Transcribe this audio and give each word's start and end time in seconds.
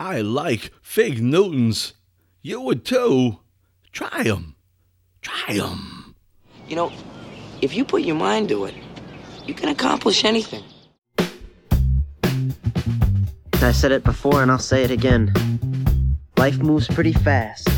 I 0.00 0.22
like 0.22 0.72
fig 0.80 1.22
Newtons. 1.22 1.92
You 2.40 2.62
would 2.62 2.86
too. 2.86 3.40
Try 3.92 4.22
'em. 4.22 4.56
Try 5.20 5.58
'em. 5.58 6.14
You 6.66 6.76
know, 6.76 6.92
if 7.60 7.76
you 7.76 7.84
put 7.84 8.00
your 8.00 8.16
mind 8.16 8.48
to 8.48 8.64
it, 8.64 8.74
you 9.46 9.52
can 9.52 9.68
accomplish 9.68 10.24
anything. 10.24 10.64
I 13.60 13.72
said 13.72 13.92
it 13.92 14.02
before 14.02 14.40
and 14.42 14.50
I'll 14.50 14.58
say 14.58 14.84
it 14.84 14.90
again. 14.90 15.34
Life 16.38 16.56
moves 16.60 16.88
pretty 16.88 17.12
fast. 17.12 17.68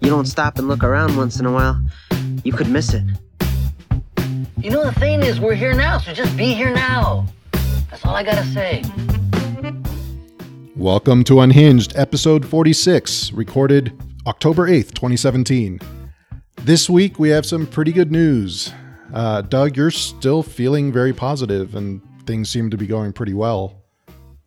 You 0.00 0.08
don't 0.08 0.24
stop 0.24 0.58
and 0.58 0.66
look 0.66 0.82
around 0.82 1.18
once 1.18 1.38
in 1.38 1.44
a 1.44 1.52
while, 1.52 1.78
you 2.42 2.52
could 2.54 2.70
miss 2.70 2.94
it. 2.94 3.04
You 4.56 4.70
know, 4.70 4.82
the 4.82 4.98
thing 4.98 5.22
is, 5.22 5.38
we're 5.40 5.56
here 5.56 5.74
now, 5.74 5.98
so 5.98 6.14
just 6.14 6.34
be 6.38 6.54
here 6.54 6.72
now. 6.72 7.26
That's 7.90 8.02
all 8.06 8.14
I 8.16 8.22
gotta 8.22 8.46
say. 8.46 8.82
Welcome 10.80 11.24
to 11.24 11.40
Unhinged, 11.40 11.92
episode 11.96 12.46
46, 12.46 13.32
recorded 13.34 13.92
October 14.26 14.66
8th, 14.66 14.94
2017. 14.94 15.78
This 16.62 16.88
week 16.88 17.18
we 17.18 17.28
have 17.28 17.44
some 17.44 17.66
pretty 17.66 17.92
good 17.92 18.10
news. 18.10 18.72
Uh, 19.12 19.42
Doug, 19.42 19.76
you're 19.76 19.90
still 19.90 20.42
feeling 20.42 20.90
very 20.90 21.12
positive 21.12 21.74
and 21.74 22.00
things 22.24 22.48
seem 22.48 22.70
to 22.70 22.78
be 22.78 22.86
going 22.86 23.12
pretty 23.12 23.34
well. 23.34 23.82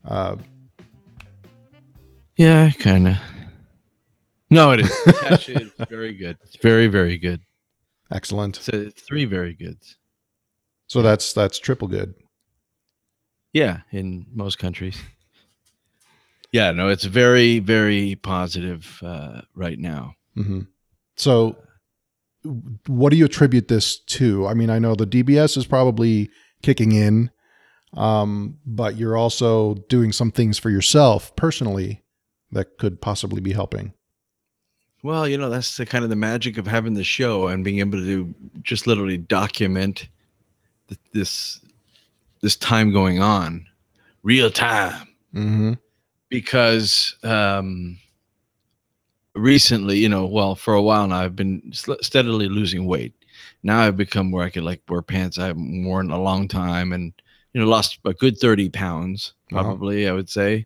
Uh, 0.03 0.37
Yeah, 2.35 2.71
kind 2.71 3.09
of. 3.09 3.17
No, 4.49 4.71
it 4.71 4.79
is. 4.79 4.91
Actually, 5.25 5.65
it's 5.65 5.87
very 5.91 6.15
good. 6.15 6.39
It's 6.41 6.55
very, 6.55 6.87
very 6.87 7.19
good. 7.19 7.41
excellent. 8.11 8.57
It's 8.57 8.69
uh, 8.69 8.89
three 9.07 9.25
very 9.25 9.53
goods. 9.53 9.97
So 10.87 11.03
that's 11.03 11.31
that's 11.31 11.59
triple 11.59 11.87
good. 11.87 12.15
Yeah, 13.53 13.81
in 13.91 14.25
most 14.33 14.57
countries. 14.57 14.97
Yeah, 16.53 16.71
no, 16.71 16.87
it's 16.87 17.03
very, 17.05 17.59
very 17.59 18.15
positive 18.15 18.99
uh, 19.03 19.41
right 19.55 19.79
now. 19.79 20.15
hmm 20.35 20.61
So, 21.17 21.57
what 22.87 23.09
do 23.09 23.17
you 23.17 23.25
attribute 23.25 23.67
this 23.67 23.99
to? 23.99 24.47
I 24.47 24.53
mean, 24.53 24.69
I 24.69 24.77
know 24.77 24.95
the 24.95 25.07
DBS 25.07 25.57
is 25.57 25.65
probably 25.65 26.29
kicking 26.61 26.91
in, 26.91 27.31
um, 27.97 28.59
but 28.65 28.97
you're 28.97 29.17
also 29.17 29.75
doing 29.89 30.11
some 30.11 30.31
things 30.31 30.59
for 30.59 30.69
yourself 30.69 31.35
personally 31.35 32.03
that 32.51 32.77
could 32.77 33.01
possibly 33.01 33.41
be 33.41 33.53
helping. 33.53 33.93
Well, 35.01 35.27
you 35.27 35.37
know, 35.37 35.49
that's 35.49 35.75
the 35.77 35.85
kind 35.85 36.03
of 36.03 36.09
the 36.09 36.15
magic 36.15 36.57
of 36.57 36.67
having 36.67 36.93
the 36.93 37.03
show 37.03 37.47
and 37.47 37.63
being 37.63 37.79
able 37.79 37.97
to 37.97 38.33
just 38.61 38.85
literally 38.85 39.17
document 39.17 40.07
th- 40.87 40.99
this 41.13 41.59
this 42.41 42.55
time 42.55 42.91
going 42.93 43.21
on, 43.21 43.65
real 44.21 44.49
time. 44.51 45.07
Mm-hmm. 45.33 45.73
Because 46.33 47.15
um 47.23 47.97
recently 49.35 49.97
you 49.97 50.09
know 50.09 50.25
well 50.25 50.55
for 50.55 50.73
a 50.73 50.81
while 50.81 51.07
now 51.07 51.17
i've 51.21 51.35
been 51.35 51.61
steadily 52.01 52.47
losing 52.47 52.85
weight 52.85 53.13
now 53.63 53.79
i've 53.81 53.97
become 53.97 54.31
where 54.31 54.45
i 54.45 54.49
could 54.49 54.63
like 54.63 54.81
wear 54.89 55.01
pants 55.01 55.37
i 55.39 55.47
haven't 55.47 55.85
worn 55.85 56.07
in 56.07 56.11
a 56.11 56.21
long 56.21 56.47
time 56.47 56.91
and 56.93 57.13
you 57.53 57.61
know 57.61 57.67
lost 57.67 57.99
a 58.05 58.13
good 58.13 58.37
30 58.37 58.69
pounds 58.69 59.33
Wow. 59.51 59.63
probably 59.63 60.07
i 60.07 60.11
would 60.11 60.29
say 60.29 60.65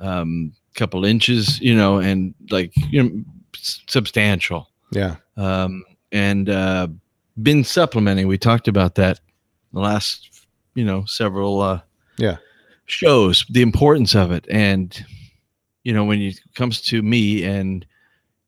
um 0.00 0.52
couple 0.74 1.04
inches 1.06 1.58
you 1.60 1.74
know 1.74 1.98
and 1.98 2.34
like 2.50 2.72
you 2.90 3.02
know 3.02 3.10
substantial 3.86 4.68
Yeah. 4.92 5.16
um, 5.38 5.84
and 6.12 6.48
uh, 6.48 6.88
been 7.42 7.64
supplementing. 7.64 8.28
We 8.28 8.38
talked 8.38 8.68
about 8.68 8.94
that 8.94 9.20
the 9.72 9.80
last, 9.80 10.46
you 10.74 10.84
know, 10.84 11.04
several 11.06 11.60
uh, 11.60 11.80
Yeah. 12.18 12.36
Shows, 12.86 13.44
the 13.50 13.62
importance 13.62 14.14
of 14.14 14.32
it, 14.32 14.46
and 14.50 15.04
you 15.84 15.92
know, 15.92 16.04
when 16.04 16.20
it 16.20 16.40
comes 16.54 16.80
to 16.82 17.02
me 17.02 17.44
and 17.44 17.86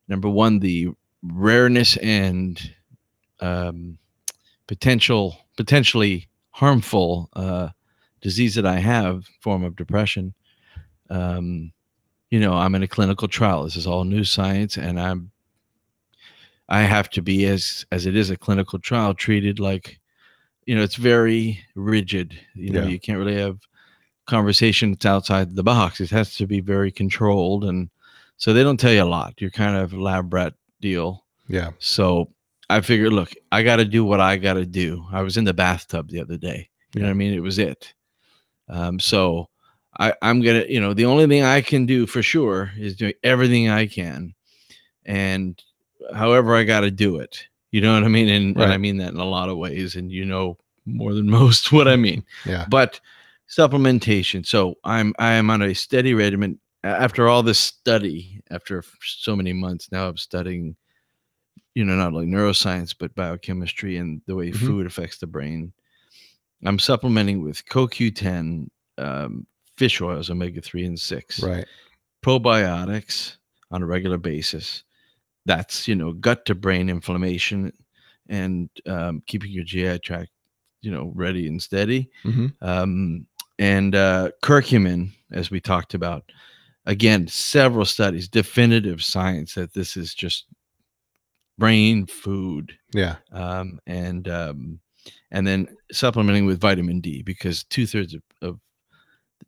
number 0.08 0.28
one, 0.28 0.58
the 0.58 0.88
rareness 1.22 1.96
and 1.98 2.74
um, 3.40 3.98
potential, 4.66 5.36
potentially 5.56 6.28
harmful 6.50 7.28
uh, 7.34 7.68
disease 8.20 8.54
that 8.56 8.66
I 8.66 8.78
have, 8.80 9.24
form 9.40 9.62
of 9.62 9.76
depression. 9.76 10.34
Um, 11.10 11.72
you 12.30 12.40
know, 12.40 12.54
I'm 12.54 12.74
in 12.74 12.82
a 12.82 12.88
clinical 12.88 13.28
trial. 13.28 13.64
This 13.64 13.76
is 13.76 13.86
all 13.86 14.04
new 14.04 14.24
science, 14.24 14.76
and 14.76 14.98
I'm 15.00 15.30
I 16.68 16.82
have 16.82 17.08
to 17.10 17.22
be 17.22 17.46
as 17.46 17.86
as 17.92 18.04
it 18.06 18.16
is 18.16 18.30
a 18.30 18.36
clinical 18.36 18.78
trial 18.78 19.14
treated 19.14 19.58
like 19.58 19.98
you 20.66 20.74
know 20.76 20.82
it's 20.82 20.96
very 20.96 21.60
rigid 21.74 22.38
you 22.54 22.70
know 22.70 22.82
Yeah. 22.82 22.88
you 22.88 23.00
can't 23.00 23.18
really 23.18 23.36
have 23.36 23.58
conversation 24.28 24.92
that's 24.92 25.06
outside 25.06 25.54
the 25.56 25.62
box 25.62 26.00
it 26.00 26.10
has 26.10 26.34
to 26.36 26.46
be 26.46 26.60
very 26.60 26.92
controlled 26.92 27.64
and 27.64 27.88
so 28.36 28.52
they 28.52 28.62
don't 28.62 28.78
tell 28.78 28.92
you 28.92 29.02
a 29.02 29.04
lot 29.18 29.34
you're 29.38 29.50
kind 29.50 29.76
of 29.76 29.92
lab 29.92 30.32
rat 30.32 30.54
deal 30.80 31.24
Yeah. 31.48 31.70
so 31.78 32.30
I 32.70 32.80
figured 32.82 33.12
look 33.12 33.32
I 33.50 33.62
got 33.62 33.76
to 33.76 33.84
do 33.84 34.04
what 34.04 34.20
I 34.20 34.36
got 34.36 34.54
to 34.54 34.66
do 34.66 35.04
I 35.10 35.22
was 35.22 35.36
in 35.36 35.44
the 35.44 35.54
bathtub 35.54 36.10
the 36.10 36.20
other 36.20 36.36
day 36.36 36.68
you 36.94 37.00
know 37.00 37.06
what 37.08 37.12
I 37.12 37.14
mean 37.14 37.32
it 37.34 37.40
was 37.42 37.58
it 37.58 37.94
um 38.68 39.00
so 39.00 39.48
I 39.98 40.12
I'm 40.22 40.42
gonna 40.42 40.64
you 40.68 40.80
know 40.80 40.94
the 40.94 41.06
only 41.06 41.26
thing 41.26 41.42
I 41.42 41.60
can 41.62 41.86
do 41.86 42.06
for 42.06 42.22
sure 42.22 42.70
is 42.78 42.94
doing 42.96 43.14
everything 43.24 43.68
I 43.70 43.86
can 43.86 44.34
and 45.04 45.60
however 46.14 46.54
I 46.54 46.64
got 46.64 46.80
to 46.80 46.90
do 46.90 47.16
it. 47.18 47.46
You 47.70 47.80
know 47.80 47.92
what 47.94 48.04
I 48.04 48.08
mean? 48.08 48.28
And, 48.28 48.56
and 48.56 48.72
I 48.72 48.76
mean 48.78 48.98
that 48.98 49.12
in 49.12 49.18
a 49.18 49.24
lot 49.24 49.48
of 49.48 49.56
ways. 49.58 49.96
And 49.96 50.10
you 50.12 50.24
know 50.24 50.56
more 50.86 51.12
than 51.14 51.28
most 51.40 51.72
what 51.72 51.88
I 51.88 51.96
mean. 51.96 52.24
Yeah. 52.46 52.66
But 52.68 53.00
supplementation. 53.48 54.44
So 54.46 54.74
I'm 54.84 55.14
I 55.18 55.32
am 55.34 55.50
on 55.50 55.62
a 55.62 55.74
steady 55.74 56.14
regimen 56.14 56.58
after 56.84 57.28
all 57.28 57.42
this 57.42 57.58
study. 57.58 58.40
After 58.50 58.82
so 59.02 59.36
many 59.36 59.52
months 59.52 59.88
now 59.92 60.08
of 60.08 60.20
studying, 60.20 60.76
you 61.74 61.84
know, 61.84 61.96
not 61.96 62.12
only 62.12 62.26
neuroscience 62.26 62.94
but 62.98 63.14
biochemistry 63.14 63.96
and 63.96 64.20
the 64.26 64.34
way 64.34 64.50
Mhm. 64.50 64.66
food 64.66 64.86
affects 64.86 65.18
the 65.18 65.26
brain. 65.26 65.72
I'm 66.64 66.78
supplementing 66.80 67.42
with 67.42 67.64
CoQ10, 67.66 68.68
um, 68.98 69.46
fish 69.76 70.00
oils, 70.00 70.28
omega 70.30 70.60
three 70.60 70.84
and 70.84 70.98
six 70.98 71.40
Right. 71.42 71.66
probiotics 72.24 73.36
on 73.70 73.82
a 73.82 73.86
regular 73.86 74.18
basis. 74.18 74.82
That's 75.46 75.86
you 75.88 75.94
know 75.94 76.12
gut 76.12 76.44
to 76.46 76.54
brain 76.56 76.90
inflammation 76.90 77.72
and 78.28 78.68
um, 78.86 79.22
keeping 79.26 79.50
your 79.52 79.64
GI 79.64 79.98
tract 79.98 80.30
you 80.82 80.90
know 80.90 81.12
ready 81.14 81.46
and 81.46 81.62
steady. 81.62 82.10
hmm 82.24 82.48
Um, 82.60 83.26
and 83.58 83.94
uh, 83.94 84.30
curcumin, 84.42 85.10
as 85.32 85.50
we 85.50 85.60
talked 85.60 85.94
about, 85.94 86.24
again, 86.86 87.26
several 87.28 87.84
studies, 87.84 88.28
definitive 88.28 89.02
science 89.02 89.54
that 89.54 89.74
this 89.74 89.96
is 89.96 90.14
just 90.14 90.46
brain 91.58 92.06
food 92.06 92.72
Yeah. 92.94 93.16
um, 93.32 93.80
and 93.86 94.28
um, 94.28 94.80
and 95.30 95.46
then 95.46 95.68
supplementing 95.90 96.46
with 96.46 96.60
vitamin 96.60 97.00
D 97.00 97.22
because 97.22 97.64
two 97.64 97.86
thirds 97.86 98.14
of, 98.14 98.22
of 98.42 98.60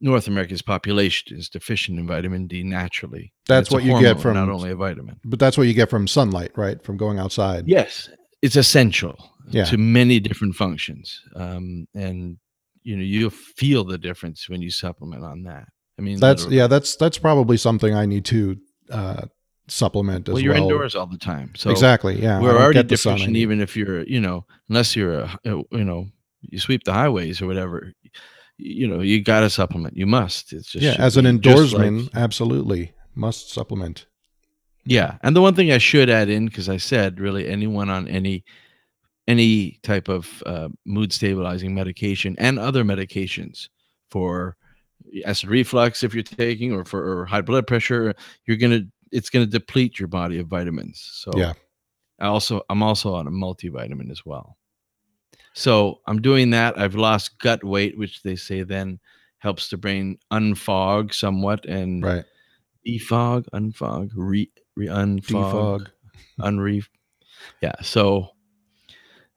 North 0.00 0.26
America's 0.28 0.62
population 0.62 1.36
is 1.36 1.48
deficient 1.48 1.98
in 1.98 2.06
vitamin 2.06 2.46
D 2.46 2.62
naturally. 2.62 3.32
That's 3.46 3.70
what 3.70 3.84
you 3.84 4.00
get 4.00 4.20
from- 4.20 4.34
not 4.34 4.48
only 4.48 4.70
a 4.70 4.76
vitamin. 4.76 5.20
But 5.24 5.38
that's 5.38 5.56
what 5.58 5.66
you 5.66 5.74
get 5.74 5.90
from 5.90 6.08
sunlight, 6.08 6.52
right? 6.56 6.82
From 6.82 6.96
going 6.96 7.18
outside. 7.18 7.68
Yes, 7.68 8.08
it's 8.42 8.56
essential 8.56 9.16
Yeah. 9.50 9.64
to 9.66 9.76
many 9.78 10.18
different 10.20 10.54
functions, 10.56 11.20
um, 11.36 11.86
and 11.94 12.38
you 12.82 12.96
know 12.96 13.02
you'll 13.02 13.30
feel 13.30 13.84
the 13.84 13.98
difference 13.98 14.48
when 14.48 14.62
you 14.62 14.70
supplement 14.70 15.24
on 15.24 15.42
that. 15.44 15.66
I 15.98 16.02
mean, 16.02 16.18
That's 16.18 16.42
literally. 16.42 16.56
yeah. 16.56 16.66
That's 16.66 16.96
that's 16.96 17.18
probably 17.18 17.56
something 17.56 17.94
I 17.94 18.06
need 18.06 18.24
to 18.26 18.56
uh, 18.90 19.22
supplement 19.68 20.28
as 20.28 20.32
well, 20.32 20.34
well. 20.36 20.42
you're 20.42 20.54
indoors 20.54 20.94
all 20.94 21.06
the 21.06 21.18
time, 21.18 21.52
so 21.56 21.70
exactly. 21.70 22.20
Yeah. 22.20 22.40
We're 22.40 22.56
already 22.58 22.74
get 22.78 22.88
the 22.88 22.96
sun 22.96 23.14
deficient 23.14 23.36
even 23.36 23.60
if 23.60 23.76
you're 23.76 24.02
you 24.04 24.20
know 24.20 24.46
unless 24.68 24.96
you're 24.96 25.20
a 25.20 25.38
you 25.44 25.84
know 25.84 26.06
you 26.40 26.58
sweep 26.58 26.84
the 26.84 26.92
highways 26.92 27.42
or 27.42 27.46
whatever 27.46 27.92
you 28.56 28.86
know 28.86 29.00
you 29.00 29.22
got 29.22 29.40
to 29.40 29.50
supplement 29.50 29.96
you 29.96 30.06
must 30.06 30.52
it's 30.52 30.72
just 30.72 30.84
yeah. 30.84 30.96
As 30.98 31.16
an 31.16 31.24
indoorsman, 31.24 32.04
like- 32.04 32.14
absolutely 32.14 32.92
must 33.14 33.50
supplement. 33.50 34.06
yeah 34.84 35.18
and 35.22 35.34
the 35.34 35.40
one 35.40 35.54
thing 35.54 35.70
i 35.72 35.78
should 35.78 36.08
add 36.08 36.28
in 36.28 36.46
because 36.46 36.68
i 36.68 36.76
said 36.76 37.20
really 37.20 37.48
anyone 37.48 37.90
on 37.90 38.06
any 38.08 38.44
any 39.30 39.78
type 39.82 40.08
of 40.08 40.42
uh, 40.46 40.68
mood 40.84 41.10
stabilizing 41.12 41.74
medication 41.74 42.34
and 42.38 42.58
other 42.58 42.82
medications 42.84 43.68
for 44.10 44.56
acid 45.24 45.48
reflux 45.48 46.02
if 46.02 46.12
you're 46.14 46.22
taking 46.46 46.72
or 46.72 46.84
for 46.84 47.00
or 47.10 47.24
high 47.26 47.40
blood 47.50 47.66
pressure 47.66 48.14
you're 48.46 48.56
gonna 48.64 48.82
it's 49.12 49.30
gonna 49.32 49.46
deplete 49.58 49.98
your 50.00 50.08
body 50.08 50.38
of 50.40 50.46
vitamins 50.56 50.98
so 51.22 51.30
Yeah. 51.36 51.52
I 52.24 52.26
also 52.26 52.54
I'm 52.70 52.82
also 52.82 53.14
on 53.14 53.26
a 53.26 53.30
multivitamin 53.30 54.10
as 54.10 54.22
well. 54.26 54.58
So 55.54 55.72
I'm 56.06 56.20
doing 56.20 56.50
that. 56.50 56.78
I've 56.78 56.94
lost 56.94 57.38
gut 57.38 57.64
weight, 57.64 57.96
which 57.98 58.22
they 58.22 58.36
say 58.36 58.62
then 58.62 59.00
helps 59.38 59.70
the 59.70 59.78
brain 59.78 60.18
unfog 60.30 61.14
somewhat 61.14 61.64
and 61.64 62.04
Right. 62.04 62.24
defog, 62.86 63.46
unfog, 63.54 64.10
re, 64.14 64.50
re 64.76 64.86
unfog, 64.88 65.22
Defog. 65.22 65.86
unre. 66.40 66.84
Yeah. 67.62 67.76
So 67.82 68.28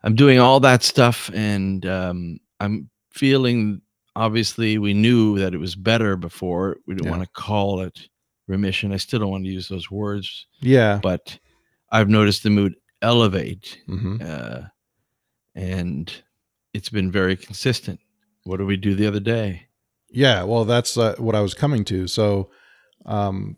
I'm 0.03 0.15
doing 0.15 0.39
all 0.39 0.59
that 0.61 0.83
stuff, 0.83 1.29
and 1.33 1.85
um, 1.85 2.39
I'm 2.59 2.89
feeling. 3.11 3.81
Obviously, 4.15 4.77
we 4.77 4.93
knew 4.93 5.39
that 5.39 5.55
it 5.55 5.57
was 5.57 5.75
better 5.75 6.15
before. 6.15 6.77
We 6.85 6.93
didn't 6.93 7.05
Yeah. 7.05 7.11
want 7.17 7.23
to 7.23 7.29
call 7.41 7.81
it 7.81 8.07
remission. 8.47 8.91
I 8.93 8.97
still 8.97 9.19
don't 9.19 9.31
want 9.31 9.45
to 9.45 9.49
use 9.49 9.67
those 9.67 9.89
words, 9.89 10.45
Yeah. 10.61 10.99
but 11.01 11.39
I've 11.91 12.09
noticed 12.09 12.43
the 12.43 12.51
mood 12.51 12.75
elevate, 13.01 13.79
hmm 13.87 14.17
uh, 14.21 14.61
and 15.55 16.13
it's 16.73 16.89
been 16.89 17.11
very 17.11 17.35
consistent. 17.35 17.99
What 18.43 18.57
did 18.57 18.67
we 18.67 18.77
do 18.77 18.93
the 18.93 19.07
other 19.07 19.19
day? 19.19 19.67
Yeah, 20.11 20.43
well, 20.43 20.65
that's 20.65 20.95
uh, 20.97 21.15
what 21.17 21.33
I 21.35 21.41
was 21.41 21.53
coming 21.55 21.83
to. 21.85 22.07
So, 22.07 22.51
um, 23.05 23.57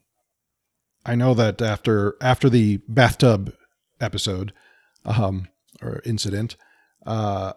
I 1.06 1.16
know 1.16 1.34
that 1.34 1.62
after 1.62 2.16
after 2.22 2.50
the 2.50 2.78
bathtub 2.88 3.54
episode, 4.00 4.54
um, 5.04 5.48
or 5.86 6.02
incident, 6.06 6.56
uh, 7.06 7.54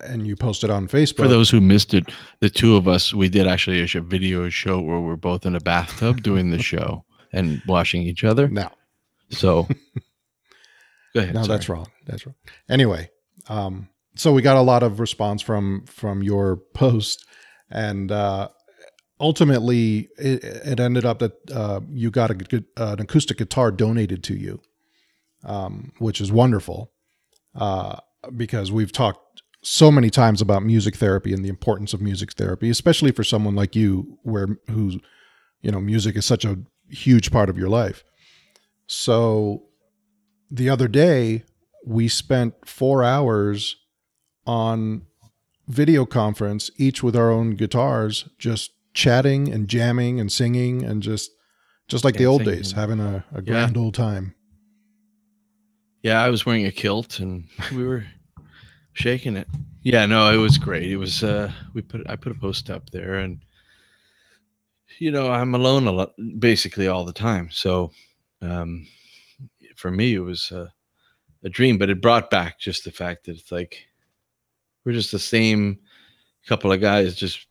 and 0.00 0.26
you 0.26 0.36
posted 0.36 0.70
on 0.70 0.88
Facebook. 0.88 1.16
For 1.16 1.28
those 1.28 1.50
who 1.50 1.60
missed 1.60 1.94
it, 1.94 2.04
the 2.40 2.50
two 2.50 2.76
of 2.76 2.88
us, 2.88 3.12
we 3.14 3.28
did 3.28 3.46
actually 3.46 3.80
a 3.82 4.00
video 4.00 4.48
show 4.48 4.80
where 4.80 5.00
we're 5.00 5.16
both 5.16 5.46
in 5.46 5.54
a 5.54 5.60
bathtub 5.60 6.22
doing 6.22 6.50
the 6.50 6.62
show 6.62 7.04
and 7.32 7.62
washing 7.66 8.02
each 8.02 8.24
other. 8.24 8.48
no, 8.48 8.70
So, 9.30 9.62
go 11.14 11.20
ahead. 11.20 11.34
no, 11.34 11.42
sorry. 11.42 11.48
that's 11.48 11.68
wrong. 11.68 11.86
That's 12.06 12.26
wrong. 12.26 12.36
Anyway, 12.68 13.10
um, 13.48 13.88
so 14.16 14.32
we 14.32 14.42
got 14.42 14.56
a 14.56 14.62
lot 14.62 14.82
of 14.82 15.00
response 15.00 15.42
from 15.42 15.84
from 15.86 16.22
your 16.22 16.56
post, 16.74 17.26
and 17.70 18.12
uh, 18.12 18.48
ultimately, 19.20 20.08
it, 20.18 20.44
it 20.44 20.80
ended 20.80 21.04
up 21.04 21.18
that 21.18 21.32
uh, 21.52 21.80
you 21.90 22.10
got 22.10 22.30
a, 22.30 22.64
an 22.76 23.00
acoustic 23.00 23.38
guitar 23.38 23.70
donated 23.72 24.22
to 24.24 24.34
you, 24.36 24.60
um, 25.44 25.92
which 25.98 26.20
is 26.20 26.30
wonderful, 26.30 26.92
uh, 27.54 27.96
because 28.36 28.72
we've 28.72 28.92
talked 28.92 29.42
so 29.62 29.90
many 29.90 30.10
times 30.10 30.42
about 30.42 30.62
music 30.62 30.96
therapy 30.96 31.32
and 31.32 31.44
the 31.44 31.48
importance 31.48 31.94
of 31.94 32.00
music 32.00 32.32
therapy, 32.32 32.68
especially 32.68 33.12
for 33.12 33.24
someone 33.24 33.54
like 33.54 33.74
you, 33.74 34.18
where 34.22 34.58
who's 34.70 34.96
you 35.62 35.70
know 35.70 35.80
music 35.80 36.16
is 36.16 36.26
such 36.26 36.44
a 36.44 36.58
huge 36.88 37.30
part 37.30 37.48
of 37.48 37.56
your 37.56 37.68
life. 37.68 38.04
So 38.86 39.64
the 40.50 40.68
other 40.68 40.88
day 40.88 41.44
we 41.86 42.08
spent 42.08 42.54
four 42.66 43.02
hours 43.02 43.76
on 44.46 45.02
video 45.66 46.04
conference 46.04 46.70
each 46.76 47.02
with 47.02 47.16
our 47.16 47.30
own 47.30 47.52
guitars 47.52 48.28
just 48.38 48.72
chatting 48.92 49.50
and 49.50 49.66
jamming 49.68 50.20
and 50.20 50.30
singing 50.30 50.84
and 50.84 51.02
just 51.02 51.30
just 51.88 52.04
like 52.04 52.16
the 52.16 52.26
old 52.26 52.44
days 52.44 52.72
having 52.72 53.00
a, 53.00 53.24
a 53.34 53.42
grand 53.42 53.76
old 53.76 53.94
time 53.94 54.34
Yeah, 56.04 56.22
I 56.22 56.28
was 56.28 56.44
wearing 56.44 56.66
a 56.66 56.70
kilt 56.70 57.18
and 57.18 57.44
we 57.74 57.82
were 57.82 58.04
shaking 58.92 59.38
it. 59.38 59.48
Yeah, 59.82 60.04
no, 60.04 60.30
it 60.30 60.36
was 60.36 60.58
great. 60.58 60.90
It 60.90 60.98
was 60.98 61.24
uh 61.24 61.50
we 61.72 61.80
put 61.80 62.02
I 62.10 62.14
put 62.14 62.30
a 62.30 62.38
post 62.38 62.68
up 62.68 62.90
there 62.90 63.14
and 63.14 63.40
you 64.98 65.10
know, 65.10 65.32
I'm 65.32 65.54
alone 65.54 65.86
a 65.86 65.92
lot 65.92 66.12
basically 66.38 66.88
all 66.88 67.06
the 67.06 67.12
time. 67.14 67.48
So 67.50 67.90
um 68.42 68.86
for 69.76 69.90
me 69.90 70.14
it 70.14 70.20
was 70.20 70.52
uh, 70.52 70.68
a 71.42 71.48
dream, 71.48 71.78
but 71.78 71.88
it 71.88 72.02
brought 72.02 72.30
back 72.30 72.60
just 72.60 72.84
the 72.84 72.92
fact 72.92 73.24
that 73.24 73.36
it's 73.38 73.50
like 73.50 73.86
we're 74.84 74.92
just 74.92 75.10
the 75.10 75.18
same 75.18 75.78
couple 76.46 76.70
of 76.70 76.82
guys 76.82 77.14
just 77.14 77.46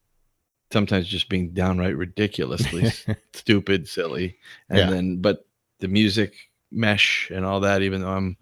sometimes 0.72 1.08
just 1.08 1.28
being 1.28 1.50
downright 1.56 1.98
ridiculously 1.98 2.86
stupid, 3.34 3.88
silly. 3.90 4.38
And 4.70 4.78
Yeah. 4.78 4.90
then 4.92 5.18
but 5.22 5.48
the 5.80 5.88
music 5.88 6.36
mesh 6.74 7.32
and 7.34 7.46
all 7.46 7.60
that, 7.62 7.82
even 7.82 8.02
though 8.02 8.10
I'm 8.12 8.38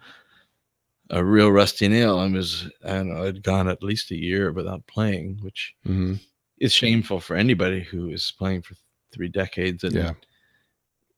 a 1.10 1.24
real 1.24 1.52
rusty 1.52 1.88
nail, 1.88 2.18
I 2.20 2.28
was 2.28 2.70
I 2.86 2.90
don't 2.94 3.10
know, 3.14 3.24
I'd 3.24 3.44
gone 3.44 3.68
at 3.68 3.84
least 3.84 4.12
a 4.12 4.16
year 4.16 4.52
without 4.52 4.86
playing, 4.88 5.40
which 5.42 5.76
hmm 5.86 6.14
is 6.60 6.74
shameful 6.74 7.20
for 7.20 7.36
anybody 7.36 7.82
who 7.82 8.10
is 8.10 8.32
playing 8.38 8.62
for 8.62 8.76
three 9.12 9.28
decades 9.30 9.84
and 9.84 9.96
Yeah. 9.96 10.14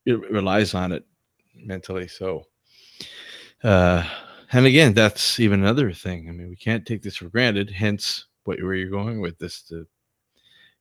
it 0.05 0.31
relies 0.31 0.73
on 0.73 0.91
it 0.93 1.05
mentally. 1.55 2.07
So 2.07 2.45
uh 3.63 4.03
and 4.51 4.65
again, 4.67 4.93
that's 4.93 5.39
even 5.39 5.61
another 5.61 5.91
thing. 5.91 6.29
I 6.29 6.31
mean, 6.31 6.47
we 6.49 6.55
can't 6.55 6.85
take 6.85 7.01
this 7.01 7.15
for 7.17 7.27
granted, 7.29 7.69
hence 7.71 8.25
what 8.43 8.61
where 8.61 8.75
you're 8.75 8.89
going 8.89 9.19
with 9.19 9.37
this 9.39 9.61
to 9.63 9.85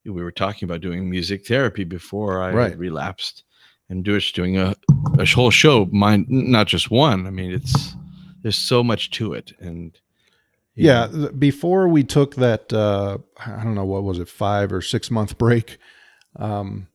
we 0.05 0.23
were 0.23 0.33
talking 0.33 0.69
about 0.69 0.81
doing 0.81 1.09
music 1.09 1.47
therapy 1.47 1.85
before 1.85 2.43
I 2.43 2.53
Right. 2.53 2.79
relapsed 2.79 3.45
and 3.93 4.05
just 4.05 4.35
doing 4.35 4.57
a, 4.57 4.75
a 5.19 5.27
whole 5.27 5.51
show, 5.51 5.87
mine 5.93 6.27
not 6.29 6.67
just 6.67 6.91
one. 6.91 7.27
I 7.27 7.31
mean, 7.31 7.53
it's 7.53 7.95
there's 8.43 8.59
so 8.59 8.83
much 8.83 9.11
to 9.13 9.35
it. 9.35 9.53
And 9.61 9.97
yeah 10.75 11.07
know, 11.13 11.29
before 11.31 11.89
we 11.89 12.03
took 12.03 12.37
that 12.37 12.73
uh 12.73 13.19
i 13.45 13.63
don't 13.63 13.75
know 13.75 13.85
what 13.85 14.03
was 14.03 14.19
it 14.19 14.29
five 14.29 14.73
or 14.73 14.81
six 14.81 15.11
month 15.11 15.37
break 15.39 15.79
um 16.37 16.89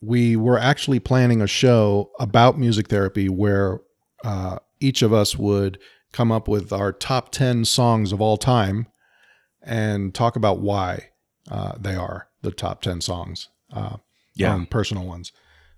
we 0.00 0.36
were 0.36 0.58
actually 0.58 0.98
planning 1.00 1.40
a 1.40 1.46
show 1.46 2.10
about 2.18 2.58
music 2.58 2.88
therapy 2.88 3.28
where 3.28 3.80
uh 4.24 4.58
each 4.80 5.02
of 5.02 5.12
us 5.12 5.36
would 5.36 5.78
come 6.12 6.32
up 6.32 6.48
with 6.48 6.72
our 6.72 6.92
top 6.92 7.30
10 7.30 7.64
songs 7.64 8.12
of 8.12 8.20
all 8.20 8.36
time 8.36 8.86
and 9.62 10.14
talk 10.14 10.36
about 10.36 10.60
why 10.60 11.10
uh, 11.50 11.72
they 11.78 11.94
are 11.94 12.28
the 12.42 12.50
top 12.50 12.82
10 12.82 13.00
songs 13.00 13.48
uh 13.72 13.96
yeah. 14.34 14.52
um, 14.52 14.66
personal 14.66 15.06
ones 15.06 15.32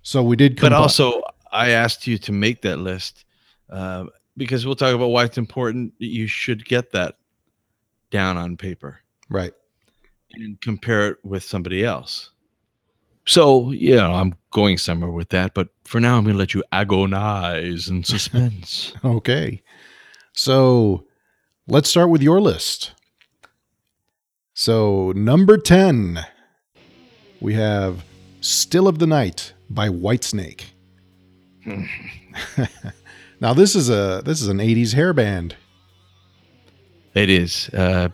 so 0.09 0.23
we 0.23 0.37
did 0.37 0.61
but 0.61 0.73
also 0.73 1.23
I 1.53 1.71
asked 1.71 2.07
you 2.07 2.17
to 2.19 2.33
make 2.33 2.63
that 2.63 2.79
list 2.79 3.25
uh, 3.71 4.07
because 4.37 4.65
we'll 4.65 4.75
talk 4.75 4.95
about 4.95 5.09
why 5.09 5.25
it's 5.25 5.39
important 5.39 5.93
that 5.99 6.07
you 6.07 6.27
should 6.27 6.65
get 6.65 6.93
that 6.93 7.17
down 8.11 8.37
on 8.37 8.57
paper 8.57 9.01
right 9.29 9.53
and 10.33 10.61
compare 10.61 11.09
it 11.09 11.19
with 11.25 11.43
somebody 11.43 11.85
else. 11.85 12.31
So, 13.27 13.73
yeah, 13.73 14.09
I'm 14.09 14.35
going 14.51 14.79
somewhere 14.79 15.11
with 15.11 15.29
that, 15.31 15.53
but 15.53 15.69
for 15.85 16.01
now, 16.01 16.17
I'm 16.17 16.25
going 16.25 16.35
to 16.35 16.39
let 16.39 16.55
you 16.55 16.65
agonize 16.73 17.89
in 17.89 18.03
suspense. 18.05 18.95
Okay. 19.05 19.63
So 20.33 21.05
let's 21.67 21.91
start 21.91 22.09
with 22.09 22.23
your 22.23 22.41
list. 22.41 22.93
So, 24.55 25.13
number 25.13 25.59
10, 25.59 26.21
we 27.41 27.55
have 27.55 28.05
Still 28.41 28.89
of 28.89 28.99
the 28.99 29.07
Night 29.07 29.53
by 29.71 29.89
Whitesnake. 29.89 30.65
now 33.41 33.53
this 33.55 33.75
is 33.75 33.91
a 33.91 34.23
this 34.25 34.41
is 34.41 34.49
an 34.49 34.59
80s 34.59 34.95
hair 34.95 35.13
band. 35.13 35.55
it 37.15 37.29
is. 37.31 37.69
Uh, 37.71 38.09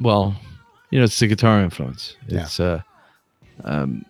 well, 0.00 0.34
you 0.90 0.98
know, 0.98 1.04
it's 1.04 1.18
the 1.18 1.26
guitar 1.26 1.60
influence. 1.60 2.16
Yeah. 2.26 2.42
It's, 2.42 2.58
uh, 2.60 2.80
um, 3.64 4.04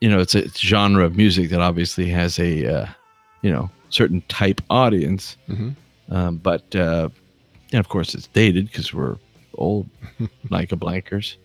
you 0.00 0.08
know, 0.08 0.20
it's 0.20 0.34
a 0.34 0.48
genre 0.50 1.04
of 1.04 1.16
music 1.16 1.50
that 1.50 1.60
obviously 1.60 2.08
has 2.10 2.38
a, 2.38 2.66
uh, 2.66 2.86
you 3.42 3.50
know, 3.50 3.70
certain 3.90 4.22
type 4.28 4.60
audience. 4.70 5.36
Mhm. 5.48 5.74
Um, 6.10 6.36
but 6.38 6.74
uh, 6.74 7.08
and 7.72 7.78
of 7.80 7.88
course 7.88 8.14
it's 8.14 8.26
dated 8.28 8.66
because 8.66 8.92
we're 8.94 9.16
old 9.54 9.88
like 10.50 10.72
a 10.72 10.76
blankers. 10.76 11.36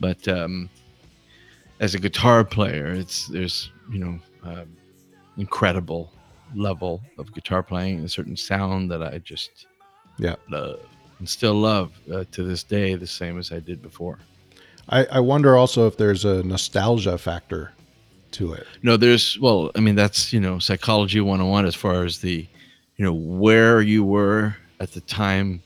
But 0.00 0.26
um, 0.28 0.68
as 1.80 1.94
a 1.94 1.98
guitar 1.98 2.44
player, 2.44 2.88
it's 2.92 3.26
there's 3.28 3.70
you 3.90 3.98
know 3.98 4.18
um, 4.44 4.76
incredible 5.36 6.10
level 6.54 7.02
of 7.18 7.32
guitar 7.34 7.62
playing 7.62 7.96
and 7.96 8.04
a 8.04 8.08
certain 8.08 8.36
sound 8.36 8.90
that 8.90 9.02
I 9.02 9.18
just 9.18 9.66
Yeah. 10.18 10.36
love 10.50 10.80
and 11.18 11.28
still 11.28 11.54
love 11.54 11.92
uh, 12.12 12.24
to 12.32 12.42
this 12.42 12.62
day 12.62 12.94
the 12.94 13.06
same 13.06 13.38
as 13.38 13.52
I 13.52 13.60
did 13.60 13.80
before. 13.82 14.18
I, 14.88 15.04
I 15.06 15.20
wonder 15.20 15.56
also 15.56 15.86
if 15.86 15.96
there's 15.96 16.24
a 16.24 16.42
nostalgia 16.42 17.16
factor 17.16 17.72
to 18.32 18.52
it. 18.54 18.66
No, 18.82 18.96
there's 18.96 19.38
well, 19.38 19.70
I 19.76 19.80
mean 19.80 19.94
that's 19.94 20.32
you 20.32 20.40
know 20.40 20.58
psychology 20.58 21.20
101 21.20 21.66
as 21.66 21.74
far 21.74 22.04
as 22.04 22.18
the 22.18 22.46
you 22.96 23.04
know 23.04 23.12
where 23.12 23.80
you 23.80 24.04
were 24.04 24.56
at 24.80 24.90
the 24.92 25.00
time, 25.02 25.62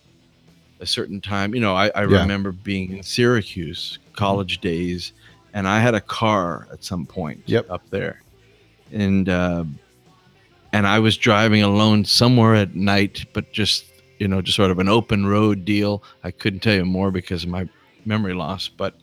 a 0.81 0.87
certain 0.87 1.21
time. 1.21 1.55
You 1.55 1.61
know, 1.61 1.75
I, 1.75 1.89
I 1.95 2.03
Yeah. 2.03 2.21
remember 2.21 2.53
being 2.53 2.99
in 2.99 3.03
Syracuse, 3.03 3.99
college 4.13 4.61
days, 4.61 5.13
and 5.55 5.67
I 5.67 5.81
had 5.81 5.95
a 5.95 6.01
car 6.01 6.69
at 6.73 6.85
some 6.85 7.07
point 7.07 7.43
Yep. 7.47 7.67
up 7.71 7.89
there, 7.91 8.23
and 8.93 9.29
uh, 9.29 9.65
and 10.73 10.87
I 10.87 10.99
was 10.99 11.17
driving 11.17 11.63
alone 11.63 12.05
somewhere 12.05 12.55
at 12.55 12.75
night, 12.75 13.25
but 13.33 13.53
just 13.53 13.85
you 14.19 14.29
know 14.29 14.41
just 14.43 14.57
sort 14.57 14.71
of 14.71 14.79
an 14.79 14.89
open 14.89 15.27
road 15.27 15.65
deal. 15.65 16.03
I 16.25 16.31
couldn't 16.31 16.61
tell 16.61 16.75
you 16.75 16.85
more 16.85 17.11
because 17.11 17.45
of 17.45 17.51
my 17.51 17.69
memory 18.05 18.35
loss, 18.35 18.69
but 18.69 18.95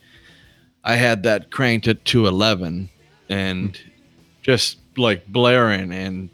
I 0.83 0.95
had 0.95 1.23
that 1.23 1.51
cranked 1.51 1.87
at 1.87 2.03
211 2.05 2.89
and 3.29 3.79
just 4.41 4.77
like 4.97 5.25
blaring 5.27 5.91
and 5.91 6.29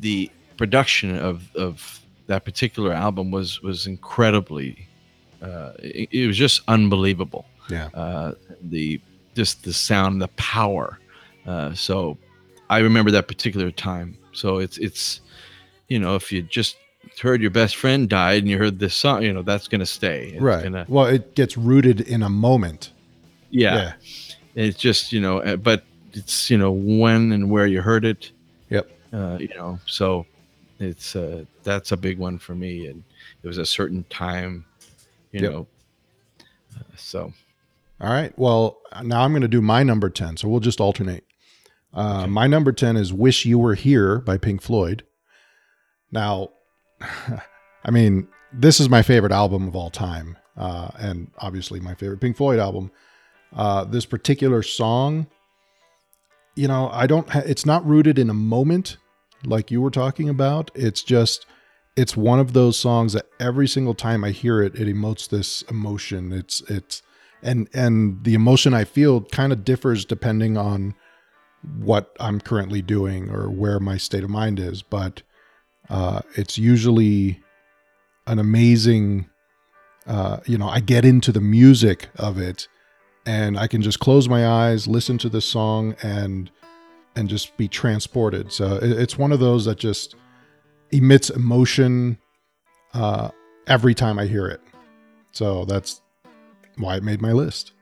the 0.00 0.30
production 0.56 1.16
of 1.18 1.54
of 1.54 2.00
that 2.26 2.44
particular 2.44 2.92
album 2.92 3.30
was 3.30 3.60
was 3.62 3.86
incredibly 3.86 4.86
uh 5.42 5.72
it, 5.78 6.08
it 6.10 6.26
was 6.26 6.36
just 6.36 6.62
unbelievable 6.68 7.44
Yeah. 7.68 7.88
uh 7.94 8.32
the 8.62 9.00
just 9.34 9.62
the 9.64 9.72
sound 9.72 10.20
the 10.22 10.28
power 10.28 10.98
uh 11.46 11.74
so 11.74 12.16
i 12.70 12.78
remember 12.78 13.10
that 13.10 13.28
particular 13.28 13.70
time 13.70 14.16
so 14.32 14.58
it's 14.58 14.78
it's 14.78 15.20
you 15.88 15.98
know 15.98 16.14
if 16.16 16.32
you 16.32 16.40
just 16.42 16.76
heard 17.20 17.40
your 17.42 17.50
best 17.50 17.76
friend 17.76 18.08
died 18.08 18.38
and 18.42 18.48
you 18.48 18.56
heard 18.56 18.78
this 18.78 18.94
song 18.94 19.22
you 19.22 19.32
know 19.32 19.42
that's 19.42 19.68
gonna 19.68 19.84
stay 19.86 20.30
It's 20.32 20.40
right. 20.40 20.62
gonna- 20.62 20.86
Well, 20.88 21.06
it 21.06 21.34
gets 21.34 21.56
rooted 21.58 22.00
in 22.02 22.22
a 22.22 22.28
moment. 22.30 22.92
yeah 23.50 23.92
it's 24.54 24.78
just 24.78 25.12
you 25.12 25.20
know 25.20 25.40
uh, 25.42 25.56
but 25.56 25.84
it's 26.12 26.50
you 26.50 26.58
know 26.58 26.72
when 26.72 27.32
and 27.32 27.50
where 27.50 27.66
you 27.66 27.80
heard 27.82 28.04
it. 28.04 28.32
Yep. 28.70 28.90
Uh, 29.12 29.36
you 29.40 29.48
know, 29.56 29.78
so 29.86 30.26
it's 30.80 31.14
uh, 31.14 31.44
that's 31.62 31.92
a 31.92 31.96
big 31.96 32.18
one 32.18 32.36
for 32.38 32.54
me, 32.56 32.86
and 32.88 33.02
it 33.42 33.46
was 33.46 33.58
a 33.58 33.64
certain 33.66 34.04
time, 34.10 34.64
you 35.32 35.40
Yep. 35.42 35.52
know. 35.52 35.66
Uh, 36.76 36.82
so 36.96 37.32
All 38.00 38.10
right. 38.12 38.32
Well, 38.36 38.78
now 39.04 39.22
I'm 39.22 39.30
going 39.32 39.42
to 39.42 39.48
do 39.48 39.60
my 39.60 39.82
number 39.84 40.10
10. 40.10 40.36
So 40.38 40.48
we'll 40.48 40.58
just 40.60 40.80
alternate. 40.80 41.24
Uh, 41.92 42.26
My 42.26 42.46
number 42.46 42.72
10 42.72 42.96
is 42.96 43.12
Wish 43.12 43.44
You 43.44 43.58
Were 43.58 43.74
Here 43.74 44.18
by 44.20 44.38
Pink 44.38 44.62
Floyd. 44.62 45.04
Now, 46.12 46.50
I 47.00 47.90
mean, 47.90 48.28
this 48.52 48.80
is 48.80 48.88
my 48.88 49.02
favorite 49.02 49.32
album 49.32 49.66
of 49.66 49.74
all 49.76 49.90
time. 49.90 50.36
Uh, 50.56 50.90
and 50.98 51.30
obviously 51.38 51.80
my 51.80 51.94
favorite 51.94 52.20
Pink 52.20 52.36
Floyd 52.36 52.58
album. 52.58 52.90
Uh, 53.54 53.84
this 53.84 54.06
particular 54.06 54.62
song, 54.62 55.26
you 56.54 56.68
know, 56.68 56.88
I 56.92 57.06
don't, 57.06 57.28
ha- 57.28 57.42
it's 57.44 57.66
not 57.66 57.86
rooted 57.86 58.18
in 58.18 58.30
a 58.30 58.34
moment 58.34 58.98
like 59.44 59.70
you 59.70 59.80
were 59.80 59.90
talking 59.90 60.28
about. 60.28 60.70
It's 60.74 61.02
just, 61.02 61.46
it's 61.96 62.16
one 62.16 62.38
of 62.38 62.52
those 62.52 62.78
songs 62.78 63.14
that 63.14 63.26
every 63.40 63.66
single 63.66 63.94
time 63.94 64.22
I 64.22 64.30
hear 64.30 64.62
it, 64.62 64.74
it 64.76 64.86
emotes 64.86 65.28
this 65.28 65.62
emotion. 65.62 66.32
It's, 66.32 66.60
it's, 66.70 67.02
and 67.42 67.68
and 67.72 68.22
the 68.24 68.34
emotion 68.34 68.74
I 68.74 68.84
feel 68.84 69.22
kind 69.22 69.50
of 69.50 69.64
differs 69.64 70.04
depending 70.04 70.58
on 70.58 70.94
what 71.78 72.16
I'm 72.20 72.40
currently 72.40 72.82
doing 72.82 73.30
or 73.30 73.50
where 73.50 73.80
my 73.80 73.96
state 73.96 74.24
of 74.24 74.30
mind 74.30 74.58
is, 74.58 74.82
but 74.82 75.22
uh, 75.88 76.20
it's 76.36 76.58
usually 76.58 77.40
an 78.26 78.38
amazing. 78.38 79.28
Uh, 80.06 80.38
you 80.46 80.56
know, 80.56 80.68
I 80.68 80.80
get 80.80 81.04
into 81.04 81.32
the 81.32 81.40
music 81.40 82.08
of 82.16 82.38
it, 82.38 82.68
and 83.26 83.58
I 83.58 83.66
can 83.66 83.82
just 83.82 84.00
close 84.00 84.28
my 84.28 84.46
eyes, 84.46 84.86
listen 84.86 85.18
to 85.18 85.28
the 85.28 85.40
song, 85.40 85.94
and 86.02 86.50
and 87.16 87.28
just 87.28 87.56
be 87.56 87.68
transported. 87.68 88.52
So 88.52 88.78
it's 88.80 89.18
one 89.18 89.32
of 89.32 89.40
those 89.40 89.64
that 89.64 89.78
just 89.78 90.14
emits 90.92 91.28
emotion 91.30 92.18
uh, 92.94 93.30
every 93.66 93.94
time 93.94 94.18
I 94.18 94.26
hear 94.26 94.46
it. 94.46 94.60
So 95.32 95.64
that's 95.64 96.00
why 96.76 96.96
it 96.96 97.02
made 97.02 97.20
my 97.20 97.32
list. 97.32 97.72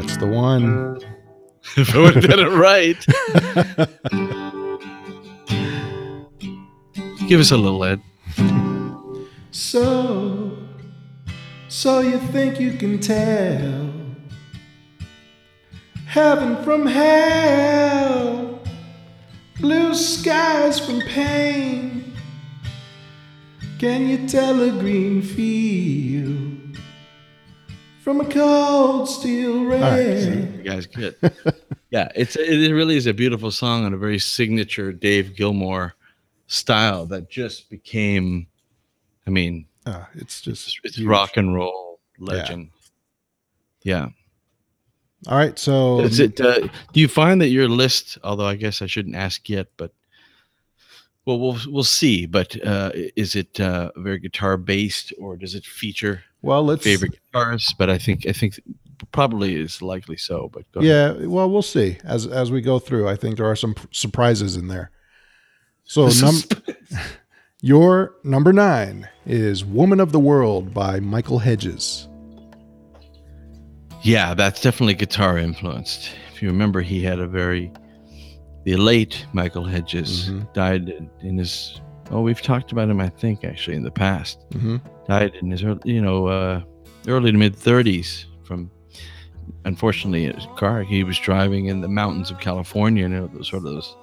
That's 0.00 0.16
the 0.16 0.26
one. 0.26 0.98
if 1.76 1.94
I 1.94 1.98
would 1.98 2.16
have 2.16 2.24
done 2.24 2.40
it 2.40 2.48
right, 2.50 2.98
give 7.28 7.38
us 7.38 7.52
a 7.52 7.56
little 7.56 7.84
Ed. 7.84 8.00
So, 9.52 10.58
so 11.68 12.00
you 12.00 12.18
think 12.18 12.58
you 12.58 12.72
can 12.72 12.98
tell 12.98 13.92
heaven 16.06 16.62
from 16.64 16.86
hell, 16.86 18.60
blue 19.60 19.94
skies 19.94 20.80
from 20.80 21.00
pain? 21.02 22.12
Can 23.78 24.08
you 24.08 24.26
tell 24.26 24.60
a 24.60 24.70
green 24.70 25.22
field 25.22 26.53
from 28.04 28.20
a 28.20 28.24
cold 28.26 29.08
steel 29.08 29.64
rain? 29.64 30.52
You 30.58 30.62
guys 30.62 30.86
good. 30.86 31.16
yeah, 31.90 32.08
it's 32.14 32.36
it 32.36 32.70
really 32.72 32.96
is 32.96 33.06
a 33.06 33.14
beautiful 33.14 33.50
song 33.50 33.86
and 33.86 33.94
a 33.94 33.98
very 33.98 34.18
signature 34.18 34.92
Dave 34.92 35.34
Gilmour 35.34 35.94
style 36.46 37.06
that 37.06 37.30
just 37.30 37.70
became. 37.70 38.46
I 39.26 39.30
mean, 39.30 39.64
Ah, 39.86 40.08
it's 40.14 40.42
just 40.42 40.78
it's, 40.84 40.96
huge. 40.96 41.06
rock 41.08 41.38
and 41.38 41.54
roll 41.54 41.98
legend. 42.18 42.70
Yeah. 43.82 44.08
All 45.26 45.38
right, 45.38 45.58
so 45.58 46.00
Is 46.00 46.20
it? 46.20 46.38
Uh, 46.38 46.68
do 46.92 47.00
you 47.00 47.08
find 47.08 47.40
that 47.40 47.48
your 47.48 47.66
list? 47.68 48.18
Although 48.22 48.46
I 48.46 48.56
guess 48.56 48.82
I 48.82 48.86
shouldn't 48.86 49.16
ask 49.16 49.48
yet, 49.48 49.68
but 49.78 49.92
well, 51.26 51.38
we'll 51.38 51.58
we'll 51.66 51.84
see. 51.84 52.26
But 52.26 52.56
uh, 52.66 52.90
is 52.94 53.34
it 53.34 53.60
uh, 53.60 53.90
very 53.96 54.18
guitar 54.18 54.56
based, 54.56 55.12
or 55.18 55.36
does 55.36 55.54
it 55.54 55.64
feature 55.64 56.22
well, 56.42 56.64
let's 56.64 56.84
favorite 56.84 57.18
guitarists? 57.32 57.74
But 57.76 57.90
I 57.90 57.98
think 57.98 58.26
I 58.26 58.32
think 58.32 58.60
probably 59.12 59.56
is 59.56 59.80
likely 59.80 60.16
so. 60.16 60.50
But 60.52 60.70
go 60.72 60.80
ahead. 60.80 61.20
Yeah, 61.20 61.26
well, 61.26 61.50
we'll 61.50 61.62
see 61.62 61.98
as 62.04 62.26
as 62.26 62.50
we 62.50 62.60
go 62.60 62.78
through. 62.78 63.08
I 63.08 63.16
think 63.16 63.36
there 63.36 63.50
are 63.50 63.56
some 63.56 63.74
surprises 63.90 64.56
in 64.56 64.68
there. 64.68 64.90
So 65.84 66.08
num- 66.08 66.42
your 67.60 68.14
number 68.22 68.52
nine 68.52 69.08
is 69.26 69.64
"Woman 69.64 70.00
of 70.00 70.12
the 70.12 70.20
World" 70.20 70.74
by 70.74 71.00
Michael 71.00 71.38
Hedges. 71.38 72.08
Yeah, 74.02 74.34
that's 74.34 74.60
definitely 74.60 74.94
guitar 74.94 75.38
influenced. 75.38 76.10
If 76.34 76.42
you 76.42 76.48
remember, 76.48 76.82
he 76.82 77.02
had 77.02 77.18
a 77.18 77.26
very 77.26 77.72
the 78.64 78.76
late 78.76 79.26
Michael 79.32 79.64
Hedges 79.64 80.30
Mhm. 80.30 80.52
died 80.54 80.88
in- 81.22 81.38
his. 81.38 81.80
Oh, 82.10 82.20
we've 82.22 82.42
talked 82.42 82.72
about 82.72 82.88
him, 82.90 83.00
I 83.00 83.08
think, 83.08 83.44
actually 83.44 83.76
in 83.76 83.82
the 83.82 83.90
past. 83.90 84.38
Mm-hmm. 84.50 84.76
Died 85.08 85.32
in 85.40 85.50
his, 85.50 85.62
early, 85.64 85.80
you 85.84 86.02
know, 86.02 86.26
uh, 86.26 86.62
early 87.08 87.32
to 87.32 87.38
mid 87.38 87.54
thirties 87.56 88.26
from, 88.44 88.70
unfortunately, 89.64 90.26
a 90.26 90.34
car 90.56 90.82
he 90.82 91.04
was 91.04 91.18
driving 91.18 91.66
in 91.66 91.80
the 91.80 91.88
mountains 91.88 92.30
of 92.30 92.40
California. 92.40 93.02
You 93.02 93.08
know, 93.08 93.30
those 93.32 93.48
sort 93.48 93.64
of 93.66 93.72
those 93.72 93.96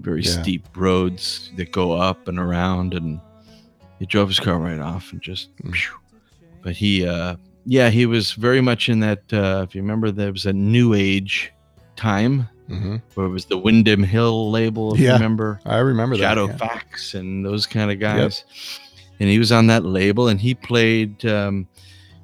very 0.00 0.22
Yeah. 0.22 0.42
steep 0.42 0.66
roads 0.76 1.50
that 1.56 1.72
go 1.72 1.92
up 1.92 2.28
and 2.28 2.38
around, 2.38 2.94
and 2.94 3.20
he 3.98 4.06
drove 4.06 4.28
his 4.28 4.40
car 4.40 4.58
right 4.58 4.78
off 4.78 5.12
and 5.12 5.20
just. 5.20 5.50
Mm. 5.62 5.74
phew. 5.74 5.96
But 6.62 6.72
he, 6.76 7.06
uh, 7.06 7.36
yeah, 7.66 7.90
he 7.90 8.06
was 8.06 8.32
very 8.32 8.60
much 8.60 8.88
in 8.88 9.00
that. 9.00 9.22
Uh, 9.32 9.64
if 9.68 9.74
you 9.74 9.82
remember, 9.82 10.10
there 10.10 10.32
was 10.32 10.46
a 10.46 10.52
new 10.52 10.94
age 10.94 11.52
time 11.96 12.48
Mm-hmm. 12.70 12.96
where 13.14 13.26
it 13.26 13.30
was 13.30 13.46
the 13.46 13.58
Windham 13.58 14.02
Hill 14.04 14.50
label. 14.50 14.94
If 14.94 15.00
Yeah. 15.00 15.08
you 15.08 15.12
remember, 15.14 15.60
I 15.66 15.78
remember 15.78 16.16
Shadow 16.16 16.46
that. 16.46 16.60
yeah. 16.60 16.68
Fax 16.68 17.14
and 17.14 17.44
those 17.44 17.66
kind 17.66 17.90
of 17.90 17.98
guys. 17.98 18.44
And 19.18 19.28
he 19.28 19.38
was 19.38 19.52
on 19.52 19.66
that 19.66 19.84
label, 19.84 20.28
and 20.28 20.40
he 20.40 20.54
played, 20.54 21.24
um, 21.26 21.66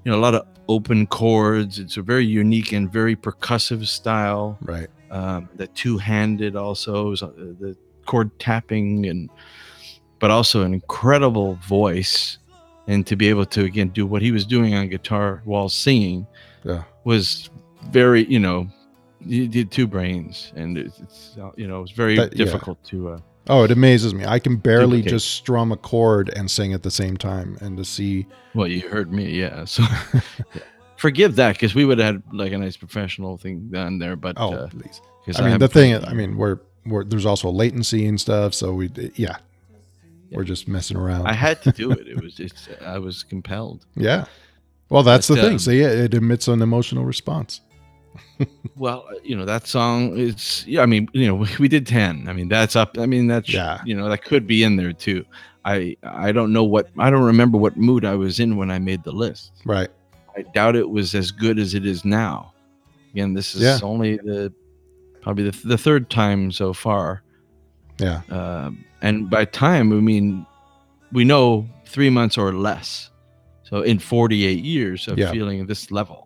you 0.05 0.11
know, 0.13 0.17
a 0.17 0.21
lot 0.21 0.35
of 0.35 0.47
open 0.69 1.07
chords. 1.07 1.79
It's 1.79 1.97
a 1.97 2.03
very 2.03 2.25
unique 2.25 2.73
and 2.73 2.91
very 2.91 3.15
percussive 3.17 3.87
style. 3.87 4.57
Right. 4.63 4.89
Um, 5.11 5.49
the 5.57 5.67
two-handed 5.69 6.57
also, 6.57 7.11
was, 7.11 7.23
uh, 7.23 7.27
the 7.37 7.77
chord 8.07 8.31
tapping, 8.39 9.07
and 9.07 9.29
but 10.19 10.31
also 10.31 10.63
an 10.63 10.73
incredible 10.73 11.57
voice. 11.69 12.39
And 12.89 13.05
to 13.09 13.17
be 13.17 13.29
able 13.29 13.45
to 13.47 13.65
again 13.65 13.89
do 13.89 14.07
what 14.07 14.23
he 14.23 14.31
was 14.31 14.47
doing 14.47 14.75
on 14.75 14.89
guitar 14.89 15.43
while 15.45 15.69
singing 15.69 16.27
Yeah. 16.65 16.85
was 17.05 17.51
very, 17.91 18.25
you 18.27 18.39
know, 18.39 18.69
you 19.27 19.49
did 19.49 19.71
two 19.71 19.87
brains, 19.87 20.53
and 20.57 20.77
it's, 20.79 20.99
it's 21.01 21.37
you 21.57 21.67
know, 21.67 21.83
it's 21.83 21.93
very 21.93 22.17
That- 22.17 22.37
yeah. 22.37 22.45
difficult 22.45 22.83
to. 22.85 23.11
Uh, 23.11 23.19
Oh, 23.49 23.63
it 23.63 23.71
amazes 23.71 24.13
me. 24.13 24.25
I 24.27 24.41
can 24.41 24.57
barely 24.57 24.97
Duplicate. 24.99 25.11
just 25.13 25.29
strum 25.35 25.71
a 25.71 25.77
chord 25.77 26.31
and 26.35 26.51
sing 26.51 26.73
at 26.73 26.83
the 26.83 26.91
same 26.91 27.17
time, 27.17 27.57
and 27.61 27.77
to 27.77 27.85
see. 27.85 28.27
Well, 28.57 28.67
you 28.67 28.89
heard 28.89 29.13
me, 29.13 29.31
yeah. 29.39 29.65
So 29.67 29.85
forgive 30.97 31.37
that 31.37 31.53
because 31.55 31.75
we 31.75 31.85
would 31.85 31.99
have 31.99 32.15
had 32.17 32.23
like 32.33 32.53
a 32.53 32.59
nice 32.59 32.77
professional 32.77 33.37
thing 33.37 33.69
done 33.71 33.99
there, 33.99 34.17
but 34.17 34.37
Oh, 34.39 34.53
uh, 34.55 34.67
please. 34.69 35.01
'cause 35.25 35.39
I 35.41 35.49
mean, 35.49 35.59
the 35.59 35.69
thing. 35.69 35.93
is- 35.93 36.05
I 36.05 36.13
mean, 36.13 36.37
we're 36.37 36.59
we're 36.87 37.05
there's 37.05 37.27
also 37.27 37.51
latency 37.51 38.07
and 38.07 38.21
stuff, 38.21 38.55
so 38.55 38.73
we 38.75 38.91
yeah, 39.15 39.37
we're 40.33 40.45
just 40.45 40.67
messing 40.69 40.97
around. 40.97 41.27
I 41.27 41.33
had 41.33 41.63
to 41.63 41.73
do 41.73 41.91
it. 41.93 42.07
It 42.09 42.21
was 42.23 42.41
it's 42.47 42.69
I 42.85 42.99
was 42.99 43.23
compelled. 43.23 43.87
yeah. 43.95 44.25
Well, 44.89 45.03
that's 45.03 45.27
But, 45.29 45.35
the 45.37 45.41
thing. 45.43 45.53
um, 45.55 45.59
See, 45.59 45.81
it, 45.81 45.99
it 45.99 46.15
emits 46.15 46.47
an 46.47 46.63
emotional 46.63 47.05
response. 47.05 47.61
Well, 48.77 49.07
uh, 49.11 49.15
you 49.25 49.35
know 49.37 49.45
that 49.47 49.67
song 49.67 50.17
is. 50.19 50.65
Yeah, 50.67 50.83
I 50.83 50.87
mean, 50.87 51.09
you 51.15 51.27
know, 51.27 51.35
we, 51.43 51.49
we 51.59 51.69
did 51.69 51.87
ten. 51.87 52.29
I 52.29 52.33
mean, 52.33 52.49
that's 52.49 52.77
up. 52.77 52.99
I 52.99 53.07
mean, 53.07 53.27
that's 53.27 53.49
Yeah. 53.53 53.81
you 53.85 53.95
know 53.97 54.09
that 54.09 54.25
could 54.25 54.47
be 54.47 54.63
in 54.63 54.77
there 54.77 54.93
too. 54.93 55.25
I 55.65 55.97
I 56.03 56.33
don't 56.33 56.53
know 56.53 56.65
what 56.65 56.91
I 56.99 57.11
don't 57.11 57.25
remember 57.25 57.57
what 57.59 57.77
mood 57.77 58.05
I 58.05 58.15
was 58.15 58.39
in 58.39 58.57
when 58.57 58.71
I 58.71 58.79
made 58.79 59.03
the 59.05 59.13
list. 59.13 59.53
Right. 59.65 59.89
I 60.37 60.43
doubt 60.55 60.77
it 60.77 60.91
was 60.91 61.15
as 61.15 61.31
good 61.31 61.59
as 61.59 61.73
it 61.75 61.87
is 61.87 62.05
now. 62.05 62.53
Again, 63.13 63.33
this 63.35 63.55
is 63.55 63.63
Yeah. 63.63 63.79
only 63.83 64.19
the 64.19 64.53
probably 65.23 65.51
the, 65.51 65.67
the 65.67 65.79
third 65.79 66.11
time 66.11 66.53
so 66.53 66.73
far. 66.75 67.23
Yeah. 67.99 68.21
Um, 68.31 68.85
and 69.01 69.31
by 69.31 69.47
time, 69.47 69.89
we 69.91 70.01
mean 70.03 70.45
we 71.13 71.25
know 71.25 71.67
three 71.87 72.11
months 72.11 72.37
or 72.37 72.53
less. 72.53 73.09
So 73.63 73.81
in 73.81 73.99
48 73.99 74.63
years 74.63 75.09
of 75.09 75.19
Yeah. 75.19 75.31
feeling 75.33 75.67
this 75.67 75.91
level. 75.91 76.26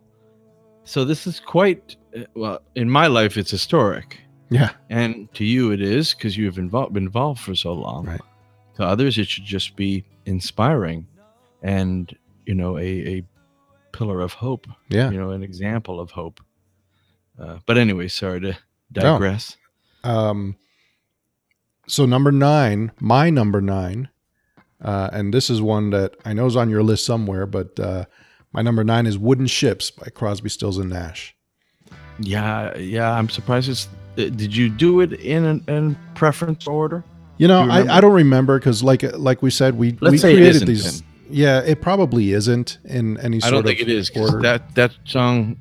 So 0.90 1.04
this 1.04 1.24
is 1.24 1.38
quite, 1.38 1.94
uh, 2.16 2.22
well, 2.34 2.62
in 2.74 2.90
my 2.90 3.06
life, 3.06 3.36
it's 3.36 3.52
historic. 3.52 4.18
Yeah. 4.48 4.70
And 4.88 5.32
to 5.34 5.44
you, 5.44 5.70
it 5.70 5.80
is 5.80 6.14
because 6.14 6.36
you've 6.36 6.58
involved, 6.58 6.94
been 6.94 7.04
involved 7.04 7.40
for 7.40 7.54
so 7.54 7.72
long. 7.72 8.06
Right. 8.06 8.20
To 8.74 8.82
others, 8.84 9.16
it 9.16 9.28
should 9.28 9.44
just 9.44 9.76
be 9.76 10.02
inspiring 10.26 11.06
and, 11.62 12.12
you 12.44 12.56
know, 12.56 12.76
a, 12.76 12.82
a 12.82 13.24
pillar 13.92 14.20
of 14.20 14.32
hope, 14.32 14.66
Yeah. 14.88 15.12
you 15.12 15.20
know, 15.20 15.30
an 15.30 15.44
example 15.44 16.00
of 16.00 16.10
hope. 16.10 16.40
Uh, 17.38 17.58
but 17.66 17.78
anyway, 17.78 18.08
sorry 18.08 18.40
to 18.40 18.58
digress. 18.90 19.56
Um. 20.02 20.56
So 21.86 22.04
number 22.04 22.32
nine, 22.32 22.90
my 23.00 23.30
number 23.30 23.60
nine, 23.60 24.08
uh, 24.82 25.10
and 25.12 25.32
this 25.32 25.50
is 25.50 25.62
one 25.62 25.90
that 25.90 26.16
I 26.24 26.32
know 26.32 26.46
is 26.46 26.56
on 26.56 26.68
your 26.68 26.82
list 26.82 27.04
somewhere. 27.06 27.46
But 27.46 27.78
uh, 27.78 28.06
my 28.52 28.62
number 28.62 28.84
nine 28.84 29.06
is 29.06 29.16
"Wooden 29.18 29.46
Ships" 29.46 29.90
by 29.90 30.06
Crosby, 30.14 30.48
Stills, 30.48 30.78
and 30.78 30.90
Nash. 30.90 31.34
Yeah, 32.18 32.76
yeah. 32.76 33.12
I'm 33.12 33.28
surprised. 33.28 33.68
It's. 33.70 33.88
uh, 34.18 34.24
Did 34.30 34.54
you 34.54 34.68
do 34.68 35.00
it 35.00 35.12
in 35.14 35.64
in 35.68 35.96
preference 36.14 36.66
order? 36.66 37.04
You 37.38 37.48
know, 37.48 37.62
Do 37.62 37.66
you? 37.72 37.72
I, 37.88 37.96
I 37.96 38.00
don't 38.00 38.12
remember 38.12 38.58
because, 38.58 38.82
like 38.82 39.02
like 39.16 39.40
we 39.42 39.50
said, 39.50 39.78
we 39.78 39.96
Let's 40.00 40.12
we 40.12 40.18
created 40.20 40.46
isn't 40.56 40.66
these. 40.68 41.00
then. 41.00 41.08
Yeah, 41.30 41.60
it 41.60 41.80
probably 41.80 42.32
isn't 42.32 42.78
in 42.84 43.16
any 43.20 43.36
I 43.36 43.40
sort 43.40 43.50
don't 43.52 43.58
of 43.60 43.66
think 43.66 43.80
it 43.80 43.88
is 43.88 44.10
'cause 44.10 44.30
order. 44.30 44.42
that 44.42 44.74
that 44.74 44.92
song. 45.04 45.56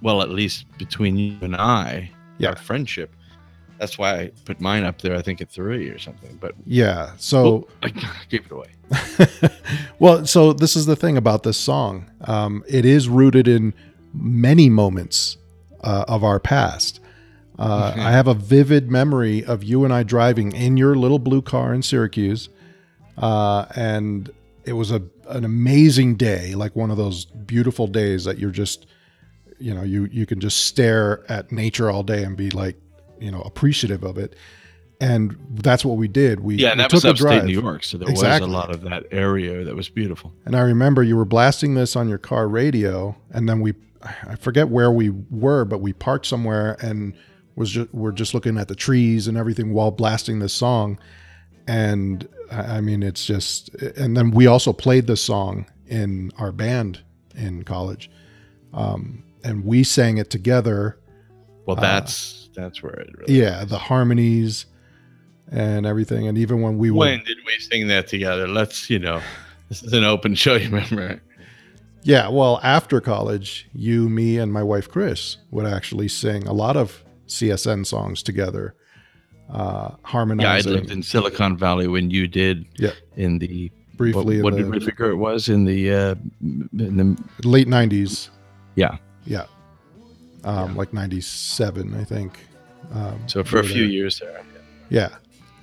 Well, 0.00 0.22
at 0.22 0.30
least 0.30 0.64
between 0.78 1.16
you 1.18 1.36
and 1.42 1.54
I, 1.56 2.10
Yeah. 2.38 2.50
our 2.50 2.56
friendship. 2.56 3.12
That's 3.78 3.98
why 3.98 4.20
I 4.20 4.30
put 4.44 4.60
mine 4.60 4.84
up 4.84 5.00
there. 5.00 5.14
I 5.14 5.22
think 5.22 5.40
at 5.40 5.50
three 5.50 5.88
or 5.88 5.98
something. 5.98 6.36
But 6.40 6.54
yeah, 6.66 7.12
so 7.16 7.68
I 7.82 7.88
gave 8.28 8.46
it 8.46 8.52
away. 8.52 8.68
well, 9.98 10.26
so 10.26 10.52
this 10.52 10.76
is 10.76 10.86
the 10.86 10.96
thing 10.96 11.16
about 11.16 11.42
this 11.42 11.56
song. 11.56 12.10
Um, 12.22 12.64
it 12.68 12.84
is 12.84 13.08
rooted 13.08 13.46
in 13.46 13.74
many 14.12 14.68
moments 14.68 15.36
uh, 15.82 16.04
of 16.08 16.24
our 16.24 16.40
past. 16.40 17.00
Uh, 17.58 17.92
I 17.96 18.10
have 18.10 18.26
a 18.26 18.34
vivid 18.34 18.90
memory 18.90 19.44
of 19.44 19.62
you 19.62 19.84
and 19.84 19.92
I 19.92 20.02
driving 20.02 20.52
in 20.52 20.76
your 20.76 20.94
little 20.94 21.18
blue 21.18 21.42
car 21.42 21.72
in 21.74 21.82
Syracuse, 21.82 22.48
uh, 23.16 23.66
and 23.74 24.30
it 24.64 24.72
was 24.72 24.90
a 24.90 25.02
an 25.28 25.44
amazing 25.44 26.16
day, 26.16 26.54
like 26.54 26.74
one 26.74 26.90
of 26.90 26.96
those 26.96 27.26
beautiful 27.26 27.86
days 27.86 28.24
that 28.24 28.38
you're 28.38 28.50
just, 28.50 28.86
you 29.58 29.74
know, 29.74 29.82
you 29.82 30.06
you 30.06 30.26
can 30.26 30.40
just 30.40 30.66
stare 30.66 31.24
at 31.30 31.52
nature 31.52 31.90
all 31.90 32.02
day 32.02 32.24
and 32.24 32.36
be 32.36 32.50
like, 32.50 32.76
you 33.20 33.30
know, 33.30 33.40
appreciative 33.42 34.02
of 34.04 34.18
it. 34.18 34.34
And 35.00 35.36
that's 35.50 35.84
what 35.84 35.96
we 35.96 36.08
did. 36.08 36.40
We 36.40 36.56
Yeah, 36.56 36.70
and 36.70 36.78
we 36.78 36.82
that 36.82 36.92
was 36.92 37.02
took 37.02 37.08
a 37.08 37.12
upstate. 37.12 37.44
New 37.44 37.60
York, 37.60 37.84
so 37.84 37.98
there 37.98 38.08
Exactly. 38.08 38.48
was 38.48 38.54
a 38.54 38.58
lot 38.58 38.70
of 38.74 38.82
that 38.82 39.04
area 39.12 39.62
that 39.64 39.76
was 39.76 39.88
beautiful. 39.88 40.32
And 40.44 40.56
I 40.56 40.60
remember 40.60 41.04
you 41.04 41.16
were 41.16 41.24
blasting 41.24 41.74
this 41.74 41.94
on 41.94 42.08
your 42.08 42.18
car 42.18 42.48
radio, 42.48 43.16
and 43.30 43.48
then 43.48 43.60
we, 43.60 43.74
I 44.26 44.34
forget 44.34 44.70
where 44.70 44.90
we 44.90 45.10
were, 45.30 45.64
but 45.64 45.80
we 45.80 45.92
parked 45.92 46.26
somewhere 46.26 46.76
and 46.80 47.14
was 47.54 47.70
just 47.70 47.92
we're 47.94 48.10
just 48.12 48.34
looking 48.34 48.58
at 48.58 48.66
the 48.68 48.74
trees 48.74 49.28
and 49.28 49.36
everything 49.38 49.72
while 49.72 49.92
blasting 49.92 50.40
this 50.40 50.52
song, 50.52 50.98
and 51.68 52.28
I 52.50 52.80
mean 52.80 53.02
it's 53.04 53.24
just, 53.24 53.72
and 53.96 54.16
then 54.16 54.32
we 54.32 54.46
also 54.48 54.72
played 54.72 55.06
this 55.06 55.22
song 55.22 55.66
in 55.86 56.32
our 56.38 56.50
band 56.50 57.00
in 57.36 57.62
college, 57.62 58.10
um, 58.74 59.22
and 59.44 59.64
we 59.64 59.84
sang 59.84 60.18
it 60.18 60.28
together. 60.30 60.98
Well, 61.66 61.76
Uh, 61.78 61.82
that's 62.58 62.82
where 62.82 62.94
it 62.94 63.10
really. 63.16 63.34
Yeah, 63.40 63.64
the 63.64 63.78
harmonies 63.78 64.66
and 65.50 65.86
everything, 65.86 66.26
and 66.26 66.36
even 66.36 66.60
when 66.60 66.78
we 66.78 66.90
would 66.90 66.98
When 66.98 67.24
did 67.24 67.38
we 67.46 67.58
sing 67.58 67.88
that 67.88 68.08
together? 68.08 68.48
Let's 68.48 68.90
you 68.90 68.98
know, 68.98 69.22
this 69.68 69.82
is 69.82 69.92
an 69.92 70.04
open 70.04 70.34
show. 70.42 70.54
You 70.54 70.70
remember? 70.70 71.20
Yeah, 72.02 72.28
well, 72.28 72.60
after 72.62 73.00
college, 73.00 73.68
you, 73.74 74.08
me, 74.08 74.38
and 74.38 74.52
my 74.52 74.62
wife 74.62 74.88
Chris 74.88 75.36
would 75.50 75.66
actually 75.66 76.08
sing 76.08 76.46
a 76.46 76.52
lot 76.52 76.76
of 76.76 77.04
CSN 77.26 77.84
songs 77.86 78.22
together, 78.22 78.74
uh, 79.52 79.90
Yeah, 80.14 80.52
I 80.52 80.60
lived 80.60 80.90
in 80.90 81.02
Silicon 81.02 81.56
Valley 81.56 81.86
when 81.86 82.10
you 82.10 82.26
did. 82.28 82.66
Yeah. 82.76 82.92
In 83.16 83.38
the 83.38 83.70
briefly 83.96 84.40
What, 84.40 84.52
what 84.52 84.60
in 84.60 84.70
did 84.70 84.80
we 84.80 84.86
figure 84.86 85.10
it 85.10 85.16
was 85.16 85.48
in 85.48 85.64
the 85.64 85.92
uh, 85.92 86.14
in 86.40 86.96
the 86.96 87.48
late 87.48 87.68
'90s. 87.68 88.30
Yeah. 88.76 88.96
yeah, 89.26 89.46
um, 90.44 90.76
like 90.76 90.94
'97, 90.94 91.94
I 91.94 92.04
think. 92.04 92.38
Um, 92.92 93.22
so 93.26 93.44
for 93.44 93.60
we 93.62 93.66
a 93.66 93.70
few 93.70 93.82
there. 93.82 93.90
years 93.90 94.18
there. 94.20 94.42
Yeah, 94.88 95.08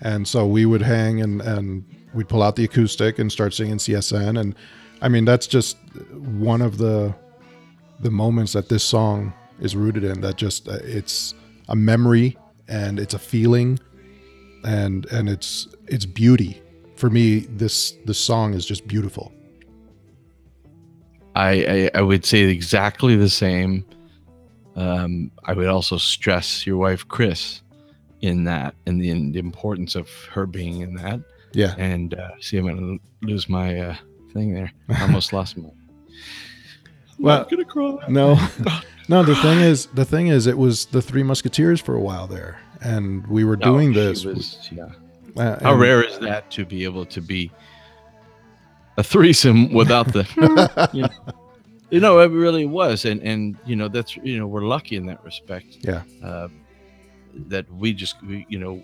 and 0.02 0.28
so 0.28 0.46
we 0.46 0.66
would 0.66 0.82
hang 0.82 1.22
and 1.22 1.42
and 1.42 1.84
we'd 2.14 2.30
pull 2.30 2.44
out 2.44 2.56
the 2.56 2.64
acoustic 2.64 3.20
and 3.20 3.32
start 3.32 3.54
singing 3.54 3.78
CSN, 3.78 4.40
and 4.40 4.56
I 5.02 5.10
mean 5.10 5.26
that's 5.26 5.48
just 5.48 5.78
one 6.14 6.62
of 6.62 6.78
the 6.78 7.14
the 8.00 8.12
moments 8.12 8.54
that 8.54 8.70
this 8.70 8.84
song 8.84 9.34
is 9.60 9.76
rooted 9.76 10.04
in. 10.04 10.22
That 10.22 10.36
just 10.36 10.68
uh, 10.68 10.78
it's 10.84 11.34
a 11.70 11.76
memory 11.76 12.38
and 12.68 13.00
it's 13.00 13.14
a 13.14 13.20
feeling, 13.20 13.80
and 14.64 15.06
and 15.08 15.30
it's 15.30 15.68
it's 15.88 16.06
beauty. 16.06 16.62
For 16.96 17.10
me, 17.10 17.40
this 17.40 17.94
this 18.06 18.18
song 18.20 18.54
is 18.54 18.66
just 18.66 18.88
beautiful. 18.88 19.32
I, 21.36 21.90
I 21.96 22.00
I 22.00 22.02
would 22.02 22.26
say 22.26 22.42
exactly 22.44 23.16
the 23.16 23.30
same. 23.30 23.86
Um, 24.76 25.32
I 25.46 25.54
would 25.54 25.68
also 25.68 25.98
stress 25.98 26.66
your 26.68 26.78
wife 26.78 27.08
Chris 27.08 27.62
in 28.22 28.44
that 28.46 28.76
and 28.86 29.02
the, 29.02 29.10
in 29.10 29.32
the 29.32 29.40
importance 29.40 29.96
of 29.96 30.10
her 30.32 30.46
being 30.46 30.82
in 30.82 30.96
that. 30.96 31.22
Yeah, 31.54 31.74
And 31.78 32.14
uh, 32.14 32.32
see, 32.42 32.58
I'm 32.58 32.68
gonna 32.68 32.98
lose 33.22 33.48
my 33.48 33.80
uh, 33.80 33.96
thing 34.34 34.54
there. 34.54 34.72
I 34.90 35.04
almost 35.04 35.32
lost 35.32 35.56
my. 35.58 35.70
Well, 37.18 37.44
I'm 37.44 37.48
gonna 37.50 37.64
cry. 37.64 37.98
no, 38.10 38.38
no. 39.08 39.24
The 39.24 39.36
thing 39.38 39.60
is, 39.62 39.86
the 39.94 40.04
thing 40.04 40.28
is, 40.28 40.48
it 40.48 40.58
was 40.58 40.88
the 40.88 41.02
Three 41.02 41.24
Musketeers 41.24 41.80
for 41.80 41.96
a 41.96 42.02
while 42.02 42.28
there, 42.28 42.60
and 42.82 43.26
we 43.28 43.46
were 43.46 43.56
No, 43.56 43.66
doing 43.72 43.94
this. 43.94 44.26
was- 44.26 44.68
yeah. 44.70 44.90
uh, 45.38 45.58
How 45.64 45.72
and- 45.72 45.80
rare 45.82 46.04
is 46.04 46.20
that 46.20 46.52
to 46.52 46.66
be 46.66 46.84
able 46.84 47.06
to 47.06 47.22
be 47.22 47.52
a 48.98 49.04
threesome 49.04 49.72
without 49.74 50.12
the, 50.12 50.28
you 50.94 51.04
know, 51.04 51.10
you 51.90 52.00
know, 52.00 52.20
it 52.20 52.32
really 52.32 52.66
was, 52.66 53.06
and 53.06 53.22
and 53.22 53.58
you 53.66 53.76
know 53.76 53.88
that's 53.88 54.16
you 54.18 54.38
know 54.40 54.48
we're 54.48 54.66
lucky 54.66 54.96
in 54.96 55.06
that 55.08 55.24
respect. 55.24 55.78
Yeah. 55.82 56.04
Uh, 56.24 56.48
that 57.48 57.70
we 57.74 57.94
just 57.94 58.22
we, 58.24 58.46
you 58.48 58.58
know 58.58 58.82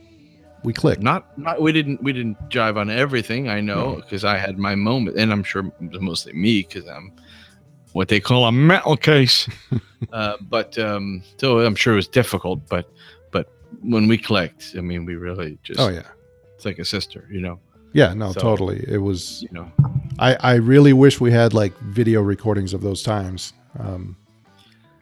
We 0.63 0.73
clicked. 0.73 1.01
not 1.01 1.37
not 1.37 1.61
we 1.61 1.71
didn't 1.71 2.03
we 2.03 2.11
didn't 2.11 2.37
jive 2.49 2.77
on 2.77 2.89
everything 2.89 3.47
I 3.47 3.61
know 3.61 3.95
because 3.95 4.25
I 4.25 4.37
had 4.37 4.57
my 4.57 4.75
moment 4.75 5.17
and 5.17 5.31
I'm 5.31 5.43
sure 5.43 5.71
mostly 5.79 6.33
me 6.33 6.61
because 6.63 6.85
I'm 6.87 7.13
what 7.93 8.07
they 8.09 8.19
call 8.19 8.45
a 8.45 8.51
metal 8.51 8.97
case. 8.97 9.47
uh, 10.13 10.35
but 10.41 10.77
um, 10.77 11.23
so 11.37 11.59
I'm 11.59 11.75
sure 11.75 11.93
it 11.93 11.97
was 11.97 12.07
difficult, 12.09 12.67
but 12.67 12.91
but 13.31 13.47
when 13.81 14.07
we 14.09 14.17
clicked, 14.17 14.75
I 14.77 14.81
mean, 14.81 15.05
we 15.05 15.15
really 15.15 15.57
just 15.63 15.79
Oh 15.79 15.87
yeah, 15.89 16.07
it's 16.55 16.65
like 16.65 16.79
a 16.79 16.85
sister, 16.85 17.27
you 17.31 17.39
know. 17.41 17.59
Yeah. 17.93 18.13
No, 18.13 18.31
So- 18.31 18.39
totally. 18.41 18.83
It 18.87 18.97
was. 18.99 19.41
You 19.43 19.49
know, 19.51 19.71
I 20.19 20.35
I 20.35 20.53
really 20.55 20.93
wish 20.93 21.19
we 21.21 21.31
had 21.31 21.53
like 21.53 21.77
video 21.79 22.21
recordings 22.21 22.73
of 22.73 22.81
those 22.81 23.03
times. 23.03 23.53
Um, 23.79 24.15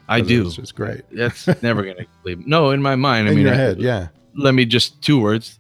I 0.08 0.22
do. 0.22 0.48
It's, 0.48 0.58
it's 0.58 0.72
great. 0.72 1.02
That's 1.12 1.48
never 1.62 1.84
gonna 1.84 2.06
leave. 2.24 2.46
No, 2.48 2.72
in 2.72 2.82
my 2.82 2.96
mind, 2.96 3.28
I 3.28 3.32
in 3.32 3.38
mean, 3.38 3.46
your 3.46 3.54
I- 3.56 3.58
head, 3.58 3.80
yeah. 3.80 4.08
Let 4.36 4.54
me 4.54 4.66
just 4.66 5.02
two 5.02 5.20
words. 5.20 5.60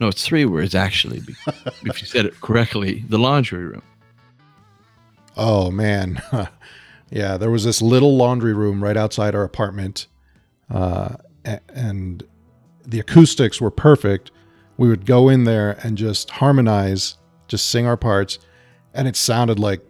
No, 0.00 0.08
it's 0.08 0.24
three 0.26 0.44
words 0.44 0.74
actually. 0.74 1.22
if 1.84 2.00
you 2.00 2.06
said 2.06 2.26
it 2.26 2.40
correctly, 2.40 3.04
the 3.08 3.18
laundry 3.18 3.64
room. 3.64 3.82
Oh 5.36 5.70
man, 5.70 6.22
yeah. 7.10 7.36
There 7.36 7.50
was 7.50 7.64
this 7.64 7.82
little 7.82 8.16
laundry 8.16 8.54
room 8.54 8.82
right 8.82 8.96
outside 8.96 9.34
our 9.34 9.42
apartment, 9.44 10.06
uh, 10.70 11.16
and 11.68 12.22
the 12.86 13.00
acoustics 13.00 13.60
were 13.60 13.70
perfect. 13.70 14.30
We 14.78 14.88
would 14.88 15.06
go 15.06 15.28
in 15.28 15.44
there 15.44 15.78
and 15.82 15.96
just 15.96 16.30
harmonize, 16.30 17.16
just 17.48 17.70
sing 17.70 17.86
our 17.86 17.96
parts, 17.96 18.38
and 18.94 19.08
it 19.08 19.16
sounded 19.16 19.58
like 19.58 19.80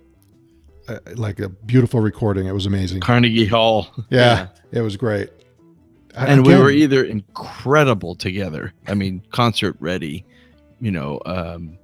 uh, 0.88 0.98
like 1.16 1.40
a 1.40 1.48
beautiful 1.48 2.00
recording. 2.00 2.46
It 2.46 2.52
was 2.52 2.66
amazing. 2.66 3.00
Carnegie 3.00 3.46
Hall. 3.46 3.88
Yeah, 4.10 4.48
it 4.72 4.80
was 4.82 4.96
great. 4.96 5.30
and 6.14 6.46
we 6.46 6.54
were 6.56 6.70
either 6.70 7.04
incredible 7.04 8.14
together 8.14 8.72
i 8.86 8.94
mean 8.94 9.20
concert 9.32 9.76
ready 9.80 10.24
you 10.80 10.90
know 10.90 11.20
um 11.26 11.76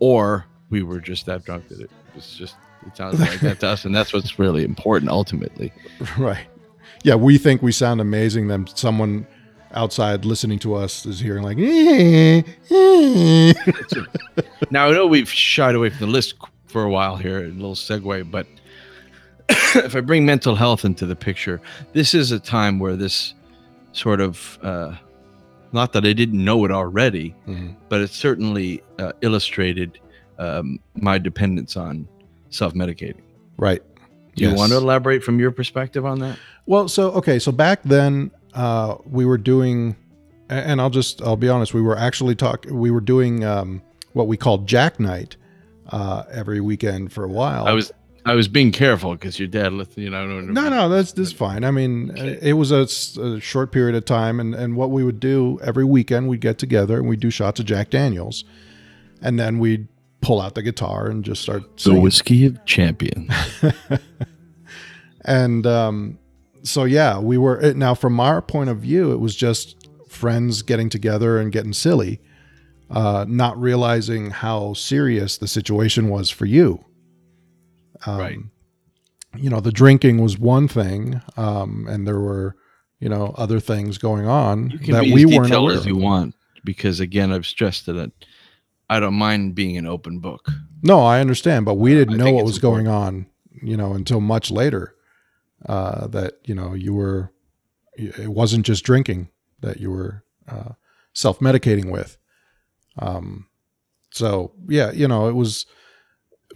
or 0.00 0.44
we 0.68 0.82
were 0.82 0.98
just 1.00 1.26
that 1.26 1.44
drunk 1.44 1.68
that 1.68 1.80
it 1.80 1.90
was 2.16 2.34
just 2.34 2.56
it 2.84 2.96
sounded 2.96 3.20
like 3.20 3.38
that 3.38 3.60
to 3.60 3.68
us 3.68 3.84
and 3.84 3.94
that's 3.94 4.12
what's 4.12 4.36
really 4.40 4.64
important 4.64 5.08
ultimately 5.12 5.72
right. 6.18 6.46
Yeah, 7.04 7.14
we 7.14 7.38
think 7.38 7.62
we 7.62 7.70
sound 7.70 8.00
amazing. 8.00 8.48
Then 8.48 8.66
someone 8.66 9.28
outside 9.76 10.24
listening 10.24 10.58
to 10.58 10.74
us 10.74 11.06
is 11.06 11.20
hearing 11.20 11.44
like, 11.44 11.58
now 14.70 14.88
i 14.88 14.92
know 14.92 15.06
we've 15.06 15.30
shied 15.30 15.74
away 15.74 15.90
from 15.90 15.98
the 16.00 16.06
list 16.12 16.34
for 16.66 16.84
a 16.84 16.90
while 16.90 17.16
here 17.16 17.44
a 17.44 17.48
little 17.48 17.74
segue 17.74 18.30
but 18.30 18.46
if 19.48 19.94
i 19.94 20.00
bring 20.00 20.26
mental 20.26 20.54
health 20.56 20.84
into 20.84 21.06
the 21.06 21.16
picture 21.16 21.60
this 21.92 22.14
is 22.14 22.32
a 22.32 22.40
time 22.40 22.78
where 22.78 22.96
this 22.96 23.34
sort 23.92 24.20
of 24.20 24.58
uh 24.62 24.94
not 25.72 25.92
that 25.92 26.04
i 26.04 26.12
didn't 26.12 26.42
know 26.42 26.64
it 26.64 26.70
already 26.70 27.34
Mhm. 27.46 27.76
but 27.88 28.00
it 28.00 28.10
certainly 28.10 28.82
uh, 28.98 29.12
illustrated 29.20 29.98
um, 30.38 30.80
my 30.94 31.16
dependence 31.16 31.78
on 31.78 32.06
self-medicating. 32.50 33.22
right. 33.56 33.82
Do 34.34 34.44
you 34.44 34.54
want 34.54 34.70
to 34.72 34.76
elaborate 34.76 35.24
from 35.24 35.40
your 35.40 35.50
perspective 35.50 36.04
on 36.04 36.18
that? 36.18 36.38
Well, 36.66 36.88
so 36.88 37.10
okay, 37.12 37.38
so 37.38 37.50
back 37.52 37.80
then 37.84 38.30
uh, 38.56 38.96
we 39.04 39.24
were 39.24 39.38
doing, 39.38 39.94
and 40.48 40.80
I'll 40.80 40.90
just 40.90 41.22
I'll 41.22 41.36
be 41.36 41.48
honest, 41.48 41.72
we 41.74 41.82
were 41.82 41.96
actually 41.96 42.34
talk 42.34 42.66
we 42.70 42.90
were 42.90 43.00
doing 43.00 43.44
um, 43.44 43.82
what 44.14 44.26
we 44.26 44.36
called 44.36 44.66
Jack 44.66 44.98
Night 44.98 45.36
uh, 45.90 46.24
every 46.32 46.60
weekend 46.60 47.12
for 47.12 47.22
a 47.24 47.28
while. 47.28 47.66
I 47.68 47.72
was 47.72 47.92
I 48.24 48.34
was 48.34 48.48
being 48.48 48.72
careful 48.72 49.12
because 49.12 49.38
your 49.38 49.46
dad, 49.46 49.72
lit- 49.72 49.96
you 49.96 50.10
know. 50.10 50.26
no, 50.40 50.68
no, 50.68 50.88
that's 50.88 51.12
that's 51.12 51.30
fine. 51.32 51.62
I 51.62 51.70
mean, 51.70 52.10
Okay. 52.10 52.38
it 52.42 52.54
was 52.54 52.72
a 52.72 53.40
short 53.40 53.70
period 53.70 53.94
of 53.94 54.04
time, 54.04 54.40
and 54.40 54.54
and 54.54 54.74
what 54.74 54.90
we 54.90 55.04
would 55.04 55.20
do 55.20 55.60
every 55.62 55.84
weekend, 55.84 56.28
we'd 56.28 56.40
get 56.40 56.58
together 56.58 56.96
and 56.98 57.08
we'd 57.08 57.20
do 57.20 57.30
shots 57.30 57.60
of 57.60 57.66
Jack 57.66 57.90
Daniels. 57.90 58.44
and 59.22 59.38
then 59.38 59.58
we'd 59.58 59.86
pull 60.20 60.40
out 60.40 60.54
the 60.56 60.62
guitar 60.62 61.06
and 61.06 61.24
just 61.24 61.40
start 61.42 61.62
The 61.78 61.94
whiskey 62.00 62.46
of 62.46 62.64
champions. 62.64 63.30
and 65.24 65.66
um, 65.66 66.18
so 66.66 66.84
yeah, 66.84 67.18
we 67.18 67.38
were 67.38 67.72
now 67.74 67.94
from 67.94 68.18
our 68.20 68.42
point 68.42 68.70
of 68.70 68.78
view, 68.78 69.12
it 69.12 69.20
was 69.20 69.34
just 69.36 69.88
friends 70.08 70.62
getting 70.62 70.88
together 70.88 71.38
and 71.38 71.52
getting 71.52 71.72
silly, 71.72 72.20
uh, 72.90 73.24
not 73.28 73.60
realizing 73.60 74.30
how 74.30 74.72
serious 74.74 75.36
the 75.38 75.48
situation 75.48 76.08
was 76.08 76.30
for 76.30 76.46
you. 76.46 76.84
Um, 78.06 78.18
Right. 78.18 78.38
You 79.38 79.50
know, 79.50 79.60
the 79.60 79.72
drinking 79.72 80.22
was 80.22 80.38
one 80.38 80.66
thing, 80.66 81.20
um, 81.36 81.86
and 81.90 82.06
there 82.06 82.18
were, 82.18 82.56
you 83.00 83.08
know, 83.10 83.34
other 83.36 83.60
things 83.60 83.98
going 83.98 84.26
on 84.26 84.70
You 84.70 84.78
can 84.78 84.94
that 84.94 85.02
be 85.04 85.12
we 85.12 85.24
as 85.24 85.30
weren't 85.38 85.52
aware 85.52 85.74
as 85.74 85.80
of. 85.80 85.86
you 85.86 85.96
want 85.96 86.34
because 86.64 87.00
again, 87.00 87.30
I've 87.32 87.46
stressed 87.46 87.84
that 87.86 88.12
I 88.88 88.98
don't 88.98 89.14
mind 89.14 89.54
being 89.54 89.76
an 89.76 89.86
open 89.86 90.20
book. 90.20 90.48
No, 90.82 91.00
I 91.00 91.20
understand, 91.20 91.66
but 91.66 91.74
we 91.74 91.92
didn't 91.92 92.14
I 92.14 92.24
know 92.24 92.32
what 92.32 92.46
was 92.46 92.58
going 92.58 92.88
on, 92.88 93.26
you 93.62 93.76
know, 93.76 93.92
until 93.92 94.20
much 94.20 94.50
later. 94.50 94.94
Uh, 95.66 96.06
that 96.06 96.34
you 96.44 96.54
know 96.54 96.74
you 96.74 96.94
were, 96.94 97.32
it 97.96 98.28
wasn't 98.28 98.64
just 98.64 98.84
drinking 98.84 99.28
that 99.60 99.80
you 99.80 99.90
were 99.90 100.22
uh, 100.48 100.70
self 101.12 101.40
medicating 101.40 101.90
with. 101.90 102.16
Um, 102.98 103.48
so 104.10 104.52
yeah, 104.68 104.92
you 104.92 105.08
know, 105.08 105.28
it 105.28 105.34
was 105.34 105.66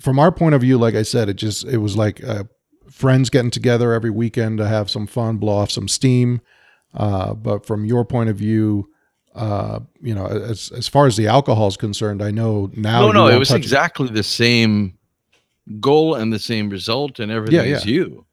from 0.00 0.18
our 0.18 0.30
point 0.32 0.54
of 0.54 0.60
view. 0.60 0.78
Like 0.78 0.94
I 0.94 1.02
said, 1.02 1.28
it 1.28 1.34
just 1.34 1.64
it 1.64 1.78
was 1.78 1.96
like 1.96 2.22
uh, 2.22 2.44
friends 2.90 3.30
getting 3.30 3.50
together 3.50 3.92
every 3.92 4.10
weekend 4.10 4.58
to 4.58 4.68
have 4.68 4.90
some 4.90 5.06
fun, 5.06 5.38
blow 5.38 5.54
off 5.54 5.70
some 5.70 5.88
steam. 5.88 6.40
Uh, 6.94 7.34
but 7.34 7.66
from 7.66 7.84
your 7.84 8.04
point 8.04 8.30
of 8.30 8.36
view, 8.36 8.88
uh, 9.34 9.80
you 10.00 10.14
know, 10.14 10.26
as 10.26 10.70
as 10.72 10.88
far 10.88 11.06
as 11.06 11.16
the 11.16 11.26
alcohol 11.26 11.68
is 11.68 11.76
concerned, 11.76 12.22
I 12.22 12.30
know 12.30 12.70
now. 12.74 13.00
no, 13.06 13.12
no, 13.12 13.28
it 13.28 13.38
was 13.38 13.52
exactly 13.52 14.08
the 14.08 14.22
same 14.22 14.98
goal 15.80 16.14
and 16.14 16.32
the 16.32 16.38
same 16.38 16.68
result, 16.68 17.20
and 17.20 17.30
everything 17.30 17.68
Yeah, 17.70 17.76
is 17.76 17.86
you. 17.86 18.26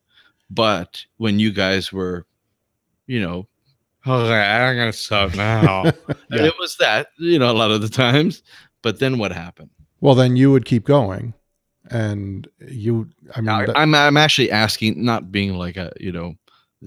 But 0.49 1.03
when 1.17 1.39
you 1.39 1.51
guys 1.51 1.91
were, 1.91 2.25
you 3.05 3.19
know, 3.21 3.47
okay, 4.05 4.33
I'm 4.33 4.75
gonna 4.77 4.93
stop 4.93 5.35
now. 5.35 5.83
Yeah. 6.29 6.43
It 6.47 6.53
was 6.59 6.75
that, 6.77 7.07
you 7.17 7.39
know, 7.39 7.49
a 7.49 7.53
lot 7.55 7.71
of 7.71 7.81
the 7.81 7.87
times. 7.89 8.43
But 8.81 8.99
then 8.99 9.17
what 9.17 9.31
happened? 9.31 9.69
Well, 10.01 10.13
then 10.13 10.35
you 10.35 10.51
would 10.51 10.65
keep 10.65 10.83
going, 10.85 11.33
and 11.89 12.47
you. 12.59 13.09
I 13.33 13.39
mean, 13.39 13.45
Now, 13.45 13.65
that- 13.65 13.77
I'm 13.77 13.95
I'm 13.95 14.17
actually 14.17 14.51
asking, 14.51 15.03
not 15.03 15.31
being 15.31 15.53
like 15.55 15.77
a, 15.77 15.93
you 15.99 16.11
know, 16.11 16.35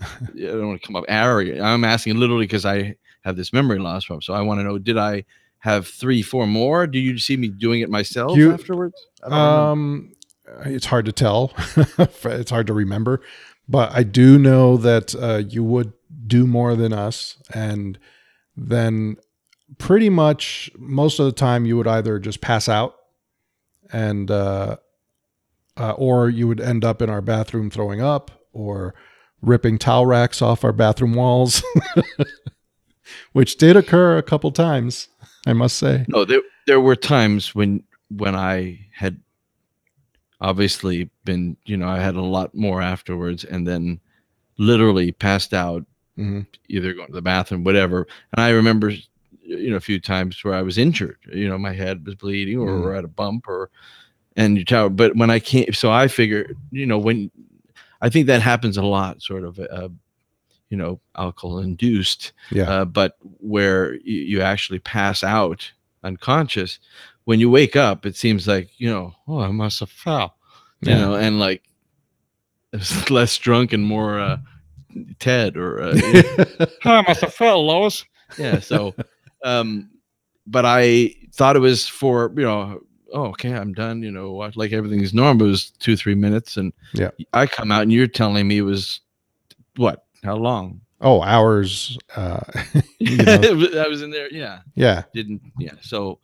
I 0.02 0.06
don't 0.36 0.68
want 0.68 0.80
to 0.82 0.86
come 0.86 0.94
up 0.96 1.04
arrogant. 1.08 1.60
I'm 1.62 1.84
asking 1.84 2.18
literally 2.18 2.44
because 2.44 2.66
I 2.66 2.96
have 3.22 3.36
this 3.36 3.52
memory 3.52 3.78
loss 3.78 4.04
problem. 4.04 4.20
So 4.22 4.34
I 4.34 4.42
want 4.42 4.60
to 4.60 4.64
know: 4.64 4.78
Did 4.78 4.98
I 4.98 5.24
have 5.60 5.86
three, 5.88 6.20
four 6.22 6.46
more? 6.46 6.86
Do 6.86 6.98
you 6.98 7.18
see 7.18 7.36
me 7.38 7.48
doing 7.48 7.80
it 7.80 7.88
myself 7.90 8.36
You- 8.36 8.52
afterwards? 8.52 8.94
I 9.24 9.28
don't 9.30 9.38
remember. 9.38 9.70
um, 9.72 10.12
it's 10.74 10.86
hard 10.86 11.06
to 11.06 11.12
tell. 11.12 11.52
it's 11.98 12.50
hard 12.50 12.66
to 12.66 12.74
remember, 12.74 13.22
but 13.70 13.92
I 13.94 14.02
do 14.02 14.36
know 14.36 14.76
that 14.78 15.14
uh, 15.14 15.42
you 15.48 15.62
would 15.62 15.92
do 16.26 16.44
more 16.44 16.74
than 16.74 16.92
us, 16.92 17.40
and 17.54 17.98
then 18.56 19.16
pretty 19.78 20.10
much 20.10 20.70
most 20.76 21.20
of 21.20 21.26
the 21.26 21.32
time 21.32 21.64
you 21.66 21.76
would 21.76 21.86
either 21.86 22.18
just 22.18 22.40
pass 22.40 22.68
out, 22.68 22.96
and 23.92 24.28
uh, 24.28 24.76
uh, 25.76 25.92
or 25.92 26.28
you 26.28 26.48
would 26.48 26.60
end 26.60 26.84
up 26.84 27.00
in 27.00 27.08
our 27.08 27.22
bathroom 27.22 27.70
throwing 27.70 28.02
up, 28.02 28.32
or 28.52 28.92
ripping 29.40 29.78
towel 29.78 30.04
racks 30.04 30.42
off 30.42 30.64
our 30.64 30.72
bathroom 30.72 31.14
walls, 31.14 31.62
which 33.32 33.56
did 33.56 33.76
occur 33.76 34.18
a 34.18 34.22
couple 34.22 34.50
times. 34.50 35.06
I 35.46 35.52
must 35.52 35.76
say. 35.76 36.06
No, 36.08 36.24
there 36.24 36.42
there 36.66 36.80
were 36.80 36.96
times 36.96 37.54
when 37.54 37.84
when 38.08 38.34
I 38.34 38.88
had 38.92 39.20
obviously 40.40 41.10
been, 41.24 41.56
you 41.66 41.76
know, 41.76 41.88
I 41.88 41.98
had 42.00 42.14
a 42.16 42.22
lot 42.22 42.54
more 42.54 42.80
afterwards, 42.82 43.44
and 43.44 43.66
then 43.66 44.00
literally 44.58 45.12
passed 45.12 45.52
out, 45.54 45.84
Mhm. 46.18 46.46
either 46.68 46.92
going 46.94 47.08
to 47.08 47.12
the 47.14 47.22
bathroom, 47.22 47.64
whatever. 47.64 48.06
And 48.32 48.42
I 48.44 48.50
remember, 48.50 48.92
you 49.42 49.70
know, 49.70 49.76
a 49.76 49.80
few 49.80 50.00
times 50.00 50.42
where 50.44 50.54
I 50.54 50.62
was 50.62 50.78
injured. 50.78 51.16
You 51.32 51.48
know, 51.48 51.58
my 51.58 51.72
head 51.72 52.04
was 52.06 52.14
bleeding, 52.14 52.58
or, 52.58 52.68
Mhm. 52.68 52.84
or 52.84 52.94
at 52.94 53.04
a 53.04 53.08
bump, 53.08 53.48
or 53.48 53.70
and 54.36 54.56
you 54.56 54.64
tell. 54.64 54.88
But 54.88 55.16
when 55.16 55.28
I 55.30 55.38
can't, 55.40 55.74
so 55.74 55.90
I 55.90 56.06
figure, 56.08 56.54
you 56.70 56.86
know, 56.86 56.98
when 56.98 57.30
I 58.00 58.08
think 58.08 58.26
that 58.26 58.40
happens 58.42 58.76
a 58.76 58.82
lot, 58.82 59.22
sort 59.22 59.44
of. 59.44 59.58
Uh, 59.58 59.88
you 60.70 60.76
know, 60.76 61.00
alcohol 61.16 61.58
induced 61.58 62.30
Yeah. 62.52 62.70
uh, 62.70 62.84
but 62.84 63.16
where 63.40 63.94
you, 64.04 64.20
you 64.22 64.40
actually 64.40 64.78
pass 64.78 65.24
out 65.24 65.72
unconscious 66.04 66.78
when 67.24 67.40
you 67.40 67.50
wake 67.50 67.76
up 67.76 68.06
it 68.06 68.16
seems 68.16 68.46
like 68.48 68.68
you 68.78 68.88
know 68.90 69.12
oh 69.28 69.40
i 69.40 69.50
must 69.50 69.80
have 69.80 69.90
fell 69.90 70.36
you 70.80 70.90
Yeah. 70.92 70.98
know 70.98 71.14
and 71.14 71.38
like 71.38 71.62
less 73.10 73.36
drunk 73.38 73.72
and 73.72 73.84
more 73.84 74.18
uh 74.20 74.38
ted 75.18 75.56
or 75.56 75.82
uh, 75.82 75.94
you 75.94 76.12
know, 76.12 76.44
"Oh, 76.84 76.90
i 76.94 77.02
must 77.02 77.20
have 77.20 77.34
fell 77.34 77.64
lois 77.64 78.04
yeah 78.38 78.58
so 78.58 78.94
um 79.44 79.90
but 80.46 80.64
i 80.64 81.14
thought 81.32 81.56
it 81.56 81.60
was 81.60 81.86
for 81.86 82.32
you 82.36 82.42
know 82.44 82.80
oh 83.12 83.26
okay 83.26 83.52
i'm 83.52 83.72
done 83.72 84.02
you 84.02 84.10
know 84.10 84.32
like 84.54 84.72
everything's 84.72 85.14
normal 85.14 85.46
it 85.46 85.50
was 85.50 85.70
two 85.72 85.96
three 85.96 86.14
minutes 86.14 86.56
and 86.56 86.72
Yeah. 86.94 87.10
i 87.32 87.46
come 87.46 87.70
out 87.72 87.82
and 87.82 87.92
you're 87.92 88.06
telling 88.06 88.46
me 88.48 88.58
it 88.58 88.62
was 88.62 89.00
what 89.76 90.04
how 90.22 90.36
long 90.36 90.80
oh, 91.00 91.22
hours. 91.22 91.98
Uh, 92.14 92.40
you 92.98 93.16
know, 93.24 93.40
I 93.82 93.88
was 93.88 94.02
in 94.02 94.10
there. 94.10 94.30
Yeah, 94.30 94.60
yeah. 94.74 95.04
didn't. 95.14 95.40
Yeah, 95.58 95.72
so 95.80 96.18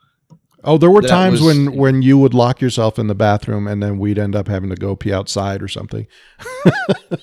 Oh, 0.64 0.78
there 0.78 0.90
were 0.90 1.02
That 1.02 1.08
times 1.08 1.40
was- 1.40 1.54
when 1.56 1.76
when 1.76 2.02
you 2.02 2.18
would 2.18 2.34
lock 2.34 2.60
yourself 2.60 2.98
in 2.98 3.06
the 3.06 3.14
bathroom 3.14 3.66
and 3.68 3.82
then 3.82 3.98
we'd 3.98 4.18
end 4.18 4.34
up 4.34 4.48
having 4.48 4.70
to 4.70 4.76
go 4.76 4.96
pee 4.96 5.12
outside 5.12 5.62
or 5.62 5.68
something. 5.68 6.06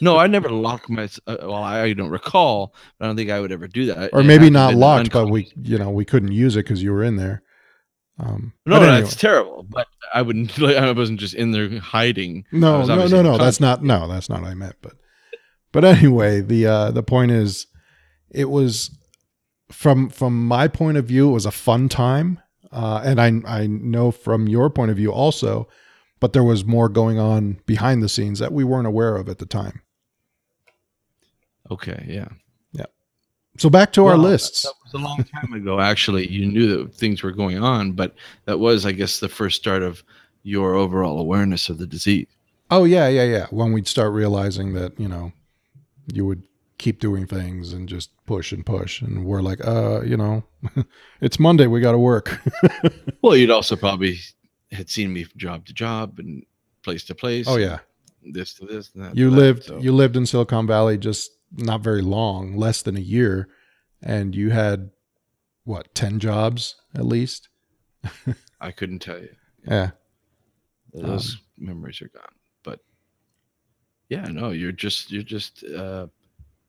no, 0.02 0.18
I 0.18 0.28
never 0.38 0.50
locked 0.50 0.90
my. 0.90 1.10
Uh, 1.28 1.38
well, 1.42 1.56
I 1.56 1.92
don't 1.94 2.10
recall. 2.10 2.74
But 3.00 3.06
I 3.06 3.08
don't 3.10 3.16
think 3.18 3.30
I 3.32 3.40
would 3.40 3.52
ever 3.52 3.68
do 3.68 3.88
that. 3.88 4.12
Or 4.14 4.24
maybe 4.24 4.50
not 4.50 4.76
locked, 4.76 5.12
but 5.12 5.28
we 5.28 5.52
you 5.62 5.78
know, 5.78 5.90
we 5.90 6.06
couldn't 6.06 6.32
use 6.32 6.56
it 6.56 6.64
cuz 6.64 6.82
you 6.82 6.92
were 6.92 7.04
in 7.04 7.16
there. 7.18 7.42
Um 8.20 8.54
No, 8.66 8.76
but 8.76 8.80
no, 8.80 8.88
anyway. 8.92 9.02
that's 9.02 9.16
terrible. 9.16 9.66
But 9.68 9.88
I 10.14 10.22
wouldn't. 10.22 10.58
Like, 10.60 10.76
I 10.78 10.92
wasn't 10.92 11.20
just 11.20 11.34
in 11.34 11.52
there 11.52 11.80
hiding. 11.80 12.46
No, 12.52 12.86
no, 12.86 13.08
no, 13.08 13.22
no. 13.24 13.38
That's 13.38 13.60
not. 13.60 13.84
No, 13.84 14.08
that's 14.08 14.30
not 14.30 14.42
what 14.42 14.52
I 14.52 14.54
meant. 14.54 14.76
But, 14.82 14.94
but 15.72 15.84
anyway, 15.84 16.40
the 16.42 16.68
uh, 16.68 16.92
the 16.92 17.04
point 17.04 17.32
is, 17.32 17.66
it 18.30 18.50
was 18.52 18.92
from 19.72 20.10
from 20.10 20.48
my 20.48 20.68
point 20.68 20.98
of 20.98 21.06
view, 21.06 21.30
it 21.30 21.34
was 21.34 21.48
a 21.48 21.52
fun 21.52 21.90
time, 21.90 22.40
uh, 22.74 23.02
and 23.06 23.22
I 23.22 23.62
I 23.62 23.68
know 23.68 24.12
from 24.12 24.48
your 24.48 24.70
point 24.70 24.92
of 24.92 24.98
view 24.98 25.12
also, 25.12 25.68
but 26.20 26.34
there 26.34 26.44
was 26.44 26.66
more 26.66 26.90
going 26.90 27.20
on 27.20 27.60
behind 27.66 28.02
the 28.04 28.10
scenes 28.10 28.40
that 28.40 28.52
we 28.52 28.64
weren't 28.64 28.88
aware 28.88 29.16
of 29.16 29.30
at 29.30 29.38
the 29.38 29.46
time. 29.46 29.82
Okay, 31.72 32.06
yeah. 32.08 32.28
Yeah. 32.74 32.86
So 33.58 33.70
back 33.70 33.94
to 33.94 34.02
our 34.06 34.14
Well, 34.14 34.24
that- 34.24 34.28
lists. 34.30 34.64
That, 34.64 34.74
was 34.84 34.94
a 35.02 35.04
long 35.06 35.24
time 35.24 35.54
ago. 35.54 35.80
Actually, 35.80 36.28
you 36.28 36.46
knew 36.46 36.78
that 36.78 36.94
things 36.96 37.24
were 37.24 37.32
going 37.32 37.64
on, 37.64 37.94
but 37.94 38.16
that 38.46 38.60
was, 38.60 38.86
I 38.86 38.92
guess, 38.92 39.20
the 39.20 39.30
first 39.30 39.56
start 39.62 39.82
of 39.84 40.04
your 40.44 40.76
overall 40.76 41.20
awareness 41.20 41.70
of 41.70 41.78
the 41.78 41.88
disease. 41.88 42.28
Oh 42.70 42.84
yeah, 42.86 43.08
yeah, 43.08 43.24
yeah. 43.24 43.48
When 43.52 43.72
we'd 43.72 43.88
start 43.88 44.14
realizing 44.14 44.74
that 44.74 45.00
you 45.00 45.08
know, 45.08 45.32
you 46.14 46.26
would 46.26 46.44
keep 46.84 47.00
doing 47.00 47.26
things 47.26 47.72
and 47.72 47.88
just 47.88 48.12
push 48.26 48.52
and 48.52 48.66
push, 48.66 49.02
and 49.02 49.24
we're 49.24 49.42
like, 49.42 49.66
uh, 49.66 50.02
you 50.02 50.18
know, 50.18 50.44
it's 51.22 51.40
Monday, 51.40 51.66
we 51.66 51.80
got 51.80 51.94
to 51.94 51.98
work. 51.98 52.42
Well, 53.22 53.38
you'd 53.38 53.52
also 53.52 53.78
probably 53.78 54.20
had 54.74 54.90
seen 54.90 55.14
me 55.14 55.24
from 55.24 55.40
job 55.40 55.66
to 55.68 55.74
job 55.74 56.20
and 56.20 56.46
place 56.84 57.06
to 57.06 57.16
place. 57.16 57.48
oh 57.48 57.56
yeah. 57.56 57.80
this 58.22 58.54
to 58.56 58.66
this. 58.66 58.92
And 58.94 59.06
that 59.06 59.16
you 59.16 59.30
that, 59.30 59.36
lived 59.38 59.64
so- 59.64 59.80
you 59.80 59.94
lived 59.94 60.18
in 60.18 60.26
Silicon 60.26 60.68
Valley 60.68 60.98
just 60.98 61.32
not 61.56 61.80
very 61.80 62.02
long, 62.02 62.58
less 62.58 62.82
than 62.82 62.98
a 62.98 63.08
year, 63.18 63.48
and 64.02 64.36
you 64.36 64.50
had 64.50 64.92
what 65.64 65.96
ten 65.96 66.20
jobs 66.20 66.76
at 66.94 67.06
least. 67.06 67.48
I 68.60 68.72
couldn't 68.72 69.00
tell 69.00 69.20
you. 69.20 69.34
Yeah, 69.66 69.92
Those 70.94 71.38
memories 71.58 72.02
are 72.02 72.10
gone. 72.10 72.36
But 72.62 72.80
yeah, 74.10 74.26
no, 74.26 74.50
you're 74.50 74.74
just 74.74 75.12
you're 75.14 75.24
just 75.24 75.64
uh 75.64 76.08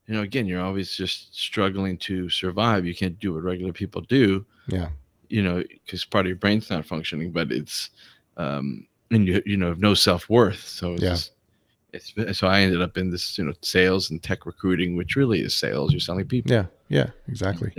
you 0.07 0.15
know, 0.15 0.23
again, 0.23 0.47
you're 0.47 0.61
always 0.63 0.95
just 0.97 1.35
struggling 1.35 1.97
to 1.99 2.29
survive. 2.29 2.85
You 2.87 2.95
can't 2.95 3.19
do 3.19 3.33
what 3.35 3.43
regular 3.43 3.73
people 3.73 4.03
do, 4.03 4.45
yeah, 4.69 4.89
you 5.29 5.43
know, 5.43 5.63
because 5.85 6.05
part 6.05 6.27
of 6.27 6.29
your 6.29 6.37
brain's 6.37 6.71
not 6.71 6.85
functioning, 6.85 7.31
but 7.33 7.51
it's 7.53 7.91
um 8.37 8.87
and 9.11 9.27
you 9.27 9.43
you 9.47 9.57
know 9.57 9.69
have 9.69 9.79
no 9.81 9.95
self 9.95 10.29
worth. 10.29 10.61
So 10.67 10.95
it's 10.95 11.03
Yeah. 11.03 11.17
it's 11.93 12.39
so 12.39 12.49
I 12.49 12.61
ended 12.61 12.83
up 12.83 12.99
in 12.99 13.11
this, 13.11 13.39
you 13.39 13.45
know, 13.45 13.53
sales 13.63 14.11
and 14.11 14.23
tech 14.23 14.45
recruiting, 14.47 14.97
which 14.97 15.17
really 15.17 15.41
is 15.41 15.55
sales. 15.55 15.93
You're 15.93 16.01
selling 16.01 16.27
people. 16.27 16.53
yeah, 16.53 16.67
yeah, 16.89 17.11
exactly. 17.29 17.73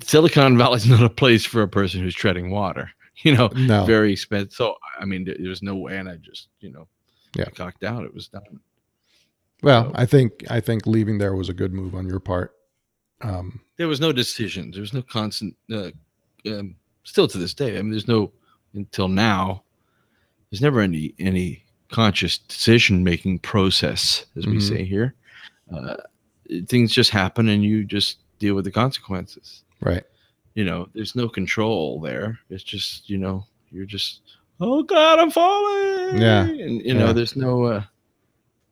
Silicon 0.00 0.56
Valley's 0.58 0.86
not 0.88 1.02
a 1.02 1.10
place 1.10 1.44
for 1.44 1.62
a 1.62 1.68
person 1.68 2.00
who's 2.00 2.14
treading 2.14 2.50
water. 2.50 2.90
You 3.24 3.36
know, 3.36 3.48
No, 3.54 3.84
very 3.84 4.10
expensive. 4.12 4.52
So 4.54 4.74
I 4.98 5.04
mean, 5.04 5.24
there- 5.24 5.36
there's 5.38 5.62
no 5.62 5.76
way, 5.76 5.98
and 5.98 6.08
I 6.08 6.16
just 6.16 6.48
you 6.60 6.70
know, 6.72 6.88
Yeah. 7.36 7.44
I 7.46 7.50
cocked 7.50 7.84
out. 7.84 8.04
It 8.04 8.12
was 8.14 8.26
done. 8.28 8.58
Well, 9.62 9.86
so- 9.86 9.92
I 9.94 10.06
think 10.06 10.44
I 10.50 10.60
think 10.60 10.86
leaving 10.86 11.18
there 11.18 11.34
was 11.34 11.48
a 11.48 11.54
good 11.54 11.72
move 11.72 11.94
on 11.94 12.06
your 12.08 12.20
part. 12.20 12.54
Um, 13.20 13.60
There 13.76 13.88
was 13.88 14.00
no 14.00 14.12
decision. 14.12 14.70
There 14.70 14.80
was 14.80 14.92
no 14.92 15.02
constant 15.02 15.56
uh, 15.72 15.90
um, 16.46 16.76
still 17.04 17.28
to 17.28 17.38
this 17.38 17.54
day. 17.54 17.78
I 17.78 17.82
mean, 17.82 17.90
there's 17.90 18.08
no 18.08 18.32
until 18.74 19.08
now. 19.08 19.64
There's 20.50 20.60
never 20.62 20.80
any 20.80 21.14
any 21.18 21.64
conscious 21.90 22.38
decision 22.38 23.04
making 23.04 23.38
process, 23.40 24.26
as 24.36 24.46
we 24.46 24.56
Mhm. 24.56 24.68
say 24.68 24.84
here. 24.84 25.14
Uh, 25.72 25.96
things 26.66 26.92
just 26.92 27.10
happen, 27.10 27.48
and 27.48 27.62
you 27.64 27.84
just 27.84 28.18
deal 28.38 28.54
with 28.54 28.64
the 28.64 28.70
consequences. 28.72 29.62
Right. 29.80 30.04
You 30.54 30.64
know, 30.64 30.88
there's 30.94 31.14
no 31.14 31.28
control 31.28 32.00
there. 32.00 32.38
It's 32.50 32.64
just 32.64 33.08
you 33.08 33.18
know, 33.18 33.46
you're 33.70 33.86
just 33.86 34.20
oh 34.60 34.82
god, 34.82 35.18
I'm 35.20 35.30
falling. 35.30 36.18
Yeah. 36.20 36.44
and 36.44 36.82
you 36.82 36.94
know, 36.94 37.12
there's 37.12 37.36
no. 37.36 37.64
Uh, 37.64 37.84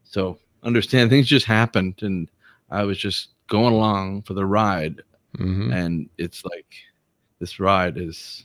so 0.05 0.39
understand 0.63 1.11
things 1.11 1.27
just 1.27 1.47
happened, 1.47 2.03
and 2.03 2.29
I 2.71 2.85
was 2.85 2.99
just 2.99 3.29
going 3.49 3.75
along 3.75 4.23
for 4.23 4.35
the 4.35 4.47
ride 4.47 5.03
hmm 5.37 5.73
and 5.73 6.09
it's 6.19 6.45
like 6.45 6.75
this 7.39 7.61
ride 7.61 7.97
is 7.97 8.45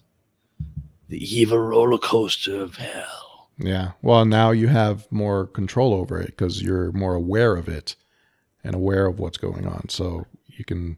the 1.10 1.18
evil 1.18 1.60
roller 1.60 1.98
coaster 1.98 2.62
of 2.62 2.76
hell. 2.76 3.50
Yeah. 3.58 3.92
Well, 4.02 4.26
now 4.26 4.52
you 4.52 4.68
have 4.68 5.10
more 5.12 5.48
control 5.48 5.94
over 5.94 6.20
it 6.20 6.28
because 6.28 6.62
you're 6.62 6.92
more 6.94 7.14
aware 7.14 7.56
of 7.56 7.68
it 7.68 7.96
and 8.64 8.74
aware 8.74 9.06
of 9.06 9.20
what's 9.20 9.38
going 9.38 9.68
on. 9.68 9.90
So 9.90 10.26
you 10.48 10.66
can, 10.66 10.98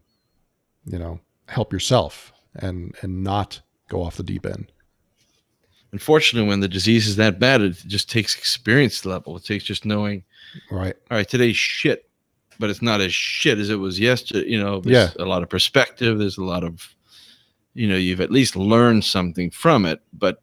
you 0.86 0.98
know, 0.98 1.20
help 1.48 1.74
yourself 1.74 2.32
and 2.56 2.96
and 3.02 3.24
not 3.24 3.62
go 3.90 4.02
off 4.02 4.18
the 4.18 4.24
deep 4.24 4.46
end. 4.46 4.72
Unfortunately, 5.92 6.48
when 6.48 6.60
the 6.60 6.68
disease 6.68 7.08
is 7.08 7.16
that 7.16 7.40
bad, 7.40 7.62
it 7.62 7.72
just 7.88 8.10
takes 8.10 8.36
experience 8.36 9.06
level. 9.06 9.38
It 9.38 9.46
takes 9.46 9.64
just 9.64 9.86
knowing, 9.86 10.24
Right. 10.70 10.96
all 11.10 11.18
right, 11.18 11.28
today's 11.28 11.56
shit, 11.58 12.10
but 12.60 12.70
it's 12.70 12.82
not 12.82 13.00
as 13.02 13.14
shit 13.14 13.58
as 13.58 13.70
it 13.70 13.76
was 13.80 14.00
yesterday. 14.00 14.50
You 14.50 14.60
know, 14.62 14.82
there's 14.82 15.16
a 15.18 15.26
lot 15.26 15.44
of 15.44 15.50
perspective. 15.50 16.20
There's 16.20 16.38
a 16.38 16.44
lot 16.44 16.64
of, 16.64 16.94
you 17.74 17.88
know, 17.88 17.96
you've 17.96 18.22
at 18.22 18.32
least 18.32 18.56
learned 18.56 19.06
something 19.06 19.50
from 19.52 19.86
it. 19.86 20.02
But 20.14 20.42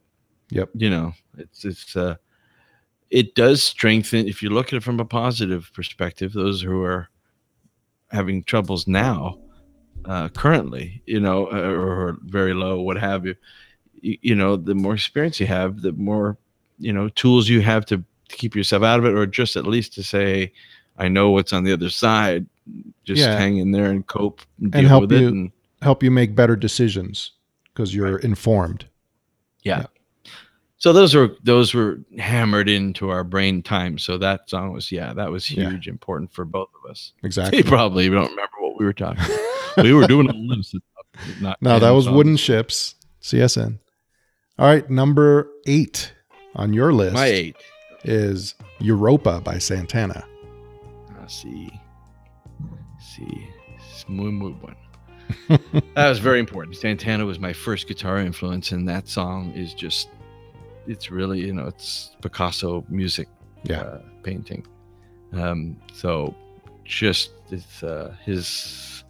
Yep. 0.50 0.70
you 0.74 0.88
know, 0.90 1.14
it's 1.36 1.64
it's 1.64 1.96
uh, 1.96 2.16
it 3.10 3.34
does 3.34 3.62
strengthen. 3.62 4.28
If 4.28 4.42
you 4.42 4.50
look 4.50 4.68
at 4.68 4.74
it 4.74 4.82
from 4.82 5.00
a 5.00 5.04
positive 5.04 5.70
perspective, 5.74 6.32
those 6.32 6.62
who 6.62 6.82
are 6.82 7.08
having 8.10 8.44
troubles 8.44 8.86
now, 8.86 9.38
uh, 10.04 10.28
currently, 10.28 11.02
you 11.06 11.18
know, 11.20 11.46
uh, 11.46 11.70
or 11.70 12.18
very 12.22 12.54
low, 12.54 12.80
what 12.82 12.96
have 12.98 13.24
you, 13.26 13.34
you, 14.04 14.18
you 14.22 14.34
know, 14.34 14.56
the 14.56 14.74
more 14.74 14.94
experience 14.94 15.40
you 15.40 15.46
have, 15.46 15.80
the 15.82 15.92
more, 15.92 16.36
you 16.78 16.92
know, 16.92 17.08
tools 17.10 17.48
you 17.48 17.60
have 17.62 17.84
to, 17.86 17.98
to 18.28 18.36
keep 18.36 18.54
yourself 18.56 18.82
out 18.82 18.98
of 18.98 19.04
it, 19.04 19.14
or 19.14 19.26
just 19.26 19.56
at 19.56 19.66
least 19.66 19.92
to 19.94 20.02
say, 20.02 20.52
I 20.98 21.08
know 21.08 21.30
what's 21.30 21.52
on 21.52 21.64
the 21.64 21.72
other 21.72 21.90
side. 21.90 22.46
Just 23.04 23.20
Yeah. 23.20 23.36
hang 23.36 23.58
in 23.58 23.72
there 23.72 23.90
and 23.90 24.06
cope 24.06 24.40
and, 24.60 24.74
And 24.74 24.86
help 24.86 25.02
with 25.02 25.12
you- 25.12 25.26
it. 25.28 25.32
And 25.32 25.50
Help 25.82 26.02
you 26.02 26.10
make 26.10 26.34
better 26.34 26.56
decisions 26.56 27.32
because 27.72 27.94
you're 27.94 28.16
informed. 28.18 28.86
yeah. 29.64 29.86
So 30.78 30.92
those 30.92 31.14
were 31.14 31.34
those 31.42 31.72
were 31.72 31.98
hammered 32.18 32.68
into 32.68 33.08
our 33.10 33.24
brain 33.24 33.62
time. 33.62 33.96
So 33.98 34.18
that 34.18 34.50
song 34.50 34.72
was 34.72 34.90
yeah, 34.92 35.14
that 35.14 35.30
was 35.30 35.50
Yeah. 35.50 35.70
huge, 35.70 35.88
important 35.88 36.30
for 36.32 36.44
both 36.44 36.68
of 36.82 36.90
us. 36.90 37.12
Exactly. 37.22 37.58
You 37.58 37.64
probably 37.64 38.08
don't 38.08 38.28
remember 38.30 38.56
what 38.60 38.78
we 38.78 38.84
were 38.84 38.92
talking. 38.92 39.24
about. 39.24 39.84
we 39.84 39.92
were 39.94 40.06
doing 40.06 40.28
a 40.28 40.32
list. 40.34 40.74
Not 41.40 41.56
No, 41.62 41.78
that 41.78 41.90
was 41.90 42.04
songs. 42.04 42.16
Wooden 42.16 42.36
Ships, 42.36 42.94
CSN. 43.22 43.78
All 44.58 44.66
right, 44.66 44.88
number 44.88 45.48
eight 45.66 46.12
on 46.54 46.72
your 46.72 46.92
list 46.92 47.14
My 47.14 47.26
eight. 47.26 47.56
is 48.04 48.54
Europa 48.78 49.40
by 49.40 49.58
Santana. 49.58 50.24
I 51.20 51.26
see, 51.26 51.70
see, 53.00 53.48
it's 53.76 54.08
muy 54.08 54.30
muy 54.30 54.52
bueno. 54.52 54.76
that 55.94 56.08
was 56.08 56.18
very 56.18 56.38
important. 56.38 56.76
Santana 56.76 57.24
was 57.24 57.38
my 57.40 57.52
first 57.52 57.88
guitar 57.88 58.18
influence, 58.18 58.70
and 58.72 58.88
that 58.88 59.08
song 59.08 59.50
is 59.52 59.74
just, 59.74 60.08
it's 60.86 61.10
really, 61.10 61.40
you 61.40 61.52
know, 61.52 61.66
it's 61.66 62.14
Picasso 62.22 62.84
music 62.88 63.26
Yeah. 63.64 63.80
uh, 63.80 64.02
painting. 64.22 64.66
Um, 65.32 65.78
so 65.94 66.34
just 66.84 67.30
it's 67.50 67.82
uh, 67.82 68.14
his, 68.24 69.02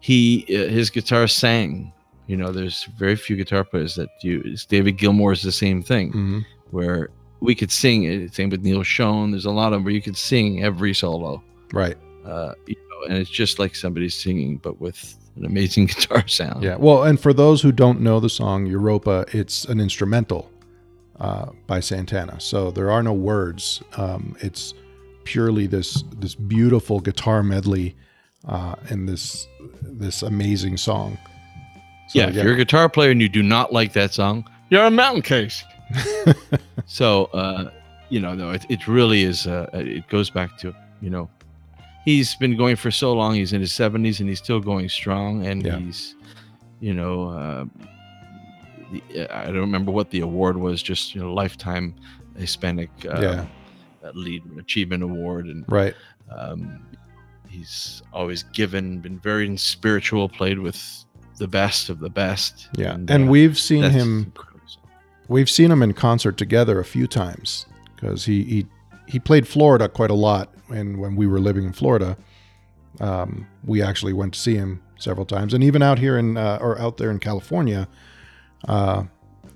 he, 0.00 0.44
uh, 0.48 0.68
his 0.68 0.90
guitar 0.90 1.28
sang. 1.28 1.92
You 2.28 2.36
know, 2.36 2.52
there's 2.52 2.84
very 2.96 3.16
few 3.16 3.34
guitar 3.36 3.64
players 3.64 3.94
that 3.96 4.08
do. 4.22 4.40
It's 4.44 4.64
David 4.64 4.96
Gilmour 4.98 5.32
is 5.32 5.42
the 5.42 5.50
same 5.52 5.82
thing 5.82 6.12
hmm 6.12 6.38
where 6.70 7.08
we 7.40 7.54
could 7.54 7.70
sing 7.72 8.04
it. 8.04 8.34
Same 8.34 8.50
with 8.50 8.62
Neal 8.62 8.82
Schon. 8.82 9.30
There's 9.30 9.46
a 9.46 9.50
lot 9.50 9.68
of 9.72 9.78
them 9.78 9.84
where 9.84 9.92
you 9.94 10.02
could 10.02 10.16
sing 10.18 10.62
every 10.62 10.92
solo 10.92 11.42
Right. 11.72 11.96
uh, 12.26 12.52
you 12.66 12.74
know, 12.76 13.08
and 13.08 13.16
it's 13.16 13.30
just 13.30 13.58
like 13.58 13.74
somebody 13.74 14.08
singing, 14.10 14.58
but 14.58 14.78
with 14.78 15.16
an 15.36 15.46
amazing 15.46 15.86
guitar 15.92 16.28
sound. 16.28 16.62
Yeah. 16.62 16.76
Well, 16.76 17.04
and 17.04 17.18
for 17.18 17.32
those 17.32 17.62
who 17.62 17.72
don't 17.72 18.00
know 18.02 18.20
the 18.20 18.28
song 18.28 18.66
Europa, 18.66 19.24
it's 19.32 19.64
an 19.64 19.80
instrumental 19.80 20.50
uh, 21.20 21.46
by 21.66 21.80
Santana. 21.80 22.38
So 22.38 22.70
there 22.70 22.90
are 22.90 23.02
no 23.02 23.14
words. 23.14 23.82
Um, 23.96 24.36
it's 24.40 24.74
purely 25.24 25.66
this 25.66 26.04
this 26.18 26.34
beautiful 26.34 27.00
guitar 27.00 27.42
medley 27.42 27.96
uh, 28.46 28.74
and 28.90 29.08
this 29.08 29.48
this 29.80 30.22
amazing 30.22 30.76
song. 30.76 31.16
So, 32.08 32.18
yeah, 32.20 32.28
if 32.28 32.34
you're 32.34 32.54
a 32.54 32.56
guitar 32.56 32.88
player 32.88 33.10
and 33.10 33.20
you 33.20 33.28
do 33.28 33.42
not 33.42 33.72
like 33.72 33.92
that 33.92 34.12
song, 34.14 34.48
you're 34.70 34.84
a 34.84 34.90
mountain 34.90 35.22
case. 35.22 35.62
so, 36.86 37.24
uh, 37.26 37.70
you 38.08 38.20
know, 38.20 38.34
no, 38.34 38.50
it, 38.50 38.64
it 38.68 38.88
really 38.88 39.22
is. 39.22 39.46
Uh, 39.46 39.68
it 39.74 40.08
goes 40.08 40.30
back 40.30 40.56
to, 40.58 40.74
you 41.00 41.10
know, 41.10 41.28
he's 42.04 42.34
been 42.36 42.56
going 42.56 42.76
for 42.76 42.90
so 42.90 43.12
long. 43.12 43.34
He's 43.34 43.52
in 43.52 43.60
his 43.60 43.72
70s 43.72 44.20
and 44.20 44.28
he's 44.28 44.38
still 44.38 44.60
going 44.60 44.88
strong. 44.88 45.46
And 45.46 45.64
Yeah. 45.64 45.78
he's, 45.78 46.14
you 46.80 46.94
know, 46.94 47.28
uh, 47.28 47.64
the, 48.90 49.28
I 49.36 49.46
don't 49.46 49.56
remember 49.56 49.90
what 49.92 50.10
the 50.10 50.20
award 50.20 50.56
was, 50.56 50.82
just, 50.82 51.14
you 51.14 51.20
know, 51.20 51.32
Lifetime 51.34 51.94
Hispanic 52.36 52.90
uh, 53.04 53.20
Yeah. 53.20 53.46
Lead 54.14 54.42
Achievement 54.58 55.02
Award. 55.02 55.46
And 55.46 55.64
right. 55.68 55.94
um, 56.34 56.86
he's 57.48 58.02
always 58.14 58.44
given, 58.44 59.00
been 59.00 59.18
very 59.18 59.54
spiritual, 59.58 60.28
played 60.28 60.58
with 60.58 61.04
the 61.38 61.48
best 61.48 61.88
of 61.88 61.98
the 62.00 62.10
best. 62.10 62.68
Yeah. 62.76 62.94
And, 62.94 63.10
uh, 63.10 63.30
we've 63.30 63.58
seen 63.58 63.84
him 63.84 64.32
we've 65.28 65.50
seen 65.50 65.70
him 65.70 65.82
in 65.82 65.92
concert 65.92 66.36
together 66.36 66.78
a 66.80 66.84
few 66.84 67.06
times 67.06 67.66
because 67.94 68.24
he, 68.24 68.42
he 68.44 68.66
he 69.06 69.18
played 69.18 69.46
Florida 69.48 69.88
quite 69.88 70.10
a 70.10 70.14
lot 70.14 70.52
and 70.68 70.98
when 70.98 71.16
we 71.16 71.26
were 71.26 71.40
living 71.40 71.64
in 71.64 71.72
Florida 71.72 72.16
um, 73.00 73.46
we 73.64 73.82
actually 73.82 74.12
went 74.12 74.34
to 74.34 74.40
see 74.40 74.54
him 74.56 74.82
several 74.98 75.26
times 75.26 75.54
and 75.54 75.62
even 75.62 75.82
out 75.82 75.98
here 75.98 76.18
in 76.18 76.36
uh, 76.36 76.58
or 76.60 76.78
out 76.80 76.96
there 76.96 77.10
in 77.10 77.18
California 77.18 77.86
uh, 78.66 79.04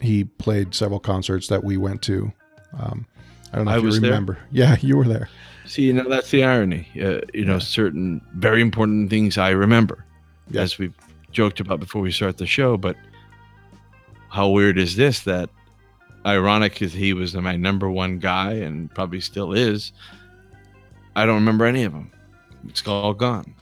he 0.01 0.25
played 0.25 0.75
several 0.75 1.01
concerts 1.01 1.49
that 1.49 1.63
we 1.65 1.77
went 1.77 2.03
to 2.03 2.33
um, 2.79 3.07
I 3.53 3.57
don't 3.57 3.65
know 3.67 3.73
I 3.73 3.77
if 3.77 3.81
you 3.83 3.87
was 3.87 4.01
there. 4.01 4.11
remember 4.11 4.39
yeah 4.51 4.77
you 4.81 4.97
were 4.97 5.05
there 5.09 5.29
See, 5.65 5.83
you 5.83 5.93
know, 5.93 6.09
that's 6.09 6.29
the 6.33 6.43
irony. 6.43 6.89
Uh, 7.01 7.21
you 7.33 7.45
know, 7.45 7.61
certain 7.61 8.21
very 8.35 8.61
important 8.61 9.09
things 9.11 9.39
I 9.39 9.51
remember, 9.51 10.05
Yeah. 10.51 10.63
as 10.63 10.77
we've 10.77 10.93
joked 11.33 11.61
about 11.61 11.81
before 11.81 12.03
we 12.03 12.13
start 12.13 12.39
the 12.39 12.47
show. 12.47 12.77
But 12.77 12.97
how 14.29 14.49
weird 14.49 14.79
is 14.79 14.97
this 14.97 15.21
that 15.21 15.51
ironic 16.25 16.81
is 16.83 16.93
he 16.93 17.13
was 17.13 17.35
my 17.35 17.57
number 17.57 17.91
one 17.91 18.19
guy 18.19 18.53
and 18.53 18.93
probably 18.95 19.21
still 19.21 19.53
is. 19.53 19.93
I 21.15 21.27
don't 21.27 21.35
remember 21.37 21.67
any 21.67 21.85
of 21.85 21.93
them. 21.93 22.11
It's 22.69 22.87
all 22.87 23.13
gone. 23.13 23.55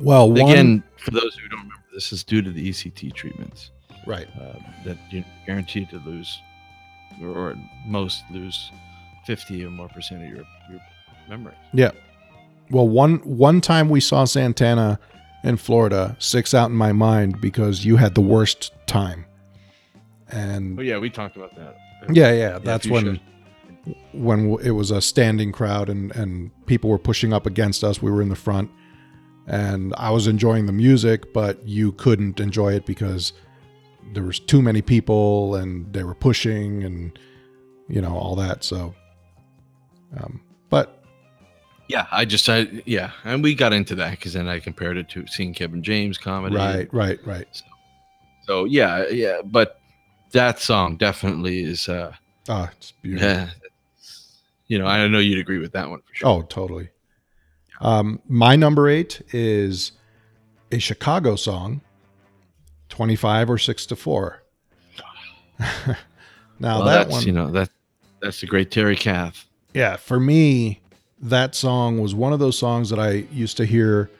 well 0.00 0.30
one, 0.30 0.50
Again, 0.50 0.82
for 0.96 1.12
those 1.12 1.34
who 1.36 1.48
don't 1.48 1.60
remember, 1.60 1.84
this 1.94 2.12
is 2.12 2.24
due 2.24 2.42
to 2.42 2.50
the 2.50 2.68
ECT 2.68 3.14
treatments 3.14 3.70
right 4.06 4.28
uh, 4.40 4.58
that 4.84 4.98
you're 5.10 5.24
guaranteed 5.46 5.88
to 5.90 5.98
lose, 6.00 6.40
or, 7.22 7.50
at 7.50 7.56
most 7.86 8.24
lose 8.30 8.70
50 9.26 9.64
or 9.64 9.70
more 9.70 9.88
percent 9.88 10.22
of 10.22 10.28
your, 10.28 10.44
your 10.70 10.80
memory. 11.28 11.54
Yeah. 11.72 11.92
Well, 12.70 12.88
one 12.88 13.18
one 13.18 13.60
time 13.60 13.88
we 13.88 14.00
saw 14.00 14.24
Santana 14.24 14.98
in 15.44 15.56
Florida 15.56 16.16
sticks 16.18 16.54
out 16.54 16.70
in 16.70 16.76
my 16.76 16.92
mind 16.92 17.40
because 17.40 17.84
you 17.84 17.96
had 17.96 18.14
the 18.14 18.20
worst 18.20 18.72
time. 18.86 19.24
And 20.28 20.78
Oh 20.78 20.82
yeah, 20.82 20.98
we 20.98 21.10
talked 21.10 21.36
about 21.36 21.54
that. 21.56 21.76
yeah, 22.10 22.32
yeah, 22.32 22.58
that's 22.58 22.86
you 22.86 22.92
when 22.92 23.04
should. 23.04 23.96
when 24.12 24.58
it 24.62 24.70
was 24.70 24.90
a 24.90 25.00
standing 25.02 25.52
crowd 25.52 25.88
and 25.88 26.14
and 26.16 26.50
people 26.66 26.88
were 26.90 26.98
pushing 26.98 27.32
up 27.32 27.46
against 27.46 27.84
us. 27.84 28.00
We 28.00 28.10
were 28.10 28.22
in 28.22 28.28
the 28.28 28.36
front, 28.36 28.70
and 29.46 29.94
I 29.98 30.10
was 30.10 30.26
enjoying 30.26 30.66
the 30.66 30.72
music, 30.72 31.32
but 31.32 31.66
you 31.66 31.92
couldn't 31.92 32.40
enjoy 32.40 32.74
it 32.74 32.86
because 32.86 33.32
there 34.14 34.24
was 34.24 34.38
too 34.38 34.60
many 34.62 34.82
people 34.82 35.54
and 35.54 35.92
they 35.92 36.02
were 36.04 36.14
pushing 36.14 36.82
and 36.84 37.18
you 37.88 38.00
know 38.00 38.16
all 38.16 38.36
that. 38.36 38.64
So, 38.64 38.94
um, 40.16 40.40
Yeah, 41.88 42.06
I 42.10 42.24
just 42.24 42.48
I 42.48 42.68
yeah, 42.86 43.10
and 43.24 43.42
we 43.42 43.54
got 43.54 43.72
into 43.72 43.94
that 43.96 44.12
because 44.12 44.32
then 44.32 44.48
I 44.48 44.60
compared 44.60 44.96
it 44.96 45.08
to 45.10 45.26
seeing 45.26 45.52
Kevin 45.52 45.82
James 45.82 46.16
comedy. 46.16 46.56
right, 46.56 46.92
right, 46.92 47.26
right. 47.26 47.48
So 47.52 47.64
so 48.46 48.64
yeah, 48.64 49.08
yeah, 49.08 49.42
but 49.44 49.80
that 50.32 50.58
song 50.58 50.96
definitely 50.96 51.62
is. 51.64 51.88
uh 51.88 52.12
Ah, 52.48 52.70
it's 52.76 52.92
beautiful. 53.02 53.28
Yeah, 53.28 53.50
you 54.66 54.78
know, 54.78 54.86
I 54.86 55.06
know 55.06 55.18
you'd 55.18 55.38
agree 55.38 55.58
with 55.58 55.72
that 55.72 55.88
one 55.88 56.00
for 56.00 56.14
sure. 56.14 56.28
Oh, 56.28 56.42
totally. 56.42 56.88
Um, 57.80 58.20
my 58.28 58.56
number 58.56 58.88
eight 58.88 59.22
is 59.32 59.92
a 60.70 60.78
Chicago 60.78 61.36
song, 61.36 61.82
25 62.88 63.50
or 63.50 63.58
6 63.58 63.86
to 63.86 63.96
4. 63.96 64.42
now 65.58 65.96
well, 66.58 66.84
that 66.84 66.92
that's 66.92 67.10
one, 67.10 67.24
you 67.24 67.32
know 67.32 67.50
that 67.52 67.70
that's 68.20 68.40
the 68.40 68.46
great 68.46 68.70
Terry 68.70 68.96
Kath. 68.96 69.46
yeah, 69.74 69.96
for 69.96 70.18
me, 70.18 70.81
that 71.22 71.54
song 71.54 72.00
was 72.00 72.14
one 72.14 72.32
of 72.32 72.40
those 72.40 72.58
songs 72.58 72.90
that 72.90 72.98
I 72.98 73.26
used 73.32 73.56
to 73.58 73.64
hear 73.64 74.10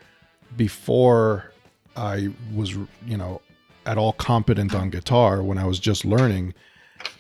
before 0.57 1.53
I 1.97 2.31
was, 2.55 2.73
you 3.07 3.17
know, 3.17 3.43
at 3.85 3.99
all 3.99 4.13
competent 4.13 4.75
on 4.75 4.91
guitar 4.91 5.43
when 5.43 5.59
I 5.59 5.67
was 5.67 5.81
just 5.81 6.05
learning, 6.05 6.55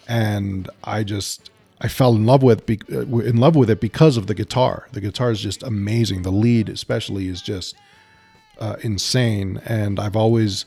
and 0.06 0.70
I 0.84 1.02
just 1.02 1.50
I 1.80 1.88
fell 1.88 2.14
in 2.14 2.24
love 2.24 2.44
with 2.44 2.70
uh, 2.70 3.00
in 3.00 3.38
love 3.38 3.56
with 3.56 3.68
it 3.68 3.80
because 3.80 4.16
of 4.16 4.28
the 4.28 4.34
guitar. 4.34 4.88
The 4.92 5.00
guitar 5.00 5.32
is 5.32 5.40
just 5.40 5.64
amazing. 5.64 6.22
The 6.22 6.30
lead, 6.30 6.68
especially, 6.68 7.26
is 7.26 7.42
just 7.42 7.74
uh, 8.58 8.76
insane, 8.82 9.60
and 9.66 9.98
I've 9.98 10.16
always. 10.16 10.64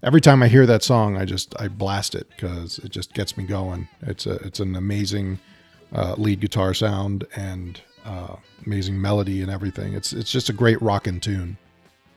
Every 0.00 0.20
time 0.20 0.44
I 0.44 0.48
hear 0.48 0.64
that 0.64 0.84
song, 0.84 1.16
I 1.16 1.24
just 1.24 1.60
I 1.60 1.66
blast 1.66 2.14
it 2.14 2.28
because 2.30 2.78
it 2.78 2.90
just 2.90 3.14
gets 3.14 3.36
me 3.36 3.44
going. 3.44 3.88
It's 4.02 4.26
a 4.26 4.34
it's 4.34 4.60
an 4.60 4.76
amazing 4.76 5.40
uh, 5.92 6.14
lead 6.16 6.40
guitar 6.40 6.72
sound 6.72 7.26
and 7.34 7.80
uh, 8.08 8.36
amazing 8.66 9.00
melody 9.00 9.42
and 9.42 9.50
everything. 9.50 9.92
It's 9.92 10.12
it's 10.12 10.32
just 10.32 10.48
a 10.48 10.52
great 10.52 10.80
rockin' 10.80 11.20
tune. 11.20 11.56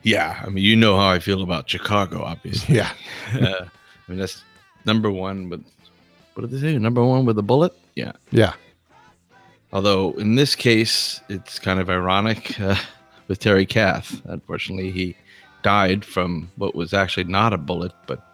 Yeah, 0.03 0.41
I 0.43 0.49
mean, 0.49 0.63
you 0.63 0.75
know 0.75 0.97
how 0.97 1.09
I 1.09 1.19
feel 1.19 1.43
about 1.43 1.69
Chicago, 1.69 2.23
obviously. 2.23 2.75
Yeah, 2.75 2.91
uh, 3.33 3.65
I 3.65 4.11
mean, 4.11 4.17
that's 4.17 4.43
number 4.85 5.11
one 5.11 5.49
with 5.49 5.63
what 6.33 6.49
did 6.49 6.51
they 6.51 6.59
say? 6.59 6.77
Number 6.77 7.03
one 7.03 7.25
with 7.25 7.37
a 7.37 7.43
bullet. 7.43 7.73
Yeah. 7.95 8.13
yeah, 8.31 8.53
Although 9.73 10.13
in 10.13 10.35
this 10.35 10.55
case, 10.55 11.21
it's 11.29 11.59
kind 11.59 11.79
of 11.79 11.89
ironic 11.89 12.59
uh, 12.59 12.75
with 13.27 13.39
Terry 13.39 13.65
Kath. 13.65 14.21
Unfortunately, 14.25 14.91
he 14.91 15.15
died 15.61 16.03
from 16.03 16.49
what 16.55 16.73
was 16.73 16.93
actually 16.93 17.25
not 17.25 17.53
a 17.53 17.57
bullet, 17.57 17.91
but 18.07 18.25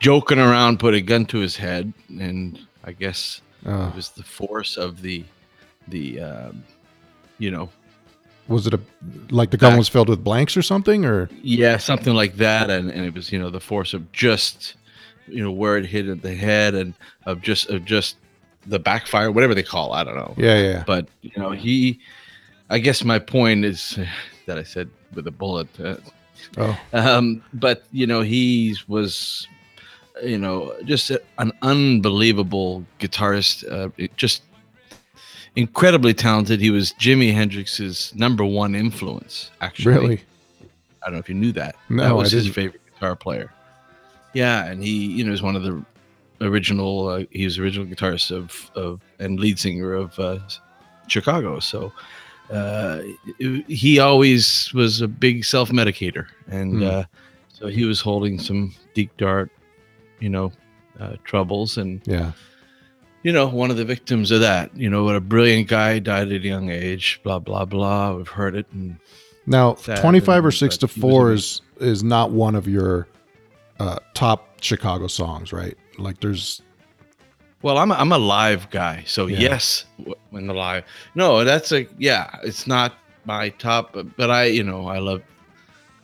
joking 0.00 0.38
around, 0.38 0.78
put 0.78 0.94
a 0.94 1.00
gun 1.00 1.26
to 1.26 1.38
his 1.38 1.56
head, 1.56 1.92
and 2.18 2.58
I 2.84 2.92
guess 2.92 3.40
uh, 3.66 3.90
it 3.92 3.96
was 3.96 4.10
the 4.10 4.22
force 4.22 4.76
of 4.76 5.02
the 5.02 5.24
the 5.88 6.20
um, 6.20 6.64
you 7.38 7.50
know 7.50 7.68
was 8.48 8.66
it 8.66 8.74
a 8.74 8.80
like 9.30 9.50
the 9.50 9.56
gun 9.56 9.76
was 9.76 9.88
filled 9.88 10.08
with 10.08 10.22
blanks 10.22 10.56
or 10.56 10.62
something 10.62 11.04
or? 11.04 11.28
Yeah 11.42 11.76
something 11.78 12.14
like 12.14 12.36
that 12.36 12.70
and, 12.70 12.90
and 12.90 13.04
it 13.04 13.14
was 13.14 13.32
you 13.32 13.38
know 13.38 13.50
the 13.50 13.60
force 13.60 13.94
of 13.94 14.10
just 14.12 14.74
you 15.26 15.42
know 15.42 15.50
where 15.50 15.76
it 15.76 15.86
hit 15.86 16.08
at 16.08 16.22
the 16.22 16.34
head 16.34 16.74
and 16.74 16.94
of 17.26 17.42
just 17.42 17.68
of 17.70 17.84
just 17.84 18.16
the 18.66 18.78
backfire 18.78 19.30
whatever 19.30 19.54
they 19.54 19.62
call 19.62 19.94
it, 19.94 19.98
i 19.98 20.04
don't 20.04 20.16
know. 20.16 20.34
Yeah 20.36 20.60
yeah 20.60 20.84
but 20.86 21.08
you 21.22 21.32
know 21.36 21.50
he 21.50 21.98
i 22.70 22.78
guess 22.78 23.04
my 23.04 23.18
point 23.18 23.64
is 23.64 23.98
that 24.46 24.58
i 24.58 24.62
said 24.62 24.88
with 25.14 25.26
a 25.26 25.30
bullet 25.30 25.68
uh, 25.80 25.96
oh. 26.58 26.78
um 26.92 27.42
but 27.54 27.84
you 27.92 28.06
know 28.06 28.22
he 28.22 28.76
was 28.88 29.48
you 30.22 30.38
know 30.38 30.74
just 30.84 31.10
an 31.38 31.52
unbelievable 31.62 32.84
guitarist 33.00 33.70
uh, 33.70 33.88
just 34.16 34.42
incredibly 35.56 36.14
talented. 36.14 36.60
He 36.60 36.70
was 36.70 36.92
jimi 36.94 37.32
hendrix's 37.32 38.12
number 38.14 38.44
one 38.44 38.74
influence 38.74 39.50
actually. 39.60 39.94
Really? 39.94 40.20
I 41.02 41.06
don't 41.06 41.14
know 41.14 41.18
if 41.18 41.28
you 41.28 41.34
knew 41.34 41.52
that. 41.52 41.76
No, 41.88 42.02
that 42.04 42.14
was 42.14 42.30
his 42.32 42.48
favorite 42.48 42.80
guitar 42.94 43.16
player. 43.16 43.52
Yeah 44.34 44.66
and 44.66 44.82
he 44.82 44.90
you 45.06 45.24
know 45.24 45.32
is 45.32 45.42
one 45.42 45.56
of 45.56 45.62
the 45.62 45.84
original 46.40 47.08
uh, 47.08 47.24
he 47.30 47.44
was 47.44 47.56
the 47.56 47.62
original 47.62 47.86
guitarist 47.86 48.30
of 48.30 48.70
of 48.74 49.00
and 49.18 49.40
lead 49.40 49.58
singer 49.58 49.94
of 49.94 50.18
uh, 50.18 50.38
chicago. 51.08 51.58
So 51.60 51.92
uh, 52.50 53.00
he 53.66 53.98
always 53.98 54.72
was 54.74 55.00
a 55.00 55.08
big 55.08 55.44
self-medicator. 55.44 56.26
And 56.48 56.74
Hmm. 56.82 56.82
uh, 56.84 57.04
so 57.48 57.66
he 57.68 57.84
was 57.84 58.00
holding 58.00 58.38
some 58.38 58.74
deep 58.94 59.10
dart 59.16 59.50
you 60.20 60.28
know 60.28 60.52
uh, 61.00 61.16
troubles. 61.24 61.78
And 61.78 62.00
yeah 62.04 62.32
you 63.22 63.32
know 63.32 63.46
one 63.48 63.70
of 63.70 63.76
the 63.76 63.84
victims 63.84 64.30
of 64.30 64.40
that 64.40 64.74
you 64.76 64.88
know 64.88 65.04
what 65.04 65.16
a 65.16 65.20
brilliant 65.20 65.68
guy 65.68 65.98
died 65.98 66.28
at 66.32 66.40
a 66.42 66.46
young 66.46 66.70
age 66.70 67.20
blah 67.24 67.38
blah 67.38 67.64
blah 67.64 68.14
we've 68.14 68.28
heard 68.28 68.54
it 68.54 68.66
and 68.72 68.96
now 69.46 69.74
Sad, 69.76 70.00
25 70.00 70.44
or 70.46 70.50
6 70.50 70.76
to 70.78 70.88
4 70.88 71.32
is 71.32 71.60
is 71.80 72.02
not 72.02 72.30
one 72.30 72.54
of 72.54 72.66
your 72.68 73.06
uh 73.80 73.98
top 74.14 74.62
chicago 74.62 75.06
songs 75.06 75.52
right 75.52 75.76
like 75.98 76.20
there's 76.20 76.62
Well, 77.62 77.78
I'm 77.78 77.90
a, 77.90 77.94
I'm 77.94 78.12
a 78.12 78.18
live 78.18 78.68
guy, 78.70 79.02
so 79.06 79.26
Yeah. 79.26 79.40
yes, 79.40 79.86
when 80.30 80.46
the 80.46 80.52
live. 80.54 80.84
No, 81.14 81.42
that's 81.42 81.72
a 81.72 81.86
yeah. 81.98 82.28
It's 82.44 82.66
not 82.66 82.92
my 83.24 83.48
top, 83.48 83.92
but, 83.94 84.14
but 84.16 84.30
I 84.30 84.44
you 84.44 84.62
know 84.62 84.86
I 84.88 84.98
love 84.98 85.22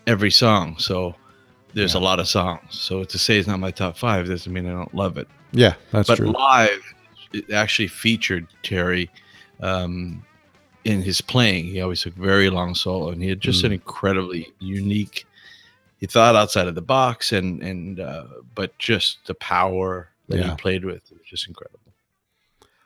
every 0.07 0.31
song. 0.31 0.77
So 0.79 1.15
there's 1.75 1.95
Yeah. 1.95 2.01
a 2.01 2.05
lot 2.09 2.19
of 2.21 2.27
songs. 2.27 2.63
So 2.71 3.05
to 3.05 3.19
say 3.19 3.39
it's 3.39 3.47
not 3.47 3.61
my 3.61 3.71
top 3.71 3.97
five 3.97 4.27
doesn't 4.27 4.51
mean 4.53 4.67
I 4.67 4.73
don't 4.73 4.95
love 4.95 5.19
it. 5.19 5.29
yeah 5.53 5.75
that's 5.93 6.09
but 6.09 6.17
true 6.17 6.33
live, 6.33 6.71
it 6.71 6.92
actually 7.53 7.89
featured 7.89 8.47
Terry 8.63 9.11
um, 9.61 10.25
in 10.85 11.03
his 11.03 11.21
playing. 11.21 11.67
He 11.67 11.81
always 11.81 12.03
took 12.03 12.15
very 12.15 12.51
long 12.51 12.75
solo, 12.75 13.11
and 13.11 13.23
he 13.23 13.29
had 13.29 13.41
just 13.41 13.63
Mm. 13.63 13.67
an 13.67 13.73
incredibly 13.73 14.53
unique. 14.59 15.27
He 15.99 16.07
thought 16.07 16.35
outside 16.35 16.67
of 16.67 16.75
the 16.75 16.83
box, 16.83 17.33
and 17.33 17.63
and 17.63 18.01
uh, 18.01 18.25
but 18.55 18.77
just 18.79 19.25
the 19.27 19.35
power 19.35 20.09
that 20.29 20.39
Yeah. 20.39 20.51
he 20.51 20.57
played 20.57 20.85
with 20.85 21.03
was 21.11 21.21
just 21.29 21.47
incredible. 21.49 21.79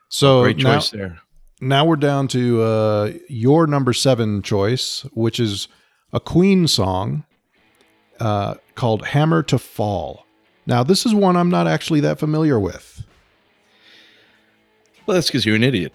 so 0.09 0.42
Great 0.42 0.59
now, 0.59 0.74
choice 0.74 0.90
there. 0.90 1.18
now 1.61 1.85
we're 1.85 1.96
down 1.96 2.28
to 2.28 2.62
uh 2.62 3.12
your 3.28 3.66
number 3.66 3.92
seven 3.92 4.40
choice 4.42 5.02
which 5.14 5.40
is 5.40 5.68
a 6.12 6.20
queen 6.20 6.68
song 6.68 7.24
uh 8.20 8.54
called 8.74 9.04
hammer 9.06 9.42
to 9.42 9.59
fall 9.59 10.24
now 10.66 10.82
this 10.85 11.04
is 11.06 11.12
one 11.14 11.37
i'm 11.37 11.50
not 11.50 11.66
actually 11.66 12.00
that 12.00 12.18
familiar 12.18 12.59
with 12.61 13.04
Well, 15.06 15.14
that's 15.14 15.28
because 15.28 15.46
you're 15.46 15.56
an 15.56 15.64
idiot. 15.64 15.92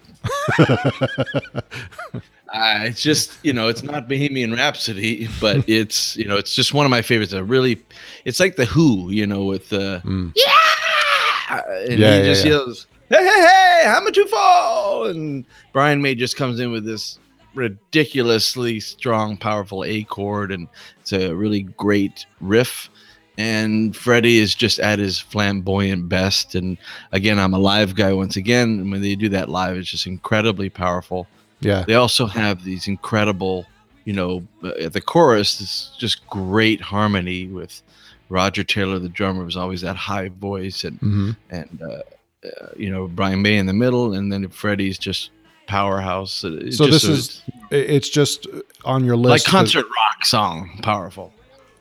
Uh, 2.54 2.80
it's 2.82 3.00
just 3.00 3.32
you 3.42 3.50
know, 3.54 3.68
it's 3.68 3.82
not 3.82 4.10
Bohemian 4.10 4.52
Rhapsody, 4.52 5.26
but 5.40 5.64
it's 5.70 6.14
you 6.18 6.26
know, 6.26 6.36
it's 6.36 6.54
just 6.54 6.74
one 6.74 6.84
of 6.84 6.90
my 6.90 7.00
favorites. 7.00 7.32
A 7.32 7.42
really, 7.42 7.82
it's 8.26 8.38
like 8.38 8.56
the 8.56 8.66
Who, 8.66 9.10
you 9.10 9.26
know, 9.26 9.44
with 9.44 9.70
the 9.70 10.02
Mm. 10.04 10.32
yeah, 10.36 11.62
and 11.88 11.98
Yeah, 11.98 12.12
he 12.12 12.18
yeah, 12.18 12.22
just 12.24 12.44
yeah. 12.44 12.50
yells, 12.50 12.86
"Hey, 13.08 13.24
hey, 13.24 13.40
hey, 13.40 13.82
how 13.86 14.02
much 14.04 14.18
you 14.18 14.28
fall?" 14.28 15.06
And 15.06 15.46
Brian 15.72 16.02
May 16.02 16.14
just 16.14 16.36
comes 16.36 16.60
in 16.60 16.70
with 16.72 16.84
this 16.84 17.18
ridiculously 17.54 18.80
strong, 18.80 19.38
powerful 19.38 19.82
A 19.84 20.04
chord, 20.04 20.52
and 20.52 20.68
it's 21.00 21.14
a 21.14 21.32
really 21.34 21.62
great 21.62 22.26
riff. 22.42 22.90
And 23.38 23.96
Freddie 23.96 24.38
is 24.38 24.54
just 24.54 24.78
at 24.78 24.98
his 24.98 25.18
flamboyant 25.18 26.08
best. 26.08 26.54
And 26.54 26.76
again, 27.12 27.38
I'm 27.38 27.54
a 27.54 27.58
live 27.58 27.94
guy 27.94 28.12
once 28.12 28.36
again. 28.36 28.68
And 28.80 28.90
when 28.92 29.00
they 29.00 29.14
do 29.14 29.28
that 29.30 29.48
live, 29.48 29.76
it's 29.76 29.90
just 29.90 30.06
incredibly 30.06 30.68
powerful. 30.68 31.26
yeah 31.60 31.84
They 31.86 31.94
also 31.94 32.26
have 32.26 32.62
these 32.64 32.88
incredible, 32.88 33.66
you 34.04 34.12
know, 34.12 34.46
uh, 34.62 34.88
the 34.88 35.00
chorus 35.00 35.60
is 35.60 35.90
just 35.98 36.26
great 36.28 36.80
harmony 36.80 37.46
with 37.46 37.82
Roger 38.28 38.64
Taylor, 38.64 38.98
the 38.98 39.08
drummer, 39.08 39.44
was 39.44 39.56
always 39.56 39.80
that 39.82 39.96
high 39.96 40.28
voice, 40.28 40.84
and 40.84 40.98
hmm 40.98 41.30
and 41.50 41.80
uh, 41.82 42.00
uh, 42.46 42.68
you 42.76 42.90
know 42.90 43.06
Brian 43.06 43.42
May 43.42 43.56
in 43.58 43.66
the 43.66 43.74
middle, 43.74 44.14
and 44.14 44.32
then 44.32 44.48
Freddie's 44.48 44.96
just 44.98 45.30
powerhouse. 45.66 46.42
It's 46.44 46.78
So 46.78 46.86
just 46.86 47.06
this 47.06 47.08
a- 47.08 47.12
is- 47.12 47.42
it's 47.70 48.08
just 48.08 48.46
on 48.86 49.04
your 49.04 49.16
list 49.16 49.30
like 49.30 49.44
concert 49.44 49.84
rock 49.84 50.24
song, 50.24 50.78
powerful. 50.82 51.32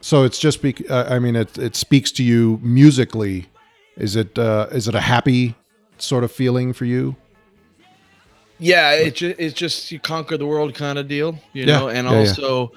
So 0.01 0.23
it's 0.23 0.39
just 0.39 0.61
bec- 0.61 0.89
uh, 0.89 1.05
I 1.09 1.19
mean 1.19 1.35
it 1.35 1.57
it 1.57 1.75
speaks 1.75 2.11
to 2.13 2.23
you 2.23 2.59
musically. 2.63 3.47
Is 3.97 4.15
it 4.15 4.37
uh 4.37 4.67
is 4.71 4.87
it 4.87 4.95
a 4.95 4.99
happy 5.01 5.55
sort 5.97 6.23
of 6.23 6.31
feeling 6.31 6.73
for 6.73 6.85
you? 6.85 7.15
Yeah, 8.59 8.91
it 8.93 9.15
ju- 9.15 9.35
it's 9.39 9.53
just 9.55 9.91
you 9.91 9.99
conquer 9.99 10.37
the 10.37 10.45
world 10.45 10.75
kind 10.75 10.99
of 10.99 11.07
deal, 11.07 11.39
you 11.53 11.65
Yeah, 11.65 11.79
know. 11.79 11.87
And 11.89 12.07
yeah, 12.07 12.13
yeah. 12.13 12.19
also, 12.19 12.71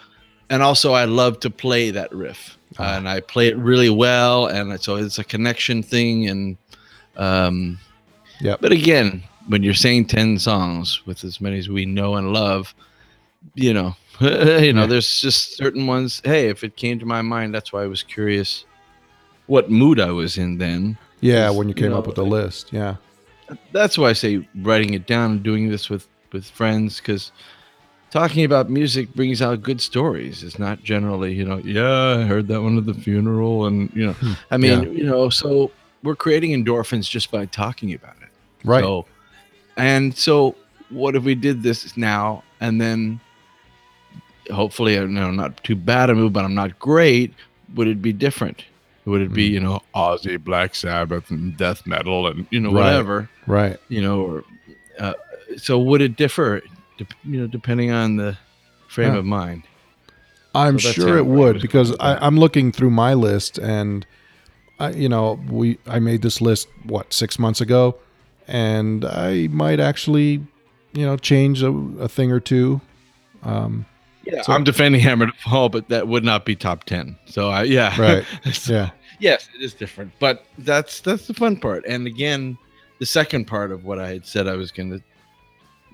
and 0.51 0.63
also, 0.63 0.93
I 0.93 1.05
love 1.05 1.41
to 1.41 1.51
play 1.51 1.91
that 1.91 2.11
riff, 2.13 2.57
Ah. 2.79 2.97
and 2.97 3.07
I 3.09 3.21
play 3.21 3.49
it 3.49 3.57
really 3.59 3.91
well, 3.91 4.47
and 4.47 4.81
so 4.83 4.97
it's 4.97 5.19
a 5.19 5.25
connection 5.25 5.83
thing. 5.83 6.29
And 6.29 6.57
um, 7.17 7.79
Yep. 8.41 8.61
But 8.61 8.73
again, 8.73 9.23
when 9.49 9.63
you're 9.63 9.75
saying 9.75 10.07
ten 10.07 10.39
songs 10.39 11.03
with 11.07 11.23
as 11.25 11.41
many 11.41 11.59
as 11.59 11.69
we 11.69 11.85
know 11.87 12.17
and 12.17 12.33
love, 12.33 12.75
you 13.55 13.75
know, 13.75 13.95
you 14.21 14.73
know, 14.73 14.87
there's 14.87 15.21
just 15.21 15.57
certain 15.57 15.87
ones. 15.87 16.23
Hey, 16.25 16.49
if 16.49 16.65
it 16.65 16.77
came 16.77 16.99
to 16.99 17.07
my 17.07 17.23
mind, 17.23 17.55
that's 17.55 17.73
why 17.73 17.83
I 17.83 17.87
was 17.87 18.03
curious 18.03 18.65
what 19.47 19.71
mood 19.71 20.01
I 20.01 20.11
was 20.11 20.39
in 20.39 20.59
then. 20.59 20.97
Yeah, 21.21 21.51
when 21.51 21.69
you 21.69 21.75
you 21.75 21.83
came 21.83 21.91
know, 21.91 21.99
up 21.99 22.07
with 22.07 22.17
the 22.17 22.25
list. 22.25 22.73
Yeah. 22.73 22.97
that's 23.73 23.99
why 23.99 24.11
I 24.11 24.13
say 24.15 24.47
writing 24.63 24.95
it 24.95 25.07
down 25.07 25.33
and 25.33 25.43
doing 25.43 25.69
this 25.69 25.89
with 25.91 26.07
with 26.33 26.45
friends 26.47 26.99
because 26.99 27.31
talking 28.11 28.45
about 28.45 28.71
music 28.71 29.13
brings 29.15 29.41
out 29.43 29.63
good 29.63 29.81
stories. 29.81 30.43
It's 30.43 30.59
not 30.59 30.83
generally, 30.83 31.33
you 31.35 31.45
know, 31.45 31.59
yeah, 31.59 32.19
I 32.19 32.23
heard 32.23 32.49
that 32.49 32.63
one 32.63 32.79
at 32.79 32.87
the 32.87 32.95
funeral, 32.95 33.67
and 33.67 33.91
you 33.95 34.07
know, 34.07 34.13
hmm. 34.15 34.33
I 34.51 34.57
mean, 34.57 34.83
Yeah. 34.85 34.89
you 34.91 35.05
know, 35.05 35.29
so 35.29 35.71
we're 36.03 36.17
creating 36.17 36.51
endorphins 36.53 37.09
just 37.09 37.31
by 37.31 37.47
talking 37.47 37.93
about 37.95 38.17
it. 38.23 38.29
Right. 38.65 38.83
So, 38.85 39.07
and 39.77 40.17
so, 40.17 40.55
what 40.91 41.17
if 41.17 41.25
we 41.25 41.35
did 41.35 41.63
this 41.63 41.97
now 41.97 42.45
and 42.61 42.81
then? 42.81 43.21
Hopefully, 44.53 44.99
I 44.99 45.05
know 45.05 45.31
not 45.31 45.63
too 45.65 45.77
bad 45.77 46.11
a 46.11 46.15
move, 46.15 46.33
but 46.33 46.45
I'm 46.45 46.55
not 46.55 46.79
great. 46.79 47.33
Would 47.75 47.89
it 47.89 48.03
be 48.03 48.13
different? 48.13 48.65
Would 49.07 49.21
it 49.23 49.33
be 49.35 49.49
Mhm. 49.51 49.53
you 49.53 49.61
know 49.61 49.83
Ozzy, 49.95 50.43
Black 50.43 50.75
Sabbath, 50.75 51.31
and 51.31 51.57
death 51.57 51.87
metal, 51.87 52.27
and 52.27 52.47
you 52.51 52.61
know 52.61 52.71
Right. 52.73 52.85
whatever 52.85 53.29
Right. 53.47 53.79
you 53.89 54.01
know? 54.03 54.21
Or, 54.23 54.45
uh, 54.99 55.15
so 55.57 55.79
would 55.79 56.01
it 56.03 56.17
differ? 56.17 56.63
Dep- 56.99 57.13
you 57.25 57.41
know, 57.41 57.47
depending 57.47 57.91
on 57.91 58.17
the 58.17 58.37
frame 58.89 59.13
Yeah. 59.13 59.19
of 59.19 59.25
mind. 59.25 59.65
I'm 60.55 60.79
So 60.79 60.93
sure 60.93 61.19
it 61.19 61.27
would 61.27 61.61
because 61.61 61.97
I, 61.99 62.15
i'm 62.25 62.39
looking 62.39 62.71
through 62.71 62.91
my 62.91 63.13
list 63.15 63.59
and 63.59 64.07
I, 64.79 64.91
you 64.91 65.09
know, 65.09 65.41
we 65.51 65.79
I 65.87 65.99
made 65.99 66.23
this 66.23 66.41
list 66.41 66.69
what 66.85 67.13
six 67.13 67.39
months 67.39 67.61
ago, 67.61 67.97
and 68.49 69.05
I 69.05 69.49
might 69.51 69.81
actually, 69.81 70.43
you 70.93 71.05
know, 71.07 71.17
change 71.17 71.63
a, 71.63 71.71
a 72.01 72.09
thing 72.09 72.31
or 72.33 72.41
two. 72.41 72.81
Um, 73.43 73.87
Yeah, 74.27 74.43
So- 74.43 74.53
I'm 74.53 74.65
defending 74.65 75.01
Hammer 75.01 75.27
to 75.27 75.33
Fall, 75.39 75.69
but 75.69 75.89
that 75.89 76.09
would 76.09 76.25
not 76.25 76.45
be 76.45 76.57
top 76.57 76.85
ten. 76.85 77.17
So 77.27 77.51
I, 77.51 77.63
yeah, 77.65 77.99
Right. 78.01 78.25
It's- 78.45 78.69
yeah, 78.69 78.91
yes, 79.21 79.49
it 79.55 79.63
is 79.63 79.75
different, 79.75 80.13
but 80.19 80.45
that's 80.59 81.01
that's 81.01 81.27
the 81.27 81.35
fun 81.35 81.57
part. 81.57 81.85
And 81.87 82.07
again, 82.07 82.57
the 83.01 83.07
second 83.07 83.47
part 83.47 83.71
of 83.73 83.85
what 83.85 83.99
I 83.99 84.09
had 84.09 84.27
said 84.27 84.47
I 84.49 84.55
was 84.57 84.71
going 84.71 84.91
to 84.91 85.03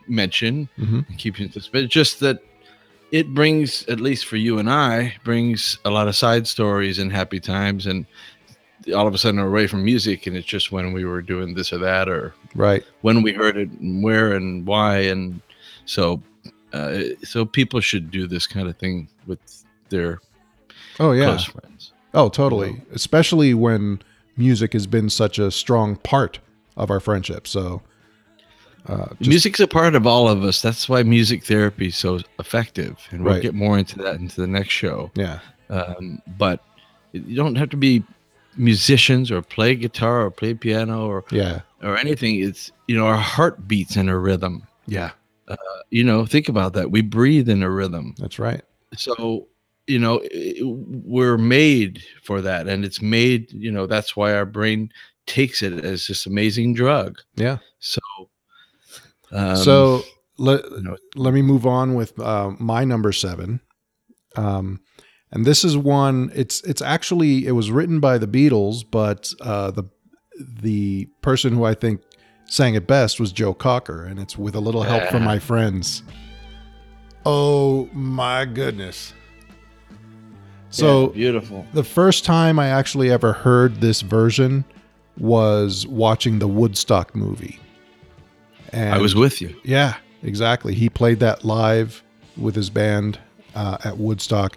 mention, 0.09 0.68
Mhm. 0.78 1.09
and 1.09 1.18
keep 1.18 1.39
you 1.39 1.49
suspense, 1.49 1.91
just 1.91 2.20
that 2.20 2.43
it 3.12 3.35
brings, 3.35 3.85
at 3.89 4.01
least 4.01 4.26
for 4.26 4.37
you 4.37 4.59
and 4.59 4.70
I, 4.70 5.14
brings 5.24 5.78
a 5.85 5.91
lot 5.91 6.07
of 6.09 6.14
side 6.16 6.47
stories 6.47 6.99
and 6.99 7.12
happy 7.12 7.41
times, 7.41 7.87
and 7.87 8.07
all 8.95 9.07
of 9.07 9.14
a 9.14 9.18
sudden 9.18 9.41
away 9.41 9.66
from 9.66 9.85
music, 9.85 10.26
and 10.26 10.37
it's 10.37 10.47
just 10.47 10.72
when 10.72 10.93
we 10.93 11.05
were 11.05 11.20
doing 11.20 11.55
this 11.55 11.72
or 11.72 11.78
that, 11.78 12.09
or 12.09 12.33
right. 12.55 12.85
when 13.03 13.22
we 13.22 13.33
heard 13.33 13.57
it, 13.57 13.68
and 13.81 14.03
where 14.03 14.33
and 14.35 14.66
why, 14.66 14.99
and 14.99 15.41
so. 15.85 16.22
Uh, 16.72 17.00
so 17.22 17.44
people 17.44 17.80
should 17.80 18.10
do 18.10 18.26
this 18.26 18.46
kind 18.46 18.68
of 18.68 18.76
thing 18.76 19.08
with 19.26 19.38
their 19.88 20.20
Oh 20.98 21.12
yeah. 21.12 21.26
close 21.26 21.44
friends. 21.44 21.92
Oh, 22.14 22.28
totally. 22.28 22.80
Especially 22.92 23.54
when 23.54 24.02
music 24.36 24.72
has 24.72 24.86
been 24.86 25.08
such 25.10 25.38
a 25.38 25.50
strong 25.50 25.96
part 25.96 26.38
of 26.76 26.90
our 26.90 27.00
friendship. 27.00 27.46
So, 27.46 27.82
uh, 28.86 29.06
just, 29.18 29.28
Music's 29.28 29.60
a 29.60 29.66
part 29.68 29.94
of 29.94 30.06
all 30.06 30.28
of 30.28 30.42
us. 30.42 30.62
That's 30.62 30.88
why 30.88 31.02
music 31.02 31.44
therapy 31.44 31.88
is 31.88 31.96
so 31.96 32.20
effective, 32.38 32.96
and 33.10 33.22
we'll 33.24 33.34
Right. 33.34 33.42
get 33.42 33.54
more 33.54 33.78
into 33.78 33.98
that 33.98 34.16
into 34.16 34.40
the 34.40 34.46
next 34.46 34.70
show. 34.70 35.10
yeah, 35.14 35.40
Um, 35.68 36.20
but 36.38 36.64
you 37.12 37.36
don't 37.36 37.56
have 37.56 37.68
to 37.70 37.76
be 37.76 38.02
musicians 38.56 39.30
or 39.30 39.42
play 39.42 39.74
guitar 39.76 40.22
or 40.26 40.30
play 40.30 40.54
piano 40.54 41.06
or 41.06 41.24
yeah, 41.30 41.60
or 41.82 41.96
anything. 41.98 42.40
It's 42.40 42.72
you 42.88 42.96
know 42.96 43.06
our 43.06 43.16
heart 43.16 43.68
beats 43.68 43.96
in 43.96 44.08
a 44.08 44.18
rhythm. 44.18 44.62
yeah. 44.86 45.10
You 45.90 46.05
know, 46.05 46.24
think 46.26 46.48
about 46.48 46.72
that. 46.74 46.90
We 46.90 47.03
breathe 47.03 47.48
in 47.48 47.62
a 47.62 47.70
rhythm. 47.70 48.14
That's 48.18 48.38
right. 48.38 48.62
So 48.96 49.48
you 49.86 49.98
know 49.98 50.20
i- 50.34 50.55
we're 50.62 51.38
made 51.38 52.03
for 52.22 52.40
that, 52.40 52.68
and 52.68 52.84
it's 52.84 53.03
made. 53.03 53.51
You 53.53 53.72
know 53.72 53.86
that's 53.86 54.16
why 54.16 54.34
our 54.34 54.46
brain 54.46 54.92
takes 55.26 55.62
it 55.62 55.84
as 55.84 56.07
this 56.07 56.26
amazing 56.26 56.74
drug. 56.74 57.18
Yeah. 57.36 57.59
So. 57.78 58.01
Um, 59.32 59.57
so 59.57 60.03
let 60.38 60.64
you 60.70 60.82
know, 60.82 60.96
let 61.14 61.34
me 61.34 61.42
move 61.42 61.66
on 61.66 61.94
with 61.94 62.18
uh, 62.18 62.51
my 62.59 62.84
number 62.84 63.12
seven. 63.12 63.61
Um, 64.36 64.80
and 65.32 65.44
this 65.46 65.64
is 65.64 65.76
one. 65.76 66.30
It's 66.34 66.62
it's 66.64 66.82
actually 66.82 67.46
it 67.46 67.53
was 67.53 67.70
written 67.70 68.01
by 68.01 68.18
the 68.18 68.26
Beatles, 68.26 68.82
but 68.90 69.32
uh, 69.40 69.70
the 69.70 69.84
the 70.40 71.07
person 71.22 71.53
who 71.55 71.64
I 71.64 71.74
think 71.74 72.01
sang 72.51 72.74
it 72.74 72.86
best 72.86 73.18
was 73.18 73.32
Joe 73.32 73.55
Cocker, 73.55 74.05
and 74.05 74.18
it's 74.18 74.36
with 74.36 74.55
a 74.55 74.61
little 74.61 74.82
help 74.82 75.05
from 75.05 75.24
my 75.24 75.38
friends. 75.38 76.03
Oh 77.24 77.88
my 77.92 78.44
goodness! 78.44 79.14
So 80.70 81.09
yeah, 81.09 81.14
beautiful. 81.14 81.66
the 81.72 81.84
first 81.84 82.24
time 82.24 82.59
I 82.59 82.68
actually 82.68 83.11
ever 83.11 83.32
heard 83.32 83.80
this 83.80 84.03
version 84.03 84.64
was 85.16 85.86
watching 85.86 86.38
the 86.38 86.48
Woodstock 86.48 87.14
movie. 87.14 87.59
And 88.72 88.94
I 88.94 88.98
was 88.98 89.14
with 89.14 89.40
you. 89.40 89.55
yeah, 89.64 89.96
exactly. 90.22 90.74
He 90.74 90.88
played 90.88 91.20
that 91.20 91.44
live 91.44 92.03
with 92.36 92.55
his 92.55 92.70
band 92.70 93.18
uh, 93.55 93.78
at 93.84 93.98
Woodstock, 93.98 94.57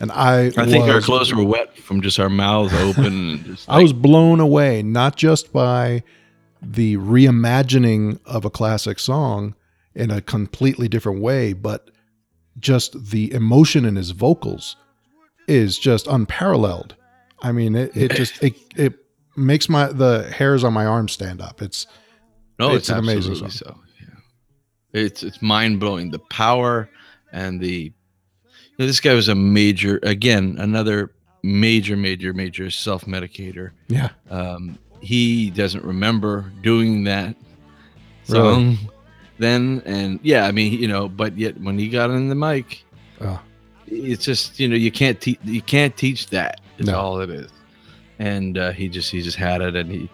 and 0.00 0.10
I 0.12 0.46
I 0.56 0.66
think 0.66 0.88
our 0.88 1.00
clothes 1.00 1.34
were 1.34 1.44
wet 1.44 1.76
from 1.76 2.00
just 2.00 2.18
our 2.18 2.30
mouths 2.30 2.72
open. 2.74 3.44
Just 3.44 3.68
I 3.68 3.82
was 3.82 3.92
blown 3.92 4.40
away, 4.40 4.82
not 4.82 5.16
just 5.16 5.52
by 5.52 6.02
the 6.62 6.96
reimagining 6.96 8.20
of 8.24 8.44
a 8.44 8.50
classic 8.50 8.98
song 8.98 9.54
in 9.94 10.10
a 10.10 10.20
completely 10.20 10.88
different 10.88 11.20
way, 11.20 11.52
but 11.52 11.90
just 12.58 13.10
the 13.10 13.32
emotion 13.32 13.84
in 13.84 13.96
his 13.96 14.10
vocals 14.10 14.76
is 15.46 15.78
just 15.78 16.06
unparalleled. 16.06 16.94
I 17.40 17.52
mean, 17.52 17.74
it, 17.74 17.96
it 17.96 18.12
just 18.12 18.42
it 18.42 18.54
it 18.76 18.94
makes 19.36 19.68
my 19.68 19.86
the 19.86 20.30
hairs 20.36 20.64
on 20.64 20.72
my 20.72 20.84
arm 20.86 21.08
stand 21.08 21.40
up. 21.40 21.62
It's 21.62 21.86
no, 22.58 22.70
it's 22.70 22.88
it's, 22.88 22.88
an 22.90 22.98
amazing 22.98 23.36
song. 23.36 23.50
so. 23.50 23.78
Yeah. 24.00 25.00
It's 25.00 25.22
it's 25.22 25.40
mind 25.40 25.80
blowing. 25.80 26.10
The 26.10 26.18
power 26.18 26.90
and 27.32 27.60
the 27.60 27.92
you 27.92 27.92
know, 28.78 28.86
this 28.86 29.00
guy 29.00 29.14
was 29.14 29.28
a 29.28 29.34
major 29.34 30.00
again 30.02 30.56
another 30.58 31.12
major 31.42 31.96
major 31.96 32.32
major 32.32 32.70
self 32.70 33.04
medicator. 33.04 33.70
yeah, 33.88 34.10
Um, 34.30 34.78
he 35.00 35.50
doesn't 35.50 35.84
remember 35.84 36.50
doing 36.62 37.04
that 37.04 37.34
Really? 38.28 38.42
song 38.74 38.78
then, 39.38 39.82
and 39.86 40.18
yeah, 40.22 40.46
I 40.46 40.52
mean 40.52 40.72
you 40.74 40.88
know, 40.88 41.08
but 41.08 41.36
yet 41.38 41.58
when 41.60 41.78
he 41.78 41.88
got 41.88 42.10
in 42.10 42.28
the 42.28 42.34
mic, 42.34 42.84
Oh. 43.20 43.40
it's 43.86 44.24
just 44.24 44.58
you 44.60 44.68
know 44.68 44.76
you 44.76 44.90
can't 44.90 45.20
teach 45.20 45.38
you 45.44 45.62
can't 45.62 45.96
teach 45.96 46.28
that. 46.30 46.60
Is 46.78 46.86
No. 46.86 46.98
all 46.98 47.20
it 47.20 47.30
is. 47.30 47.50
And 48.20 48.58
uh, 48.58 48.72
he 48.72 48.88
just 48.88 49.10
he 49.10 49.22
just 49.22 49.36
had 49.36 49.60
it, 49.62 49.76
and 49.76 49.90
he 49.90 50.10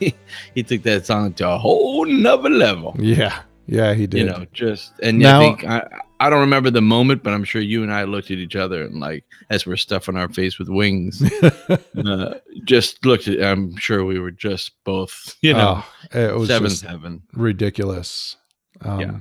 he 0.54 0.62
took 0.62 0.82
that 0.82 1.06
song 1.06 1.32
to 1.34 1.48
a 1.48 1.56
whole 1.58 2.04
nother 2.04 2.50
level. 2.50 2.94
yeah, 2.98 3.42
yeah. 3.66 3.94
He 3.94 4.06
did. 4.06 4.18
You 4.20 4.26
know, 4.26 4.46
just 4.52 4.92
and 5.02 5.18
Now- 5.20 5.40
I 5.40 5.44
think 5.44 5.64
I 5.64 5.86
I 6.20 6.30
don't 6.30 6.40
remember 6.40 6.70
the 6.70 6.82
moment, 6.82 7.22
but 7.22 7.32
I'm 7.32 7.44
sure 7.44 7.60
you 7.62 7.82
and 7.82 7.92
I 7.92 8.04
looked 8.04 8.30
at 8.30 8.38
each 8.38 8.54
other 8.54 8.84
and 8.84 9.00
like 9.00 9.24
as 9.48 9.66
we're 9.66 9.76
stuffing 9.76 10.16
our 10.16 10.28
face 10.28 10.58
with 10.58 10.68
wings, 10.68 11.22
uh, 11.42 12.34
just 12.64 13.04
looked 13.06 13.26
at. 13.26 13.42
I'm 13.42 13.74
sure 13.76 14.04
we 14.04 14.18
were 14.20 14.30
just 14.30 14.72
both 14.84 15.36
you 15.40 15.54
know 15.54 15.82
Oh, 16.14 16.18
it 16.20 16.36
was 16.36 16.48
seventh 16.48 16.72
just 16.72 16.84
heaven. 16.84 17.22
ridiculous. 17.32 18.36
Um, 18.82 19.00
Yeah. 19.00 19.18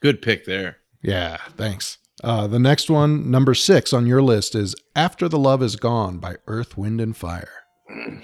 Good 0.00 0.20
pick 0.22 0.44
there. 0.46 0.78
Yeah, 1.02 1.38
thanks. 1.56 1.98
Uh, 2.24 2.46
the 2.46 2.58
next 2.58 2.90
one, 2.90 3.30
number 3.30 3.54
six 3.54 3.92
on 3.94 4.06
your 4.06 4.20
list, 4.22 4.54
is 4.54 4.74
After 4.94 5.28
the 5.28 5.38
Love 5.38 5.62
Is 5.62 5.76
Gone 5.76 6.18
by 6.18 6.36
Earth, 6.46 6.76
Wind, 6.76 7.00
and 7.00 7.16
Fire. 7.16 7.50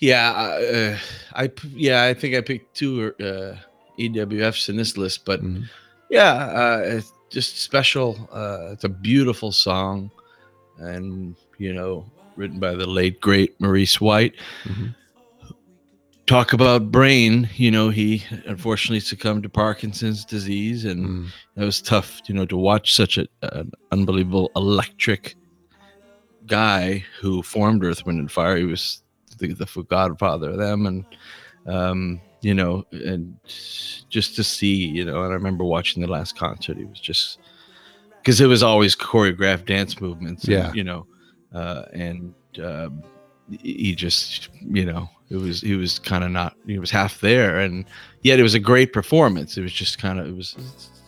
Yeah, 0.00 0.30
uh, 0.30 0.98
I 1.34 1.50
yeah 1.74 2.04
I 2.04 2.14
think 2.14 2.36
I 2.36 2.40
picked 2.40 2.76
two 2.76 3.12
uh, 3.20 3.56
EWFs 3.98 4.68
in 4.68 4.76
this 4.76 4.96
list, 4.96 5.24
but 5.24 5.42
Mhm. 5.42 5.64
Yeah, 6.10 6.32
uh, 6.46 6.82
it's 6.84 7.12
just 7.30 7.58
special. 7.58 8.28
Uh, 8.32 8.70
it's 8.72 8.84
a 8.84 8.88
beautiful 8.88 9.52
song, 9.52 10.10
and 10.78 11.36
you 11.58 11.72
know, 11.72 12.04
written 12.36 12.58
by 12.58 12.74
the 12.74 12.86
late 12.86 13.20
great 13.20 13.60
Maurice 13.60 14.00
White. 14.00 14.34
Mhm. 14.64 14.94
Talk 16.26 16.52
about 16.52 16.90
brain. 16.92 17.48
You 17.56 17.70
know, 17.70 17.88
he 17.88 18.22
unfortunately 18.44 19.00
succumbed 19.00 19.44
to 19.44 19.48
Parkinson's 19.48 20.24
disease, 20.26 20.84
and 20.84 21.06
Mm. 21.08 21.28
it 21.56 21.64
was 21.64 21.80
tough. 21.80 22.20
You 22.26 22.34
know, 22.34 22.44
to 22.46 22.56
watch 22.56 22.94
such 22.94 23.16
a, 23.18 23.26
an 23.42 23.72
unbelievable 23.92 24.50
electric 24.54 25.36
guy 26.46 27.04
who 27.20 27.42
formed 27.42 27.82
Earth, 27.84 28.04
Wind, 28.06 28.18
and 28.18 28.30
Fire. 28.30 28.56
He 28.56 28.64
was 28.64 29.02
the, 29.38 29.52
the 29.54 29.66
godfather 29.88 30.50
of 30.50 30.58
them, 30.58 30.86
and 30.86 31.04
um, 31.66 32.20
you 32.40 32.54
know, 32.54 32.84
and 32.92 33.36
just 34.08 34.36
to 34.36 34.44
see, 34.44 34.74
you 34.74 35.04
know, 35.04 35.22
and 35.24 35.32
I 35.32 35.34
remember 35.34 35.64
watching 35.64 36.00
the 36.02 36.08
last 36.10 36.36
concert. 36.36 36.76
He 36.76 36.84
was 36.84 37.00
just 37.00 37.38
because 38.22 38.40
it 38.40 38.46
was 38.46 38.62
always 38.62 38.94
choreographed 38.94 39.66
dance 39.66 40.00
movements. 40.00 40.44
and, 40.44 40.52
Yeah. 40.52 40.72
you 40.72 40.84
know, 40.84 41.06
uh, 41.54 41.84
and 41.92 42.34
um, 42.62 43.02
he 43.60 43.94
just, 43.94 44.48
you 44.60 44.84
know, 44.84 45.08
it 45.30 45.36
was 45.36 45.60
he 45.60 45.74
was 45.74 45.98
kind 45.98 46.22
of 46.24 46.30
not 46.30 46.54
he 46.66 46.78
was 46.78 46.90
half 46.90 47.20
there, 47.20 47.60
and 47.60 47.84
yet 48.22 48.38
it 48.38 48.42
was 48.42 48.54
a 48.54 48.60
great 48.60 48.92
performance. 48.92 49.56
It 49.58 49.62
was 49.62 49.72
just 49.72 49.98
kind 49.98 50.18
of 50.18 50.26
it 50.26 50.36
was 50.36 50.56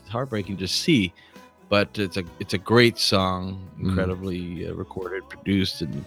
heartbreaking 0.08 0.56
to 0.58 0.68
see, 0.68 1.12
but 1.68 1.98
it's 1.98 2.16
a 2.16 2.24
it's 2.40 2.54
a 2.54 2.58
great 2.58 2.98
song, 2.98 3.66
Mm. 3.78 3.88
incredibly 3.88 4.66
uh, 4.68 4.74
recorded, 4.74 5.28
produced, 5.28 5.80
and 5.82 6.04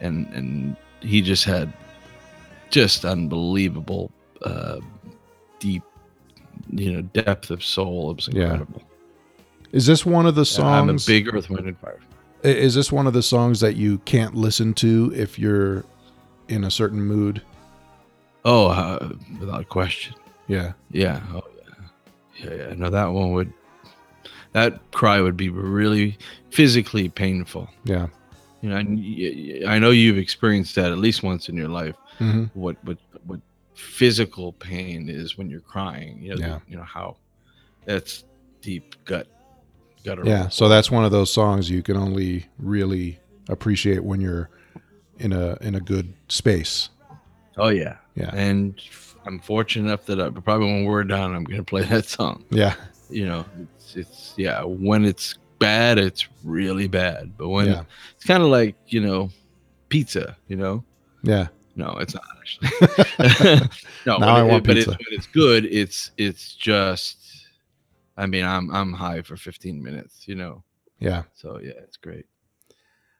and 0.00 0.26
and 0.34 0.76
he 1.00 1.22
just 1.22 1.44
had 1.44 1.72
just 2.70 3.04
unbelievable 3.04 4.10
uh, 4.42 4.78
deep, 5.58 5.82
you 6.70 6.92
know, 6.92 7.02
depth 7.02 7.50
of 7.50 7.64
soul. 7.64 8.10
It 8.10 8.16
was 8.16 8.28
Yeah. 8.32 8.42
incredible. 8.44 8.82
Is 9.72 9.86
this 9.86 10.06
one 10.06 10.26
of 10.26 10.34
the 10.34 10.44
songs? 10.44 10.88
I'm 10.90 10.96
a 10.96 10.98
big 11.06 11.34
Earth, 11.34 11.50
Wind, 11.50 11.66
and 11.66 11.78
Fire. 11.78 12.00
Is 12.42 12.74
this 12.74 12.92
one 12.92 13.06
of 13.06 13.12
the 13.12 13.22
songs 13.22 13.60
that 13.60 13.76
you 13.76 13.98
can't 13.98 14.34
listen 14.34 14.72
to 14.74 15.12
if 15.14 15.38
you're 15.38 15.84
in 16.48 16.64
a 16.64 16.70
certain 16.70 17.00
mood? 17.02 17.42
Oh, 18.44 18.68
uh, 18.68 19.08
without 19.40 19.68
question. 19.68 20.14
Yeah. 20.46 20.72
Yeah. 20.92 21.20
Oh, 21.32 21.42
yeah. 21.58 21.84
Yeah. 22.44 22.54
Yeah. 22.68 22.74
No, 22.76 22.90
that 22.90 23.06
one 23.06 23.32
would. 23.32 23.52
That 24.52 24.80
cry 24.92 25.20
would 25.20 25.36
be 25.36 25.48
really 25.48 26.16
physically 26.50 27.08
painful. 27.08 27.68
Yeah. 27.84 28.06
You 28.62 28.70
know, 28.70 28.76
I, 28.76 29.74
I 29.74 29.78
know 29.78 29.90
you've 29.90 30.16
experienced 30.18 30.76
that 30.76 30.92
at 30.92 30.98
least 30.98 31.22
once 31.22 31.48
in 31.48 31.56
your 31.56 31.68
life. 31.68 31.94
Mhm. 32.18 32.50
What 32.54 32.76
what 32.84 32.98
what 33.26 33.40
physical 33.74 34.52
pain 34.54 35.08
is 35.08 35.36
when 35.36 35.50
you're 35.50 35.60
crying. 35.60 36.22
You 36.22 36.36
know, 36.36 36.46
Yeah. 36.46 36.58
you 36.68 36.76
know 36.76 36.82
how 36.82 37.16
that's 37.84 38.24
deep 38.62 38.94
gut 39.04 39.26
guttural. 40.04 40.28
Yeah, 40.28 40.48
so 40.48 40.68
that's 40.68 40.90
one 40.90 41.04
of 41.04 41.10
those 41.10 41.30
songs 41.32 41.68
you 41.70 41.82
can 41.82 41.96
only 41.96 42.46
really 42.58 43.18
appreciate 43.48 44.02
when 44.04 44.20
you're 44.20 44.48
in 45.18 45.32
a 45.32 45.56
in 45.60 45.74
a 45.74 45.80
good 45.80 46.12
space. 46.28 46.88
Oh 47.56 47.68
yeah. 47.68 47.96
Yeah. 48.14 48.30
And 48.34 48.80
I'm 49.26 49.38
fortunate 49.40 49.86
enough 49.88 50.06
that 50.06 50.20
I, 50.20 50.30
probably 50.30 50.66
when 50.66 50.84
we're 50.84 51.04
done, 51.04 51.34
I'm 51.34 51.44
gonna 51.44 51.62
play 51.64 51.82
that 51.92 52.06
song. 52.06 52.44
Yeah, 52.50 52.74
You 53.10 53.26
know, 53.26 53.44
it's, 53.60 53.96
it's 53.96 54.34
yeah. 54.36 54.62
When 54.62 55.04
it's 55.04 55.36
bad, 55.58 55.98
it's 55.98 56.26
really 56.44 56.86
bad. 56.88 57.36
But 57.36 57.48
when 57.48 57.66
Yeah. 57.66 57.82
it's 58.14 58.24
kind 58.24 58.42
of 58.42 58.48
like 58.50 58.74
you 58.88 59.00
know, 59.00 59.30
pizza. 59.88 60.36
You 60.48 60.56
know, 60.56 60.84
yeah, 61.22 61.48
no, 61.76 61.96
it's 61.98 62.14
not 62.14 62.24
actually. 62.38 63.68
no, 64.06 64.16
Now 64.18 64.36
I 64.36 64.44
it- 64.44 64.48
want 64.48 64.66
but 64.66 64.76
pizza. 64.76 64.90
It's, 64.92 64.98
when 64.98 65.18
it's 65.18 65.26
good, 65.28 65.64
it's 65.66 66.10
it's 66.16 66.54
just. 66.54 67.18
I 68.16 68.26
mean, 68.26 68.44
I'm 68.44 68.70
I'm 68.74 68.92
high 68.94 69.20
for 69.22 69.36
15 69.36 69.82
minutes. 69.82 70.26
You 70.26 70.36
know, 70.36 70.62
yeah. 70.98 71.24
so 71.34 71.60
yeah, 71.62 71.72
it's 71.82 71.98
great. 71.98 72.24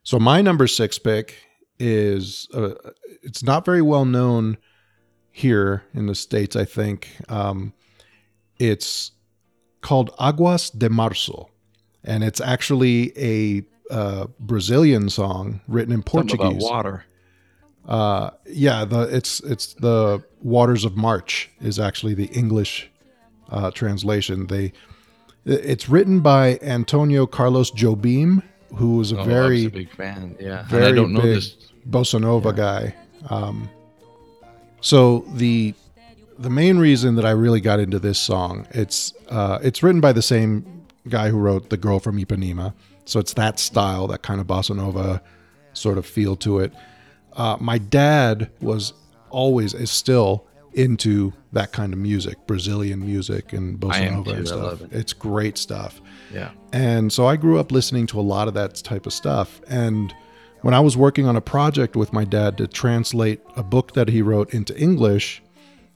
So 0.02 0.18
my 0.18 0.40
number 0.40 0.66
six 0.66 0.98
pick 0.98 1.34
is 1.78 2.48
uh, 2.54 2.74
it's 3.22 3.42
not 3.42 3.64
very 3.66 3.82
well 3.82 4.04
known 4.06 4.56
here 5.32 5.82
in 5.92 6.06
the 6.06 6.14
states. 6.14 6.56
I 6.56 6.64
think 6.64 7.08
um, 7.28 7.74
it's 8.58 9.10
called 9.82 10.16
Águas 10.18 10.70
de 10.76 10.88
Março, 10.88 11.48
and 12.02 12.24
it's 12.24 12.40
actually 12.40 13.12
a 13.18 13.62
uh, 13.92 14.28
Brazilian 14.40 15.10
song 15.10 15.60
written 15.68 15.92
in 15.92 15.98
Something 15.98 16.38
Portuguese. 16.38 16.64
about 16.64 16.72
water. 16.74 17.04
Uh, 17.86 18.30
yeah, 18.46 18.84
the 18.84 19.02
it's 19.02 19.40
it's 19.40 19.74
the 19.74 20.22
Waters 20.42 20.84
of 20.84 20.96
March 20.96 21.50
is 21.60 21.78
actually 21.78 22.14
the 22.14 22.26
English 22.26 22.90
uh, 23.50 23.70
translation. 23.70 24.46
They 24.48 24.72
it's 25.44 25.88
written 25.88 26.20
by 26.20 26.58
Antonio 26.62 27.26
Carlos 27.26 27.70
Jobim, 27.70 28.42
who 28.74 28.96
was 28.96 29.12
a 29.12 29.20
Oh, 29.20 29.24
very 29.24 29.66
a 29.66 29.70
big 29.70 29.90
fan. 29.92 30.36
Yeah, 30.40 30.60
and 30.60 30.68
very 30.68 30.86
I 30.86 30.92
don't 30.92 31.12
know 31.12 31.20
big 31.20 31.34
this. 31.36 31.56
bossa 31.88 32.20
nova 32.20 32.52
guy. 32.52 32.94
Um, 33.30 33.68
so 34.80 35.24
the 35.34 35.74
the 36.38 36.50
main 36.50 36.78
reason 36.78 37.14
that 37.16 37.24
I 37.24 37.30
really 37.30 37.60
got 37.60 37.78
into 37.80 37.98
this 37.98 38.18
song 38.18 38.66
it's 38.72 39.12
uh, 39.28 39.58
it's 39.62 39.82
written 39.82 40.00
by 40.00 40.12
the 40.12 40.22
same 40.22 40.84
guy 41.08 41.28
who 41.30 41.38
wrote 41.38 41.70
"The 41.70 41.76
Girl 41.76 42.00
from 42.00 42.18
Ipanema," 42.18 42.74
so 43.04 43.20
it's 43.20 43.34
that 43.34 43.60
style, 43.60 44.08
that 44.08 44.22
kind 44.22 44.40
of 44.40 44.48
bossa 44.48 44.74
nova 44.74 45.22
sort 45.72 45.98
of 45.98 46.04
feel 46.06 46.34
to 46.36 46.58
it. 46.58 46.72
Uh, 47.36 47.56
my 47.60 47.78
dad 47.78 48.50
was 48.60 48.92
always 49.30 49.74
is 49.74 49.90
still 49.90 50.46
into 50.72 51.32
that 51.52 51.72
kind 51.72 51.92
of 51.92 51.98
music, 51.98 52.36
Brazilian 52.46 53.04
music 53.04 53.52
and 53.52 53.80
bossa 53.80 54.12
nova 54.12 54.30
and 54.30 54.48
stuff. 54.48 54.82
it. 54.82 54.92
It's 54.92 55.12
great 55.12 55.56
stuff. 55.56 56.00
Yeah. 56.32 56.50
And 56.72 57.12
so 57.12 57.26
I 57.26 57.36
grew 57.36 57.58
up 57.58 57.72
listening 57.72 58.06
to 58.08 58.20
a 58.20 58.22
lot 58.22 58.46
of 58.46 58.54
that 58.54 58.76
type 58.76 59.06
of 59.06 59.12
stuff. 59.12 59.60
And 59.68 60.14
when 60.60 60.74
I 60.74 60.80
was 60.80 60.96
working 60.96 61.26
on 61.26 61.36
a 61.36 61.40
project 61.40 61.96
with 61.96 62.12
my 62.12 62.24
dad 62.24 62.58
to 62.58 62.66
translate 62.66 63.40
a 63.56 63.62
book 63.62 63.94
that 63.94 64.08
he 64.08 64.20
wrote 64.20 64.52
into 64.52 64.78
English, 64.78 65.42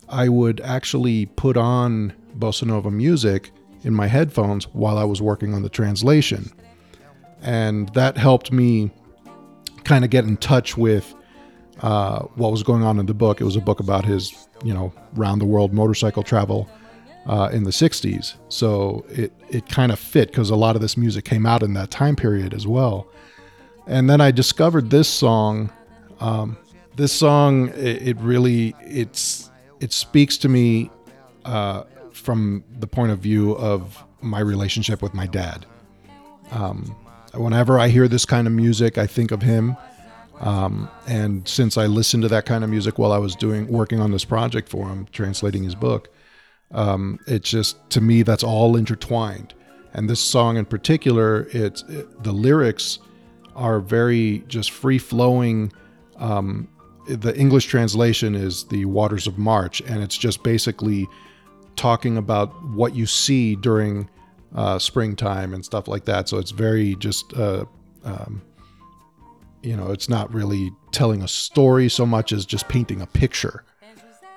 I 0.09 0.29
would 0.29 0.61
actually 0.63 1.27
put 1.27 1.57
on 1.57 2.15
bossa 2.39 2.67
nova 2.67 2.91
music 2.91 3.51
in 3.83 3.95
my 3.95 4.07
headphones 4.07 4.65
while 4.73 4.97
I 4.97 5.05
was 5.05 5.21
working 5.21 5.53
on 5.53 5.63
the 5.63 5.69
translation. 5.69 6.51
And 7.43 7.89
that 7.91 8.17
helped 8.17 8.51
me 8.51 8.91
kind 9.85 10.05
of 10.05 10.11
get 10.11 10.25
in 10.25 10.37
touch 10.39 10.77
with 10.77 11.15
uh, 11.83 12.21
what 12.35 12.51
was 12.51 12.63
going 12.63 12.83
on 12.83 12.99
in 12.99 13.07
the 13.07 13.15
book. 13.15 13.41
It 13.41 13.45
was 13.45 13.57
a 13.57 13.61
book 13.61 13.81
about 13.81 14.05
his, 14.05 14.49
you 14.65 14.75
know, 14.75 14.93
round 15.15 15.41
the 15.41 15.47
world 15.47 15.73
motorcycle 15.73 16.23
travel 16.23 16.69
uh, 17.27 17.49
in 17.53 17.65
the 17.65 17.71
60s. 17.71 18.35
So 18.49 19.05
it, 19.09 19.33
it 19.49 19.69
kind 19.69 19.93
of 19.93 19.99
fit 19.99 20.29
because 20.29 20.51
a 20.51 20.57
lot 20.57 20.77
of 20.77 20.83
this 20.83 20.97
music 20.97 21.25
came 21.25 21.47
out 21.47 21.63
in 21.63 21.75
that 21.75 21.91
time 21.91 22.17
period 22.17 22.55
as 22.55 22.67
well. 22.67 23.07
And 23.87 24.09
then 24.09 24.21
I 24.21 24.31
discovered 24.31 24.91
this 24.91 25.09
song. 25.09 25.73
Um, 26.21 26.57
this 26.97 27.13
song, 27.13 27.69
it, 27.71 28.09
it 28.09 28.17
really, 28.21 28.75
it's, 28.81 29.51
it 29.81 29.93
speaks 29.93 30.37
to 30.39 30.49
me 30.49 30.91
uh, 31.45 31.85
from 32.13 32.63
the 32.79 32.87
point 32.87 33.13
of 33.13 33.21
view 33.21 33.53
of 33.57 34.05
my 34.21 34.41
relationship 34.41 35.01
with 35.01 35.15
my 35.15 35.27
dad. 35.27 35.65
Um, 36.51 36.95
whenever 37.35 37.79
I 37.79 37.89
hear 37.89 38.09
this 38.09 38.27
kind 38.27 38.47
of 38.47 38.53
music, 38.53 38.99
I 38.99 39.07
think 39.07 39.31
of 39.31 39.43
him. 39.43 39.77
Um, 40.41 40.89
and 41.07 41.47
since 41.47 41.77
I 41.77 41.87
listened 41.87 42.23
to 42.23 42.29
that 42.31 42.47
kind 42.47 42.65
of 42.65 42.71
music 42.71 42.99
while 42.99 43.13
I 43.13 43.19
was 43.19 43.37
doing 43.37 43.69
working 43.69 44.01
on 44.01 44.11
this 44.11 44.25
project 44.25 44.69
for 44.69 44.89
him, 44.89 45.07
translating 45.13 45.63
his 45.63 45.75
book, 45.75 46.09
um, 46.73 47.19
it's 47.27 47.51
just 47.51 47.91
to 47.91 48.01
me 48.01 48.23
that's 48.23 48.45
all 48.45 48.77
intertwined. 48.77 49.55
And 49.93 50.09
this 50.09 50.21
song 50.21 50.57
in 50.57 50.65
particular, 50.65 51.49
it's 51.51 51.83
it, 51.89 52.23
the 52.23 52.33
lyrics 52.33 53.01
are 53.55 53.81
very 53.81 54.45
just 54.49 54.71
free 54.71 54.99
flowing. 54.99 55.73
Um, 56.17 56.69
the 57.07 57.37
English 57.37 57.67
translation 57.67 58.35
is 58.35 58.65
the 58.65 58.85
Waters 58.85 59.27
of 59.27 59.37
March, 59.37 59.81
and 59.83 60.03
it's 60.03 60.17
just 60.17 60.43
basically 60.43 61.09
talking 61.77 62.17
about 62.17 62.51
what 62.71 62.95
you 62.95 63.07
see 63.07 63.57
during 63.57 64.09
uh, 64.55 64.79
springtime 64.79 65.55
and 65.55 65.65
stuff 65.65 65.89
like 65.89 66.05
that. 66.05 66.29
So 66.29 66.39
it's 66.39 66.51
very 66.51 66.95
just, 66.97 67.33
uh, 67.35 67.65
um, 68.05 68.43
you 69.63 69.77
know, 69.77 69.91
it's 69.91 70.09
not 70.09 70.33
really 70.33 70.73
telling 70.93 71.23
a 71.23 71.29
story 71.29 71.89
so 71.89 72.07
much 72.07 72.33
as 72.33 72.47
just 72.47 72.69
painting 72.69 73.01
a 73.01 73.07
picture. 73.07 73.65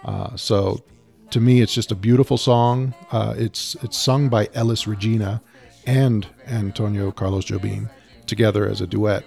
Uh, 0.03 0.36
so 0.36 0.84
to 1.32 1.39
me, 1.39 1.61
it's 1.61 1.74
just 1.74 1.91
a 1.91 1.95
beautiful 1.95 2.38
song. 2.38 2.93
Uh, 3.11 3.34
it's 3.38 3.76
it's 3.82 3.97
sung 3.97 4.30
by 4.30 4.49
Elis 4.53 4.86
Regina 4.86 5.41
and 5.86 6.28
Antonio 6.47 7.11
Carlos 7.11 7.45
Jobim 7.45 7.89
together 8.26 8.67
as 8.67 8.82
a 8.82 8.88
duet, 8.88 9.24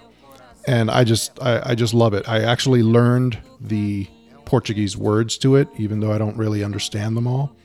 and 0.65 0.89
I 0.89 1.03
just 1.03 1.41
I, 1.41 1.71
I 1.71 1.75
just 1.75 1.93
love 1.93 2.13
it. 2.13 2.27
I 2.29 2.43
actually 2.43 2.83
learned 2.83 3.39
the 3.59 4.07
Portuguese 4.45 4.95
words 4.95 5.37
to 5.39 5.55
it, 5.55 5.67
even 5.77 5.99
though 5.99 6.13
I 6.13 6.17
don't 6.17 6.37
really 6.37 6.63
understand 6.63 7.17
them 7.17 7.27
all. 7.27 7.55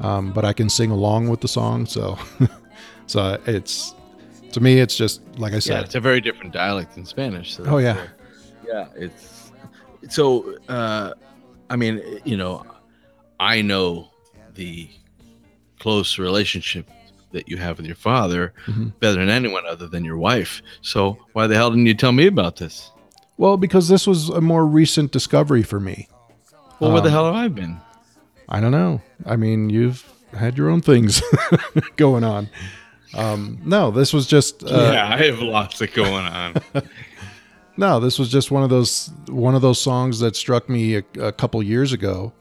Um, 0.00 0.32
but 0.32 0.44
I 0.44 0.52
can 0.52 0.68
sing 0.68 0.90
along 0.90 1.28
with 1.28 1.40
the 1.40 1.48
song, 1.48 1.86
so 1.86 2.18
so 3.06 3.40
it's 3.46 3.94
to 4.52 4.60
me 4.60 4.80
it's 4.80 4.96
just 4.96 5.20
like 5.38 5.52
I 5.52 5.58
said. 5.58 5.72
Yeah, 5.72 5.78
said. 5.78 5.84
it's 5.86 5.94
a 5.94 6.00
very 6.00 6.20
different 6.20 6.52
dialect 6.52 6.94
than 6.94 7.04
Spanish. 7.06 7.54
So 7.56 7.64
Oh, 7.66 7.78
yeah. 7.78 8.06
yeah. 8.66 8.86
It's 8.96 9.52
so. 10.08 10.56
Uh, 10.68 11.12
I 11.68 11.76
mean, 11.76 12.00
you 12.24 12.36
know, 12.36 12.64
I 13.40 13.60
know 13.62 14.10
the 14.54 14.88
close 15.80 16.18
relationship 16.18 16.88
that 17.32 17.48
you 17.48 17.56
have 17.58 17.76
with 17.76 17.86
your 17.86 17.96
father 17.96 18.54
Mhm. 18.66 18.92
better 19.00 19.18
than 19.18 19.28
anyone 19.28 19.64
other 19.66 19.86
than 19.88 20.04
your 20.04 20.16
wife. 20.16 20.62
So 20.80 21.18
why 21.32 21.46
the 21.48 21.54
hell 21.56 21.70
didn't 21.70 21.86
you 21.86 21.94
tell 21.94 22.12
me 22.12 22.26
about 22.26 22.56
this? 22.56 22.90
Well, 23.36 23.56
because 23.58 23.88
this 23.88 24.06
was 24.06 24.28
a 24.30 24.40
more 24.40 24.64
recent 24.64 25.12
discovery 25.12 25.62
for 25.62 25.78
me. 25.80 26.08
Well, 26.80 26.92
where 26.92 27.02
the 27.02 27.08
Um, 27.08 27.12
hell 27.12 27.26
have 27.26 27.34
I 27.34 27.48
been? 27.48 27.78
I 28.48 28.60
don't 28.60 28.70
know. 28.70 29.02
I 29.26 29.36
mean, 29.36 29.68
you've 29.70 30.04
had 30.32 30.56
your 30.56 30.70
own 30.70 30.80
things 30.80 31.20
going 31.96 32.22
on. 32.24 32.48
Um, 33.16 33.58
no, 33.64 33.90
this 33.90 34.12
was 34.12 34.26
just 34.26 34.62
uh, 34.62 34.90
yeah, 34.92 35.08
I 35.08 35.16
have 35.26 35.40
lots 35.40 35.80
of 35.80 35.92
going 35.94 36.26
on. 36.26 36.54
no, 37.76 37.98
this 37.98 38.18
was 38.18 38.28
just 38.28 38.50
one 38.50 38.62
of 38.62 38.70
those 38.70 39.10
one 39.28 39.54
of 39.54 39.62
those 39.62 39.80
songs 39.80 40.20
that 40.20 40.36
struck 40.36 40.68
me 40.68 40.96
a, 40.96 41.02
a 41.18 41.32
couple 41.32 41.62
years 41.62 41.92
ago 41.92 42.32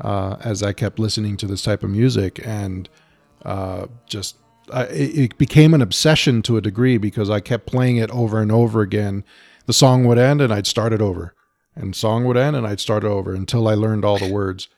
uh, 0.00 0.36
as 0.40 0.62
I 0.62 0.72
kept 0.72 0.98
listening 0.98 1.36
to 1.38 1.46
this 1.46 1.62
type 1.62 1.82
of 1.82 1.90
music, 1.90 2.40
and 2.44 2.88
uh, 3.44 3.86
just 4.06 4.36
I, 4.72 4.84
it, 4.84 5.38
became 5.38 5.74
an 5.74 5.82
obsession 5.82 6.42
to 6.42 6.56
a 6.56 6.60
degree 6.60 6.96
because 6.96 7.28
I 7.28 7.40
kept 7.40 7.66
playing 7.66 7.96
it 7.96 8.10
over 8.10 8.40
and 8.40 8.52
over 8.52 8.82
again. 8.82 9.24
The 9.66 9.72
song 9.72 10.04
would 10.04 10.18
end, 10.18 10.40
and 10.40 10.52
I'd 10.52 10.66
start 10.66 10.92
it 10.92 11.00
over, 11.00 11.34
and 11.74 11.94
song 11.94 12.24
would 12.24 12.36
end, 12.36 12.56
and 12.56 12.66
I'd 12.66 12.80
start 12.80 13.04
it 13.04 13.08
over 13.08 13.34
until 13.34 13.68
I 13.68 13.74
learned 13.74 14.04
all 14.04 14.18
the 14.18 14.32
words. 14.32 14.68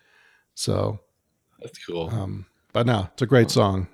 So, 0.55 1.00
That's 1.61 1.78
cool. 1.84 2.11
um, 2.11 2.46
but 2.72 2.86
no, 2.86 3.09
it's 3.12 3.22
a 3.22 3.26
great 3.26 3.50
song. 3.50 3.88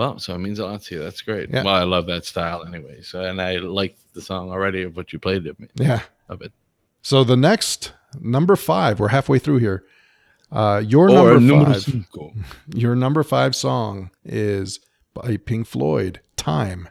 Well, 0.00 0.18
so 0.18 0.34
it 0.34 0.38
means 0.38 0.58
a 0.58 0.64
lot 0.64 0.80
to 0.84 0.94
you. 0.94 1.02
That's 1.02 1.20
great. 1.20 1.50
Yeah. 1.50 1.62
Well, 1.62 1.74
I 1.74 1.82
love 1.82 2.06
that 2.06 2.24
style 2.24 2.64
anyway. 2.66 3.02
So, 3.02 3.22
and 3.22 3.38
I 3.38 3.56
like 3.58 3.98
the 4.14 4.22
song 4.22 4.48
already 4.50 4.82
of 4.82 4.96
what 4.96 5.12
you 5.12 5.18
played 5.18 5.46
of 5.46 5.60
me 5.60 5.68
Yeah. 5.74 6.00
of 6.30 6.40
it. 6.40 6.52
So 7.02 7.22
the 7.22 7.36
next 7.36 7.92
number 8.18 8.56
five, 8.56 8.98
we're 8.98 9.08
halfway 9.08 9.38
through 9.38 9.58
here. 9.58 9.84
Uh, 10.50 10.82
your 10.86 11.10
Or 11.10 11.38
number 11.38 11.74
five, 11.74 11.82
cinco. 11.82 12.32
your 12.74 12.96
number 12.96 13.22
five 13.22 13.54
song 13.54 14.10
is 14.24 14.80
by 15.12 15.36
Pink 15.36 15.66
Floyd, 15.66 16.20
"Time." 16.34 16.88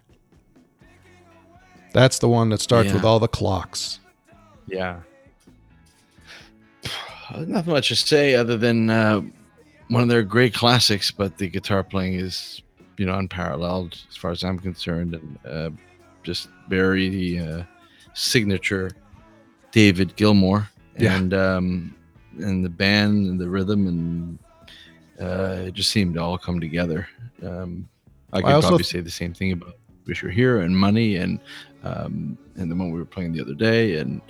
That's 1.92 2.20
the 2.20 2.30
one 2.30 2.50
that 2.50 2.62
starts 2.62 2.90
Yeah. 2.90 2.94
with 2.94 3.04
all 3.04 3.20
the 3.20 3.28
clocks. 3.28 4.00
Yeah. 4.68 5.00
Nothing 7.36 7.74
much 7.74 7.90
to 7.90 7.96
say 7.96 8.36
other 8.36 8.56
than 8.56 8.92
uh, 8.92 9.22
one 9.88 10.04
of 10.04 10.10
their 10.10 10.22
great 10.22 10.54
classics, 10.54 11.10
but 11.10 11.40
the 11.40 11.48
guitar 11.50 11.84
playing 11.84 12.14
is, 12.14 12.62
you 13.00 13.06
know, 13.06 13.18
unparalleled 13.18 13.98
as 14.10 14.18
far 14.18 14.32
as 14.32 14.44
I'm 14.44 14.60
concerned. 14.60 15.14
And 15.16 15.40
uh, 15.46 15.70
just 16.24 16.50
very 16.68 17.40
uh, 17.40 17.64
signature 18.14 18.92
David 19.72 20.16
Gilmour 20.18 20.68
Yeah. 20.98 21.16
and 21.16 21.34
um, 21.34 21.96
and 22.38 22.64
the 22.64 22.70
band 22.70 23.28
and 23.30 23.40
the 23.40 23.50
rhythm 23.50 23.88
and 23.88 24.40
uh, 25.22 25.68
it 25.68 25.74
just 25.74 25.92
seemed 25.92 26.16
to 26.16 26.22
all 26.22 26.38
come 26.38 26.60
together. 26.60 27.08
Um, 27.42 27.88
I 28.34 28.42
could 28.42 28.52
also 28.52 28.68
probably 28.70 28.84
th- 28.84 28.92
say 28.92 29.00
the 29.02 29.10
same 29.12 29.34
thing 29.34 29.52
about 29.54 29.76
Wish 30.06 30.22
You 30.22 30.28
Were 30.28 30.32
Here 30.34 30.62
and 30.62 30.78
Money 30.78 31.16
and 31.16 31.40
um, 31.84 32.38
and 32.56 32.70
the 32.70 32.76
one 32.76 32.92
we 32.92 33.00
were 33.00 33.06
playing 33.06 33.32
the 33.34 33.42
other 33.42 33.54
day 33.54 33.96
and 33.96 34.22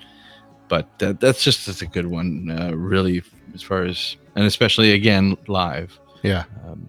but 0.67 0.88
that, 0.99 1.20
that's 1.20 1.43
just 1.43 1.65
that's 1.65 1.82
a 1.82 1.88
good 1.88 2.05
one 2.05 2.51
uh, 2.51 2.72
really 2.76 3.24
as 3.55 3.63
far 3.63 3.84
as 3.84 4.15
and 4.36 4.45
especially 4.45 4.91
again 4.91 5.36
live 5.47 5.99
Yeah. 6.22 6.43
um, 6.67 6.88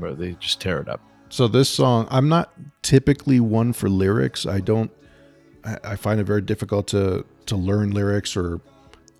where 0.00 0.14
they 0.14 0.32
just 0.34 0.60
tear 0.60 0.80
it 0.80 0.88
up. 0.88 1.00
So 1.30 1.46
this 1.46 1.68
song, 1.68 2.08
I'm 2.10 2.28
not 2.28 2.52
typically 2.82 3.40
one 3.40 3.72
for 3.72 3.88
lyrics. 3.88 4.46
I 4.46 4.60
don't. 4.60 4.90
I, 5.64 5.78
I 5.84 5.96
find 5.96 6.20
it 6.20 6.24
very 6.24 6.42
difficult 6.42 6.86
to 6.88 7.24
to 7.46 7.56
learn 7.56 7.90
lyrics 7.90 8.36
or 8.36 8.60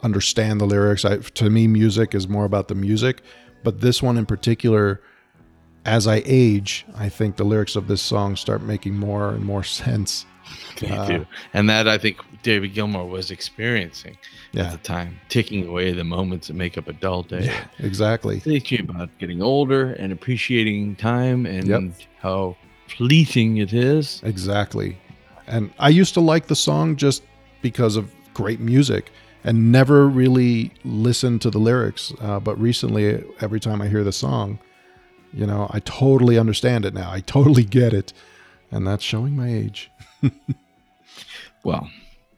understand 0.02 0.60
the 0.60 0.66
lyrics. 0.66 1.04
I, 1.04 1.18
to 1.18 1.50
me, 1.50 1.66
music 1.66 2.14
is 2.14 2.28
more 2.28 2.44
about 2.44 2.68
the 2.68 2.74
music. 2.74 3.22
But 3.64 3.80
this 3.80 4.02
one 4.02 4.16
in 4.16 4.26
particular, 4.26 5.02
as 5.84 6.06
I 6.06 6.22
age, 6.24 6.86
I 6.94 7.08
think 7.08 7.36
the 7.36 7.44
lyrics 7.44 7.76
of 7.76 7.88
this 7.88 8.00
song 8.00 8.36
start 8.36 8.62
making 8.62 8.94
more 8.94 9.30
and 9.30 9.44
more 9.44 9.64
sense. 9.82 10.26
Me 10.82 10.90
Uh, 10.90 11.06
too. 11.06 11.26
And 11.54 11.68
that 11.68 11.88
I 11.88 11.98
think 11.98 12.18
David 12.42 12.74
Gilmour 12.74 13.04
was 13.08 13.30
experiencing 13.30 14.16
Yeah. 14.52 14.64
at 14.64 14.72
the 14.72 14.78
time, 14.78 15.18
taking 15.28 15.66
away 15.66 15.92
the 15.92 16.04
moments 16.04 16.46
that 16.48 16.54
make 16.54 16.78
up 16.78 16.88
a 16.88 16.92
dull 16.92 17.22
day. 17.22 17.46
Yeah, 17.46 17.64
exactly. 17.78 18.38
Thinking 18.40 18.80
about 18.88 19.10
getting 19.18 19.42
older 19.42 19.92
and 19.94 20.12
appreciating 20.12 20.96
time 20.96 21.46
and 21.46 21.66
Yep. 21.66 21.82
how 22.20 22.56
fleeting 22.86 23.58
it 23.58 23.72
is. 23.72 24.20
Exactly. 24.24 24.96
And 25.46 25.70
I 25.78 25.88
used 25.88 26.14
to 26.14 26.20
like 26.20 26.46
the 26.46 26.56
song 26.56 26.96
just 26.96 27.22
because 27.62 27.96
of 27.96 28.10
great 28.34 28.60
music 28.60 29.10
and 29.44 29.72
never 29.72 30.06
really 30.08 30.72
listened 30.84 31.40
to 31.42 31.50
the 31.50 31.58
lyrics. 31.58 32.12
Uh, 32.20 32.38
but 32.40 32.58
recently, 32.60 33.22
every 33.40 33.60
time 33.60 33.80
I 33.82 33.88
hear 33.88 34.04
the 34.04 34.12
song, 34.12 34.58
you 35.32 35.46
know, 35.46 35.68
I 35.72 35.80
totally 35.80 36.38
understand 36.38 36.84
it 36.84 36.94
now. 36.94 37.10
I 37.10 37.20
totally 37.20 37.64
get 37.64 37.92
it. 37.92 38.12
And 38.70 38.86
that's 38.86 39.02
showing 39.02 39.34
my 39.36 39.48
age. 39.52 39.90
Well, 41.64 41.90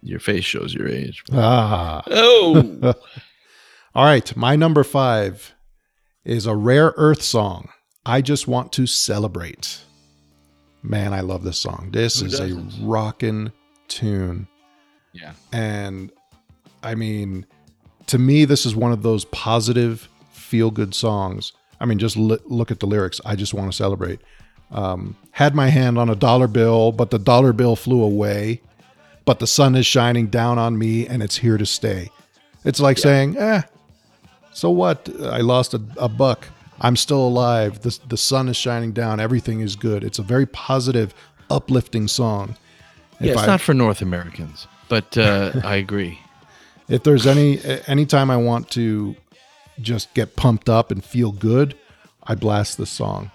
your 0.03 0.19
face 0.19 0.45
shows 0.45 0.73
your 0.75 0.89
age. 0.89 1.23
Ah. 1.33 2.03
Oh, 2.11 2.95
All 3.95 4.05
right. 4.05 4.35
My 4.37 4.57
number 4.57 4.83
five 4.83 5.55
is 6.25 6.47
a 6.47 6.57
rare 6.57 6.95
earth 6.97 7.23
song. 7.23 7.69
I 8.07 8.23
just 8.23 8.49
want 8.49 8.73
to 8.73 8.87
celebrate. 8.87 9.81
Man, 10.83 11.13
I 11.13 11.21
love 11.21 11.45
this 11.45 11.59
song. 11.59 11.91
This 11.93 12.21
Who 12.21 12.27
is 12.27 12.41
a 12.41 12.49
doesn't? 12.49 12.87
rockin' 12.87 13.53
tune. 13.89 14.49
yeah. 15.13 15.35
And 15.53 16.11
I 16.83 16.95
mean, 16.95 17.45
to 18.07 18.19
me, 18.19 18.47
this 18.47 18.65
is 18.65 18.75
one 18.75 18.91
of 18.93 19.03
those 19.03 19.27
positive, 19.27 20.09
feel 20.33 20.71
good 20.71 20.95
songs. 20.95 21.53
I 21.79 21.85
mean, 21.85 21.99
just 21.99 22.17
look 22.17 22.71
at 22.71 22.81
the 22.81 22.87
lyrics. 22.87 23.21
I 23.27 23.37
just 23.37 23.53
want 23.53 23.71
to 23.71 23.77
celebrate. 23.77 24.21
Um, 24.73 25.17
had 25.33 25.55
my 25.55 25.69
hand 25.69 25.99
on 25.99 26.09
a 26.11 26.15
dollar 26.15 26.47
bill, 26.49 26.93
but 26.93 27.11
the 27.11 27.19
dollar 27.19 27.53
bill 27.53 27.77
flew 27.77 28.03
away. 28.03 28.61
But 29.25 29.39
the 29.39 29.47
sun 29.47 29.75
is 29.77 29.87
shining 29.87 30.27
down 30.27 30.59
on 30.59 30.79
me 30.79 31.07
and 31.07 31.23
it's 31.23 31.37
here 31.37 31.57
to 31.59 31.67
stay. 31.67 32.11
It's 32.65 32.81
like 32.81 32.99
saying, 32.99 33.37
eh, 33.37 33.63
so 34.53 34.71
what? 34.71 35.09
I 35.23 35.39
lost 35.41 35.75
a, 35.75 35.81
a 35.97 36.09
buck. 36.09 36.47
I'm 36.81 36.97
still 36.97 37.27
alive. 37.27 37.81
The, 37.83 37.99
the 38.09 38.17
sun 38.17 38.49
is 38.49 38.57
shining 38.57 38.93
down. 38.93 39.21
Everything 39.21 39.61
is 39.61 39.77
good. 39.77 40.03
It's 40.05 40.19
a 40.19 40.23
very 40.23 40.47
positive, 40.47 41.15
uplifting 41.51 42.09
song. 42.09 42.57
Yeah, 43.21 43.29
If 43.29 43.35
it's 43.35 43.43
I- 43.43 43.47
not 43.47 43.61
for 43.61 43.75
North 43.75 44.03
Americans, 44.03 44.67
but 44.89 45.17
uh, 45.17 45.53
I 45.65 45.77
agree. 45.77 46.19
if 46.89 47.03
there's 47.03 47.27
any 47.27 47.61
anytime 47.87 48.31
I 48.31 48.37
want 48.37 48.71
to 48.71 49.15
just 49.81 50.13
get 50.15 50.37
pumped 50.37 50.69
up 50.69 50.91
and 50.91 51.05
feel 51.05 51.33
good, 51.33 51.77
I 52.25 52.35
blast 52.35 52.79
this 52.79 52.91
song. 52.91 53.31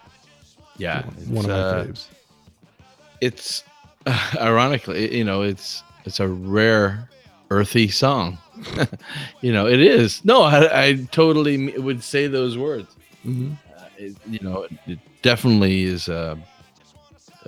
Yeah. 0.78 1.03
One 1.03 1.13
of 1.15 1.17
it's, 1.19 1.47
my 1.47 1.53
uh, 1.53 1.84
faves. 1.86 2.05
it's 3.21 3.63
ironically 4.39 5.15
you 5.17 5.23
know 5.23 5.41
it's 5.41 5.84
it's 6.05 6.19
a 6.19 6.28
rare 6.28 7.09
earthy 7.49 7.88
song 7.88 8.38
you 9.41 9.51
know 9.53 9.67
it 9.67 9.80
is 9.80 10.23
no 10.26 10.41
i, 10.43 10.88
I 10.88 10.93
totally 11.11 11.78
would 11.78 12.03
say 12.03 12.28
those 12.28 12.57
words 12.57 12.88
Mhm. 13.26 13.57
uh, 13.76 13.86
it, 13.97 14.15
you 14.30 14.39
know 14.41 14.63
it, 14.63 14.71
it 14.86 14.99
definitely 15.23 15.84
is 15.86 16.07
uh, 16.09 16.36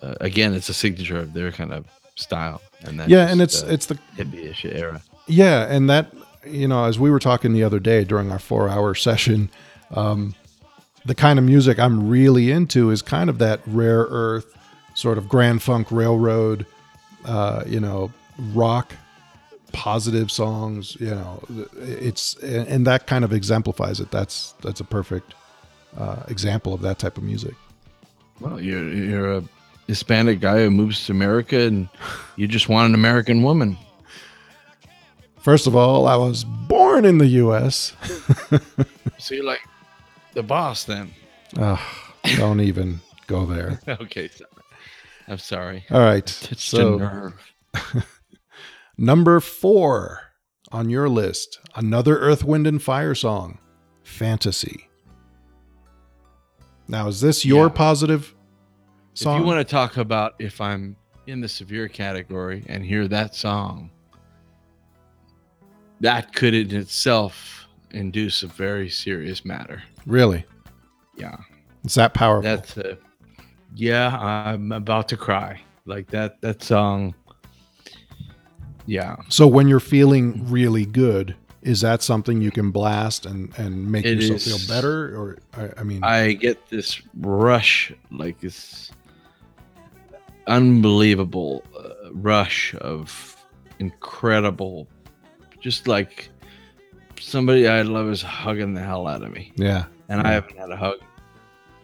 uh, 0.01 0.15
again 0.21 0.53
it's 0.53 0.69
a 0.69 0.73
signature 0.73 1.19
of 1.19 1.33
their 1.33 1.51
kind 1.51 1.71
of 1.73 1.85
style 2.15 2.61
and 2.83 2.99
that 2.99 3.09
Yeah, 3.09 3.29
and 3.29 3.41
it's 3.41 3.61
it's 3.63 3.85
the 3.85 3.97
hippie-ish 4.17 4.65
era 4.65 5.01
yeah, 5.27 5.67
and 5.69 5.89
that 5.89 6.07
you 6.45 6.67
know, 6.67 6.85
as 6.85 6.97
we 6.97 7.11
were 7.11 7.19
talking 7.19 7.51
the 7.53 7.63
other 7.63 7.79
day 7.79 8.05
during 8.05 8.31
our 8.31 8.39
four 8.39 8.69
hour 8.69 8.95
session, 8.95 9.49
um, 9.91 10.33
the 11.07 11.15
kind 11.15 11.39
of 11.39 11.45
music 11.45 11.79
I'm 11.79 12.07
really 12.09 12.51
into 12.51 12.91
is 12.91 13.01
kind 13.01 13.29
of 13.29 13.39
that 13.39 13.61
rare 13.65 14.05
earth 14.09 14.55
sort 14.93 15.17
of 15.17 15.27
Grand 15.29 15.61
Funk 15.61 15.87
Railroad, 15.91 16.65
uh, 17.25 17.63
you 17.65 17.79
know, 17.79 18.11
rock 18.53 18.93
positive 19.73 20.29
songs. 20.31 20.97
You 20.99 21.11
know, 21.11 21.43
it's 21.77 22.35
and 22.43 22.85
that 22.85 23.07
kind 23.07 23.23
of 23.25 23.33
exemplifies 23.33 23.99
it. 23.99 24.11
That's 24.11 24.53
that's 24.61 24.79
a 24.79 24.83
perfect 24.85 25.33
uh, 25.97 26.23
example 26.27 26.73
of 26.73 26.81
that 26.81 26.99
type 26.99 27.17
of 27.17 27.23
music. 27.23 27.55
well 28.39 28.61
you're 28.61 28.87
you're 28.93 29.37
a 29.37 29.43
hispanic 29.87 30.39
guy 30.41 30.57
who 30.63 30.69
moves 30.69 31.05
to 31.05 31.11
america 31.11 31.59
and 31.61 31.87
you 32.35 32.45
just 32.47 32.69
want 32.69 32.87
an 32.89 32.93
american 32.93 33.41
woman 33.41 33.77
First 35.47 35.65
of 35.65 35.77
all, 35.77 36.07
I 36.09 36.17
was 36.17 36.43
born 36.43 37.05
in 37.05 37.19
the 37.19 37.27
U.S. 37.27 37.93
so 39.17 39.33
you're 39.33 39.45
like 39.45 39.61
the 40.33 40.43
boss 40.43 40.83
then 40.83 41.11
Ugh, 41.57 41.79
don't 42.35 42.59
even 42.59 42.99
go 43.27 43.45
there. 43.45 43.79
okay 43.87 44.27
sorry. 44.27 44.49
i'm 45.27 45.37
sorry 45.37 45.85
All 45.91 45.99
right. 46.01 46.25
Touched 46.25 46.59
So 46.69 46.95
a 46.95 46.97
nerve. 46.97 47.53
number 48.97 49.39
four 49.39 50.21
on 50.71 50.89
your 50.89 51.07
list, 51.07 51.59
another 51.75 52.17
Earth, 52.19 52.43
Wind, 52.43 52.67
and 52.67 52.81
Fire 52.81 53.15
song, 53.15 53.57
"Fantasy." 54.03 54.89
Now, 56.89 57.07
is 57.07 57.21
this 57.21 57.45
your 57.45 57.67
Yeah. 57.67 57.73
positive 57.73 58.35
song? 59.13 59.35
If 59.37 59.41
you 59.41 59.45
want 59.47 59.65
to 59.65 59.71
talk 59.71 59.95
about 59.97 60.35
if 60.39 60.59
I'm 60.61 60.95
in 61.27 61.39
the 61.41 61.47
severe 61.49 61.87
category 61.87 62.63
and 62.67 62.83
hear 62.85 63.07
that 63.09 63.33
song, 63.35 63.89
that 66.01 66.33
could 66.33 66.53
in 66.53 66.75
itself 66.75 67.67
induce 67.91 68.43
a 68.43 68.47
very 68.47 68.89
serious 68.89 69.43
matter. 69.45 69.81
Really, 70.07 70.43
Yeah. 71.15 71.35
it's 71.83 71.93
that 71.95 72.13
powerful. 72.15 72.49
That's 72.49 72.75
a, 72.77 72.97
yeah, 73.75 74.17
I'm 74.17 74.71
about 74.71 75.07
to 75.09 75.17
cry. 75.17 75.61
Like 75.85 76.09
that 76.11 76.41
that 76.41 76.63
song. 76.63 77.13
Yeah. 78.85 79.17
so 79.29 79.45
when 79.47 79.67
you're 79.67 79.79
feeling 79.81 80.49
really 80.49 80.85
good, 80.85 81.35
is 81.61 81.81
that 81.81 82.01
something 82.01 82.41
you 82.41 82.51
can 82.51 82.71
blast 82.71 83.25
and 83.25 83.51
and 83.57 83.91
make 83.91 84.05
It 84.05 84.15
yourself 84.15 84.37
is- 84.37 84.65
feel 84.65 84.75
better? 84.75 85.15
Or 85.15 85.37
I, 85.53 85.81
I 85.81 85.83
mean, 85.83 86.03
I 86.03 86.33
get 86.33 86.67
this 86.69 87.01
rush, 87.15 87.91
like 88.11 88.39
this 88.39 88.91
unbelievable 90.47 91.63
uh, 91.77 92.11
rush 92.13 92.73
of 92.75 93.35
incredible, 93.79 94.87
just 95.59 95.87
like 95.87 96.29
somebody 97.19 97.67
I 97.67 97.81
love 97.83 98.09
is 98.09 98.21
hugging 98.21 98.73
the 98.73 98.81
hell 98.81 99.07
out 99.07 99.23
of 99.23 99.31
me, 99.31 99.51
yeah, 99.55 99.85
and 100.09 100.21
I 100.21 100.31
haven't 100.33 100.57
had 100.57 100.69
a 100.71 100.75
hug 100.77 100.97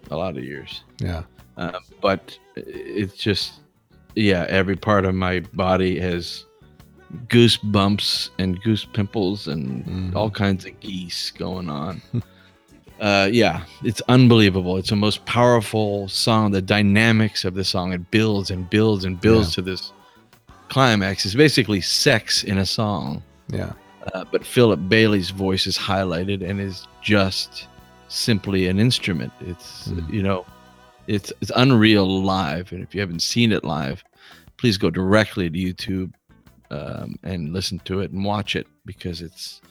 in 0.06 0.12
a 0.14 0.18
lot 0.18 0.38
of 0.38 0.44
years. 0.44 0.84
yeah, 1.00 1.24
Uh, 1.58 1.80
but 2.02 2.38
it's 2.56 3.16
just, 3.16 3.54
yeah, 4.16 4.46
every 4.50 4.76
part 4.76 5.06
of 5.06 5.14
my 5.16 5.40
body 5.54 6.00
has 6.00 6.46
goosebumps 7.28 8.30
and 8.40 8.62
goose 8.64 8.86
pimples 8.86 9.48
and 9.48 9.86
Mhm. 9.86 10.16
all 10.16 10.30
kinds 10.30 10.66
of 10.66 10.80
geese 10.80 11.32
going 11.32 11.70
on. 11.70 12.02
uh, 13.02 13.30
yeah, 13.32 13.64
it's 13.84 14.02
unbelievable. 14.10 14.78
It's 14.78 14.90
the 14.90 14.96
most 14.96 15.24
powerful 15.26 16.08
song. 16.08 16.52
The 16.52 16.62
dynamics 16.62 17.46
of 17.46 17.54
the 17.54 17.64
song 17.64 17.94
it 17.94 18.10
builds 18.12 18.50
and 18.52 18.70
builds 18.70 19.06
and 19.06 19.20
builds 19.20 19.50
Yeah. 19.50 19.56
to 19.56 19.62
this 19.62 19.92
climax. 20.70 21.26
It's 21.26 21.36
basically 21.36 21.82
sex 21.82 22.44
in 22.44 22.58
a 22.58 22.66
song. 22.66 23.22
yeah, 23.50 23.74
Uh, 24.14 24.26
but 24.32 24.46
Philip 24.46 24.90
Bailey's 24.90 25.30
voice 25.30 25.66
is 25.68 25.78
highlighted 25.78 26.48
and 26.48 26.60
is 26.60 26.88
just 27.02 27.68
simply 28.10 28.68
an 28.68 28.80
instrument. 28.80 29.32
It's 29.42 29.88
Mm. 29.88 30.12
you 30.14 30.22
know, 30.24 30.46
it's 31.08 31.32
it's 31.42 31.52
unreal 31.56 32.22
live, 32.24 32.72
and 32.72 32.84
if 32.84 32.94
you 32.94 33.02
haven't 33.02 33.22
seen 33.22 33.52
it 33.52 33.64
live, 33.64 34.04
please 34.58 34.78
go 34.78 34.90
directly 34.90 35.50
to 35.50 35.58
YouTube 35.58 36.14
um, 36.72 37.16
and 37.24 37.54
listen 37.54 37.80
to 37.86 38.00
it 38.02 38.12
and 38.12 38.24
watch 38.26 38.56
it 38.56 38.68
because 38.86 39.22
it's. 39.22 39.62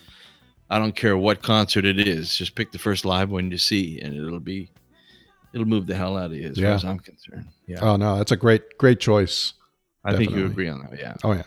I 0.71 0.79
don't 0.79 0.97
care 0.97 1.19
what 1.19 1.43
concert 1.43 1.85
it 1.85 1.99
is, 2.09 2.35
just 2.35 2.55
pick 2.55 2.73
the 2.73 2.79
first 2.79 3.05
live 3.05 3.29
one 3.31 3.51
you 3.51 3.59
see, 3.59 4.01
and 4.01 4.15
it'll 4.17 4.41
be, 4.41 4.71
it'll 5.53 5.67
move 5.67 5.87
the 5.87 5.95
hell 5.95 6.17
out 6.17 6.31
of 6.31 6.33
you 6.35 6.49
as 6.49 6.57
Yeah. 6.57 6.69
far 6.69 6.75
as 6.77 6.85
I'm 6.87 6.99
concerned. 6.99 7.49
Yeah. 7.67 7.81
Oh 7.83 7.97
no, 7.97 8.17
that's 8.17 8.33
a 8.33 8.37
great 8.37 8.79
great 8.79 8.99
choice. 8.99 9.53
I 10.05 10.17
think 10.17 10.31
you 10.31 10.47
agree 10.47 10.69
on 10.71 10.81
that. 10.81 10.99
Yeah. 10.99 11.15
Oh 11.23 11.33
yeah. 11.33 11.43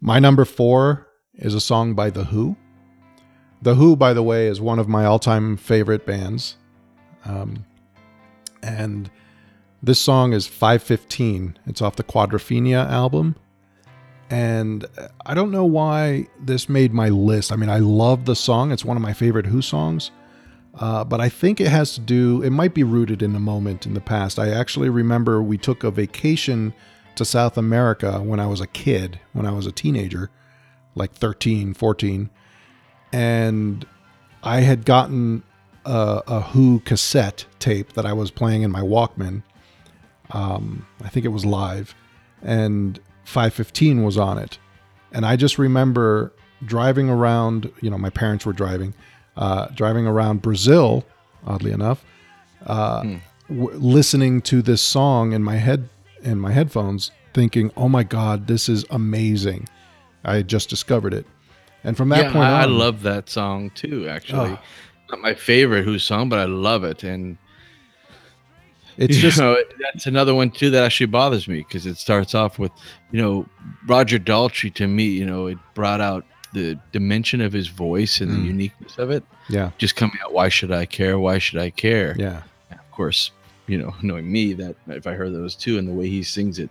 My 0.00 0.18
number 0.18 0.44
four 0.46 1.08
is 1.38 1.54
a 1.54 1.60
song 1.60 1.94
by 1.94 2.10
The 2.10 2.24
Who. 2.24 2.56
The 3.62 3.74
Who, 3.74 3.96
by 3.96 4.12
the 4.12 4.22
way, 4.22 4.46
is 4.46 4.60
one 4.60 4.78
of 4.78 4.88
my 4.88 5.04
all-time 5.04 5.56
favorite 5.56 6.06
bands. 6.06 6.56
Um, 7.24 7.64
and 8.62 9.10
this 9.82 10.00
song 10.00 10.32
is 10.32 10.46
515. 10.46 11.58
It's 11.66 11.82
off 11.82 11.96
the 11.96 12.04
Quadrophenia 12.04 12.88
album. 12.88 13.36
And 14.28 14.84
I 15.24 15.34
don't 15.34 15.50
know 15.50 15.64
why 15.64 16.26
this 16.40 16.68
made 16.68 16.92
my 16.92 17.08
list. 17.08 17.52
I 17.52 17.56
mean, 17.56 17.70
I 17.70 17.78
love 17.78 18.24
the 18.24 18.34
song. 18.34 18.72
It's 18.72 18.84
one 18.84 18.96
of 18.96 19.02
my 19.02 19.12
favorite 19.12 19.46
Who 19.46 19.62
songs. 19.62 20.10
Uh, 20.74 21.04
but 21.04 21.20
I 21.20 21.28
think 21.28 21.60
it 21.60 21.68
has 21.68 21.94
to 21.94 22.00
do, 22.00 22.42
it 22.42 22.50
might 22.50 22.74
be 22.74 22.82
rooted 22.82 23.22
in 23.22 23.34
a 23.34 23.40
moment 23.40 23.86
in 23.86 23.94
the 23.94 24.00
past. 24.00 24.38
I 24.38 24.50
actually 24.50 24.90
remember 24.90 25.42
we 25.42 25.56
took 25.56 25.84
a 25.84 25.90
vacation 25.90 26.74
to 27.14 27.24
South 27.24 27.56
America 27.56 28.20
when 28.20 28.40
I 28.40 28.46
was 28.46 28.60
a 28.60 28.66
kid, 28.66 29.18
when 29.32 29.46
I 29.46 29.52
was 29.52 29.66
a 29.66 29.72
teenager, 29.72 30.30
like 30.96 31.12
13, 31.12 31.74
14. 31.74 32.30
And 33.12 33.86
I 34.42 34.60
had 34.60 34.84
gotten 34.84 35.44
a, 35.84 36.22
a 36.26 36.40
Who 36.40 36.80
cassette 36.80 37.46
tape 37.60 37.92
that 37.92 38.04
I 38.04 38.12
was 38.12 38.30
playing 38.30 38.62
in 38.62 38.72
my 38.72 38.80
Walkman. 38.80 39.42
Um, 40.30 40.86
I 41.04 41.08
think 41.08 41.24
it 41.24 41.30
was 41.30 41.44
live. 41.44 41.94
And 42.42 42.98
515 43.24 44.02
was 44.02 44.18
on 44.18 44.38
it. 44.38 44.58
And 45.12 45.24
I 45.24 45.36
just 45.36 45.58
remember 45.58 46.32
driving 46.64 47.08
around, 47.08 47.70
you 47.80 47.90
know, 47.90 47.98
my 47.98 48.10
parents 48.10 48.44
were 48.44 48.52
driving, 48.52 48.94
uh, 49.36 49.66
driving 49.68 50.06
around 50.06 50.42
Brazil, 50.42 51.04
oddly 51.46 51.70
enough, 51.70 52.04
uh, 52.66 53.02
w- 53.48 53.78
listening 53.78 54.40
to 54.42 54.62
this 54.62 54.82
song 54.82 55.32
in 55.32 55.42
my 55.42 55.56
head, 55.56 55.88
in 56.22 56.38
my 56.38 56.52
headphones, 56.52 57.10
thinking, 57.34 57.70
"Oh 57.76 57.88
my 57.88 58.02
God, 58.02 58.46
this 58.46 58.68
is 58.68 58.84
amazing!" 58.90 59.68
I 60.26 60.36
had 60.36 60.48
just 60.48 60.68
discovered 60.68 61.14
it, 61.14 61.24
and 61.84 61.96
from 61.96 62.08
that 62.10 62.24
yeah, 62.26 62.32
point 62.32 62.44
I, 62.44 62.62
I 62.62 62.64
love 62.66 63.02
that 63.02 63.30
song 63.30 63.70
too. 63.70 64.08
Actually, 64.08 64.50
Oh. 64.50 64.58
not 65.10 65.20
my 65.20 65.34
favorite 65.34 65.84
Who 65.84 65.98
song, 65.98 66.28
but 66.28 66.38
I 66.38 66.44
love 66.44 66.84
it. 66.84 67.02
And 67.04 67.38
it's 68.98 69.16
just 69.18 69.38
know, 69.38 69.56
that's 69.80 70.06
another 70.06 70.34
one 70.34 70.50
too 70.50 70.70
that 70.70 70.82
actually 70.84 71.06
bothers 71.06 71.46
me 71.46 71.58
because 71.58 71.84
it 71.86 71.96
starts 71.98 72.34
off 72.34 72.58
with, 72.58 72.72
you 73.12 73.20
know, 73.20 73.46
Roger 73.86 74.18
Daltrey. 74.18 74.72
To 74.74 74.86
me, 74.86 75.04
you 75.04 75.26
know, 75.26 75.46
it 75.46 75.58
brought 75.74 76.00
out 76.00 76.24
the 76.54 76.78
dimension 76.92 77.40
of 77.42 77.52
his 77.52 77.68
voice 77.68 78.20
and 78.20 78.30
Mm. 78.30 78.34
the 78.40 78.46
uniqueness 78.46 78.96
of 78.98 79.10
it. 79.10 79.22
yeah, 79.48 79.70
Just 79.78 79.96
coming 79.96 80.16
out. 80.24 80.32
Why 80.32 80.48
should 80.48 80.72
I 80.72 80.86
care? 80.86 81.18
Why 81.18 81.38
should 81.38 81.60
I 81.60 81.68
care? 81.70 82.16
yeah, 82.18 82.42
And 82.70 82.80
of 82.80 82.90
course, 82.90 83.30
you 83.66 83.76
know, 83.78 83.94
knowing 84.02 84.30
me, 84.32 84.54
that 84.54 84.74
if 84.88 85.06
I 85.06 85.12
heard 85.12 85.34
those 85.34 85.54
two 85.54 85.76
and 85.78 85.86
the 85.86 85.92
way 85.92 86.08
he 86.08 86.22
sings 86.22 86.58
it, 86.58 86.70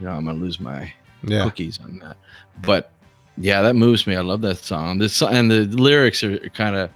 you 0.00 0.06
know, 0.06 0.12
I'm 0.12 0.24
gonna 0.24 0.38
lose 0.38 0.58
my 0.58 0.92
yeah. 1.22 1.42
cookies 1.44 1.78
on 1.80 1.98
that. 1.98 2.16
But 2.62 2.90
yeah, 3.38 3.62
that 3.62 3.74
moves 3.76 4.06
me. 4.06 4.16
I 4.16 4.20
love 4.22 4.40
that 4.42 4.58
song. 4.58 4.98
This 4.98 5.20
and 5.22 5.50
the 5.50 5.64
lyrics 5.66 6.22
are 6.24 6.38
kind 6.50 6.76
of 6.76 6.90
a 6.90 6.92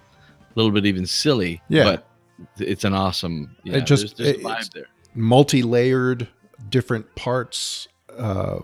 little 0.55 0.70
bit 0.72 0.86
even 0.86 1.07
silly. 1.07 1.61
Yeah. 1.68 1.84
but 1.84 2.07
it's 2.59 2.84
an 2.84 2.95
awesome. 2.95 3.55
Yeah, 3.64 3.76
It 3.78 3.86
just- 3.86 4.16
there's, 4.16 4.32
there's 4.36 4.45
vibe 4.45 4.72
there. 4.72 4.86
multi-layered 5.14 6.28
different 6.68 7.07
parts 7.16 7.88
uh 8.18 8.59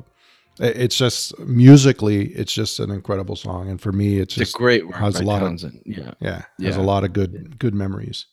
it's 0.59 0.97
just 0.97 1.39
musically 1.41 2.27
it's 2.35 2.53
just 2.53 2.79
an 2.79 2.91
incredible 2.91 3.35
song 3.37 3.69
and 3.71 3.81
for 3.81 3.91
me 3.93 4.19
it's 4.19 4.35
It's 4.37 4.51
just 4.51 4.55
a 4.55 4.59
great 4.59 4.87
work 4.87 4.97
has 4.97 5.19
a 5.21 5.23
lot 5.25 5.43
of- 5.43 5.49
Townshend. 5.49 5.83
yeah, 5.87 6.13
yeah 6.21 6.43
has 6.61 6.77
a 6.77 6.83
lot 6.83 7.05
of 7.05 7.13
good 7.15 7.59
good 7.59 7.75
memories 7.75 8.27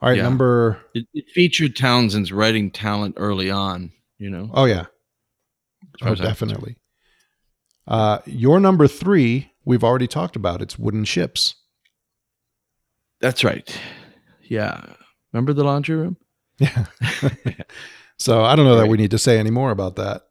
all 0.00 0.08
right 0.08 0.16
Yeah. 0.18 0.24
number 0.24 0.80
it, 0.94 1.06
it 1.14 1.26
featured 1.30 1.76
Townshend's 1.76 2.32
writing 2.32 2.70
talent 2.70 3.14
early 3.18 3.50
on. 3.50 3.92
You 4.18 4.30
know, 4.30 4.50
oh 4.52 4.64
yeah 4.66 4.86
oh 6.02 6.06
as 6.12 6.20
I'm 6.20 6.26
concerned. 6.26 6.28
definitely 6.28 6.76
uh 7.90 8.18
your 8.24 8.58
number 8.60 8.88
three 8.88 9.52
we've 9.66 9.84
already 9.84 10.06
talked 10.06 10.36
about 10.36 10.62
it's 10.62 10.78
wooden 10.78 11.04
ships 11.04 11.56
That's 13.20 13.44
right. 13.44 13.78
Yeah, 14.42 14.94
remember 15.32 15.52
the 15.52 15.64
laundry 15.64 15.96
room? 15.96 16.16
yeah 16.58 16.86
so 18.18 18.42
i 18.44 18.54
don't 18.56 18.64
know 18.66 18.76
that 18.76 18.88
we 18.88 18.96
need 18.98 19.10
to 19.10 19.18
say 19.18 19.38
any 19.38 19.50
more 19.50 19.70
about 19.70 19.96
that 19.96 20.22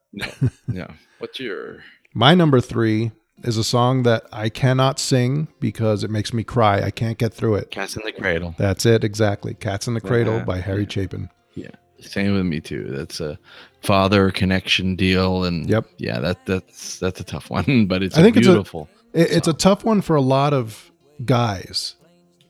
Yeah. 0.71 0.91
What's 1.19 1.39
your? 1.39 1.83
My 2.13 2.33
number 2.33 2.61
three 2.61 3.11
is 3.43 3.57
a 3.57 3.63
song 3.63 4.03
that 4.03 4.25
I 4.31 4.49
cannot 4.49 4.99
sing 4.99 5.47
because 5.59 6.03
it 6.03 6.09
makes 6.09 6.33
me 6.33 6.43
cry. 6.43 6.81
I 6.81 6.91
can't 6.91 7.17
get 7.17 7.33
through 7.33 7.55
it. 7.55 7.71
Cats 7.71 7.95
in 7.95 8.03
the 8.05 8.11
Cradle. 8.11 8.55
That's 8.57 8.85
it, 8.85 9.03
exactly. 9.03 9.53
Cats 9.53 9.87
in 9.87 9.93
the 9.93 10.01
Cradle 10.01 10.39
by 10.41 10.59
Harry 10.59 10.83
yeah. 10.83 10.89
Chapin. 10.89 11.29
Yeah, 11.99 12.07
same 12.07 12.33
with 12.33 12.45
me 12.45 12.59
too. 12.59 12.85
That's 12.89 13.19
a 13.19 13.37
father 13.81 14.31
connection 14.31 14.95
deal, 14.95 15.43
and 15.43 15.69
Yep. 15.69 15.85
yeah, 15.97 16.19
that 16.19 16.45
that's 16.45 16.99
that's 16.99 17.19
a 17.19 17.23
tough 17.23 17.49
one, 17.57 17.85
but 17.87 18.01
it's 18.03 18.17
I 18.17 18.21
think 18.21 18.35
a 18.35 18.39
it's 18.39 18.47
a- 18.47 18.51
beautiful. 18.51 18.89
It's 19.13 19.47
a 19.47 19.53
tough 19.53 19.83
one 19.83 20.01
for 20.01 20.15
a 20.15 20.21
lot 20.21 20.53
of 20.53 20.91
guys 21.25 21.95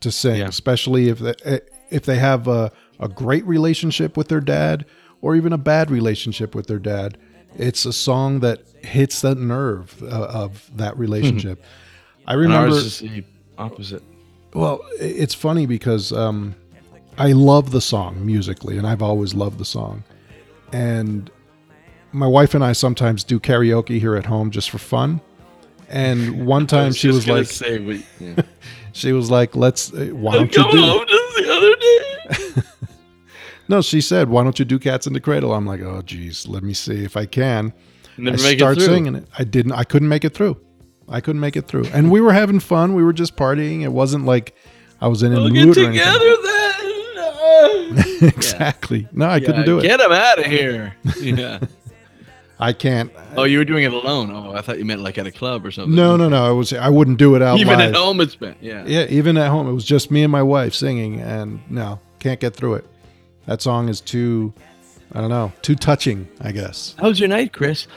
to 0.01 0.11
sing, 0.11 0.39
Yeah. 0.41 0.47
especially 0.49 1.07
if 1.07 1.19
they, 1.19 1.61
if 1.89 2.03
they 2.03 2.17
have 2.17 2.49
a, 2.49 2.71
a 2.99 3.07
great 3.07 3.45
relationship 3.45 4.17
with 4.17 4.27
their 4.27 4.41
dad 4.41 4.85
or 5.21 5.35
even 5.37 5.53
a 5.53 5.57
bad 5.57 5.89
relationship 5.89 6.53
with 6.55 6.67
their 6.67 6.79
dad. 6.79 7.17
It's 7.57 7.85
a 7.85 7.93
song 7.93 8.41
that 8.41 8.61
hits 8.83 9.21
that 9.21 9.37
nerve 9.37 10.03
uh, 10.03 10.07
of 10.07 10.69
that 10.75 10.97
relationship. 10.97 11.63
I 12.27 12.33
remember. 12.33 12.75
ours 12.75 12.85
is 12.85 12.99
the 12.99 13.23
opposite. 13.57 14.03
Well, 14.53 14.81
it's 14.99 15.33
funny 15.33 15.65
because 15.65 16.11
um, 16.11 16.55
I 17.19 17.33
love 17.33 17.71
the 17.71 17.81
song 17.81 18.25
musically, 18.25 18.77
and 18.77 18.87
I've 18.87 19.01
always 19.03 19.33
loved 19.35 19.57
the 19.59 19.65
song. 19.65 20.03
And 20.73 21.29
my 22.11 22.25
wife 22.27 22.53
and 22.55 22.63
I 22.63 22.71
sometimes 22.73 23.23
do 23.23 23.39
karaoke 23.39 23.99
here 23.99 24.15
at 24.15 24.25
home 24.25 24.49
just 24.51 24.69
for 24.69 24.77
fun. 24.79 25.21
And 25.89 26.45
one 26.47 26.65
time 26.75 26.93
she 26.93 27.09
was 27.09 27.27
like, 27.27 27.45
say, 27.47 27.79
we, 27.79 28.05
yeah. 28.19 28.41
she 28.93 29.11
was 29.11 29.29
like, 29.29 29.55
"Let's. 29.55 29.93
uh, 29.93 30.07
Why 30.13 30.33
don't 30.35 30.55
you 30.55 30.71
do?" 30.71 30.77
home 30.81 31.05
just 31.07 31.35
the 31.35 31.51
other 31.51 31.75
day. 31.75 32.61
No, 33.67 33.83
she 33.83 34.01
said, 34.01 34.29
"Why 34.29 34.43
don't 34.43 34.57
you 34.57 34.65
do 34.65 34.79
Cats 34.79 35.05
in 35.05 35.13
the 35.13 35.19
Cradle?" 35.19 35.53
I'm 35.53 35.67
like, 35.67 35.81
"Oh, 35.81 36.01
geez, 36.01 36.47
let 36.47 36.63
me 36.63 36.73
see 36.73 37.03
if 37.03 37.15
I 37.15 37.27
can." 37.27 37.71
Never 38.17 38.35
I 38.37 38.41
make 38.41 38.57
start 38.57 38.77
it 38.77 38.81
through. 38.81 38.93
singing 38.95 39.13
it. 39.13 39.27
I 39.37 39.43
didn't. 39.43 39.73
I 39.73 39.83
couldn't 39.83 40.07
make 40.09 40.25
it 40.25 40.33
through. 40.33 40.57
I 41.07 41.21
couldn't 41.21 41.39
make 41.39 41.55
it 41.55 41.67
through. 41.67 41.85
And 41.93 42.09
we 42.09 42.19
were 42.19 42.33
having 42.33 42.59
fun. 42.59 42.95
We 42.95 43.03
were 43.03 43.13
just 43.13 43.35
partying. 43.35 43.81
It 43.83 43.91
wasn't 43.91 44.25
like 44.25 44.55
I 45.01 45.07
was 45.07 45.21
in 45.21 45.33
a 45.33 45.35
We'll 45.35 45.49
mood 45.51 45.75
get 45.75 45.77
or 45.77 45.85
anything. 45.85 45.91
together 45.99 46.35
then. 46.43 46.58
exactly. 48.21 49.07
No, 49.11 49.27
I 49.27 49.39
couldn't 49.39 49.65
do 49.65 49.79
it. 49.79 49.83
Get 49.83 49.99
him 49.99 50.11
out 50.11 50.39
of 50.39 50.45
here. 50.45 50.95
Yeah. 51.21 51.59
I 52.61 52.73
can't. 52.73 53.09
oh, 53.37 53.43
you 53.45 53.57
were 53.57 53.63
doing 53.63 53.85
it 53.85 53.93
alone. 53.93 54.31
Oh, 54.31 54.51
I 54.53 54.59
thought 54.61 54.77
you 54.79 54.83
meant 54.83 55.01
like 55.01 55.17
at 55.17 55.25
a 55.25 55.31
club 55.31 55.65
or 55.65 55.71
something. 55.71 55.95
No, 55.95 56.17
no, 56.17 56.27
no. 56.27 56.45
I 56.45 56.51
was. 56.51 56.73
I 56.73 56.89
wouldn't 56.89 57.17
do 57.17 57.35
it 57.35 57.41
out 57.41 57.57
Even 57.57 57.77
live. 57.77 57.93
at 57.93 57.95
home, 57.95 58.19
it's 58.19 58.35
been 58.35 58.53
yeah. 58.59 58.83
Yeah, 58.85 59.05
even 59.09 59.37
at 59.37 59.47
home, 59.49 59.69
it 59.69 59.71
was 59.73 59.85
just 59.85 60.11
me 60.11 60.23
and 60.23 60.31
my 60.31 60.43
wife 60.43 60.73
singing, 60.73 61.21
and 61.21 61.61
no, 61.71 62.01
can't 62.19 62.37
get 62.39 62.53
through 62.53 62.73
it. 62.75 62.85
That 63.45 63.61
song 63.61 63.87
is 63.87 64.01
too. 64.01 64.53
I 65.13 65.21
don't 65.21 65.29
know, 65.29 65.53
too 65.61 65.75
touching. 65.75 66.27
I 66.41 66.51
guess. 66.51 66.95
How 66.99 67.07
was 67.07 67.17
your 67.21 67.29
night, 67.29 67.53
Chris? 67.53 67.87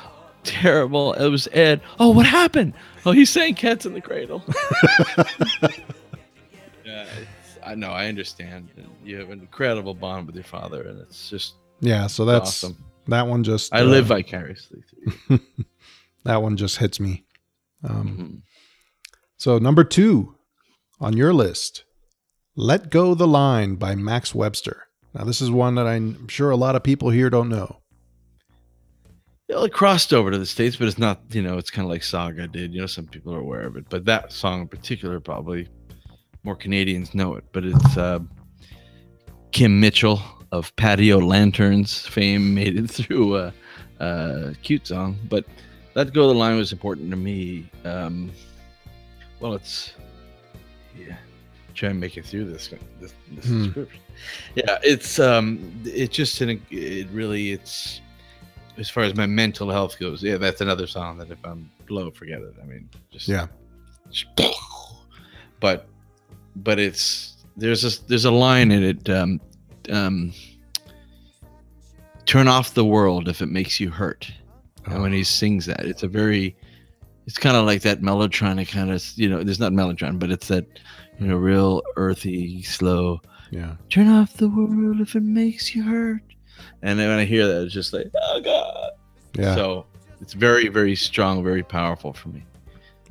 Terrible. 0.44 1.12
It 1.14 1.28
was 1.28 1.48
Ed. 1.52 1.80
Oh, 1.98 2.10
what 2.10 2.26
happened? 2.26 2.74
Oh, 3.04 3.10
he's 3.10 3.30
saying 3.30 3.56
cats 3.56 3.84
in 3.84 3.94
the 3.94 4.00
cradle. 4.00 4.44
yeah, 6.84 7.06
I 7.64 7.74
know. 7.74 7.90
I 7.90 8.06
understand. 8.08 8.68
You 9.04 9.18
have 9.18 9.30
an 9.30 9.40
incredible 9.40 9.94
bond 9.94 10.26
with 10.26 10.34
your 10.34 10.44
father, 10.44 10.82
and 10.82 11.00
it's 11.00 11.30
just 11.30 11.54
Yeah. 11.80 12.06
So 12.06 12.24
that's 12.24 12.64
awesome. 12.64 12.76
that 13.08 13.26
one. 13.26 13.44
Just 13.44 13.74
I 13.74 13.80
uh, 13.80 13.84
live 13.84 14.06
vicariously 14.06 14.82
through. 15.28 15.40
That 16.24 16.40
one 16.40 16.56
just 16.56 16.76
hits 16.78 17.00
me. 17.00 17.24
Um, 17.82 18.16
Mhm. 18.16 18.42
So 19.38 19.58
number 19.58 19.82
two 19.82 20.36
on 21.00 21.16
your 21.16 21.34
list, 21.34 21.82
"Let 22.54 22.90
Go 22.90 23.14
the 23.16 23.26
Line" 23.26 23.74
by 23.74 23.96
Max 23.96 24.32
Webster. 24.32 24.84
Now 25.14 25.24
this 25.24 25.40
is 25.40 25.50
one 25.50 25.74
that 25.74 25.86
I'm 25.88 26.28
sure 26.28 26.50
a 26.50 26.56
lot 26.56 26.76
of 26.76 26.84
people 26.84 27.10
here 27.10 27.28
don't 27.28 27.48
know. 27.48 27.78
Well, 29.48 29.64
it 29.64 29.72
crossed 29.72 30.14
over 30.14 30.30
to 30.30 30.38
the 30.38 30.46
states, 30.46 30.76
but 30.76 30.86
it's 30.88 30.96
not. 30.98 31.20
You 31.30 31.42
know, 31.42 31.58
it's 31.58 31.70
kind 31.70 31.84
of 31.84 31.90
like 31.90 32.04
Saga 32.04 32.46
did. 32.46 32.72
You 32.72 32.82
know, 32.82 32.86
some 32.86 33.06
people 33.06 33.34
are 33.34 33.40
aware 33.40 33.62
of 33.66 33.76
it, 33.76 33.86
but 33.90 34.04
that 34.06 34.32
song 34.32 34.62
in 34.62 34.68
particular, 34.68 35.18
probably 35.20 35.68
more 36.44 36.56
Canadians 36.56 37.14
know 37.14 37.34
it. 37.34 37.44
But 37.52 37.64
it's 37.64 37.96
uh, 37.96 38.20
Kim 39.52 39.80
Mitchell 39.80 40.20
of 40.50 40.74
Patio 40.76 41.18
Lanterns 41.18 42.06
fame 42.06 42.54
made 42.54 42.76
it 42.78 42.88
through 42.90 43.36
a, 43.36 43.52
a 44.00 44.54
cute 44.62 44.86
song. 44.86 45.18
But 45.28 45.44
"Let 45.94 46.12
Go 46.12 46.28
the 46.28 46.34
Line" 46.34 46.56
was 46.56 46.72
important 46.72 47.10
to 47.10 47.16
me. 47.16 47.70
Um, 47.84 48.30
well, 49.40 49.54
it's 49.54 49.94
yeah. 50.98 51.16
Try 51.74 51.88
and 51.88 51.98
make 52.00 52.16
it 52.18 52.26
through 52.26 52.44
this 52.52 52.68
this, 53.00 53.14
this 53.30 53.46
Hmm. 53.46 53.64
description. 53.64 54.00
Yeah, 54.54 54.78
it's 54.82 55.18
um, 55.18 55.80
it's 55.84 56.14
just 56.14 56.40
an 56.42 56.60
it 56.70 57.08
really 57.12 57.52
it's 57.52 58.00
as 58.78 58.88
far 58.88 59.04
as 59.04 59.14
my 59.14 59.26
mental 59.26 59.70
health 59.70 59.98
goes, 59.98 60.22
yeah, 60.22 60.36
that's 60.38 60.60
another 60.62 60.86
song 60.86 61.18
that 61.18 61.30
if 61.30 61.38
I'm 61.44 61.70
low, 61.90 62.10
forget 62.10 62.40
it. 62.40 62.54
I 62.62 62.64
mean, 62.66 62.88
just 63.10 63.28
Yeah. 63.28 63.46
But 65.60 65.86
but 66.56 66.78
it's 66.78 67.44
there's 67.56 67.84
a 67.84 68.06
there's 68.06 68.24
a 68.24 68.30
line 68.30 68.70
in 68.70 68.82
it. 68.82 69.08
Um, 69.08 69.40
um, 69.90 70.32
turn 72.26 72.48
off 72.48 72.74
the 72.74 72.84
world 72.84 73.28
if 73.28 73.42
it 73.42 73.48
makes 73.48 73.80
you 73.80 73.90
hurt. 73.90 74.30
And 74.86 75.02
when 75.02 75.12
he 75.12 75.24
sings 75.24 75.66
that, 75.66 75.84
it's 75.84 76.02
a 76.02 76.08
very, 76.08 76.56
it's 77.26 77.38
kind 77.38 77.56
of 77.56 77.66
like 77.66 77.82
that 77.82 78.00
mellotronic 78.00 78.68
kind 78.68 78.90
of, 78.90 79.04
you 79.16 79.28
know, 79.28 79.42
there's 79.42 79.60
not 79.60 79.72
mellotron, 79.72 80.18
but 80.18 80.30
it's 80.30 80.48
that, 80.48 80.66
you 81.20 81.28
know, 81.28 81.36
real 81.36 81.82
earthy, 81.96 82.62
slow. 82.62 83.20
Yeah. 83.50 83.76
Turn 83.90 84.08
off 84.08 84.34
the 84.34 84.48
world 84.48 85.00
if 85.00 85.14
it 85.14 85.22
makes 85.22 85.74
you 85.74 85.82
hurt. 85.82 86.22
And 86.82 86.98
then 86.98 87.08
when 87.08 87.18
I 87.18 87.24
hear 87.24 87.46
that, 87.46 87.64
it's 87.64 87.74
just 87.74 87.92
like, 87.92 88.10
oh 88.14 88.40
god. 88.40 88.90
Yeah. 89.38 89.54
So 89.54 89.86
it's 90.20 90.32
very, 90.32 90.68
very 90.68 90.96
strong, 90.96 91.44
very 91.44 91.62
powerful 91.62 92.12
for 92.12 92.28
me. 92.30 92.44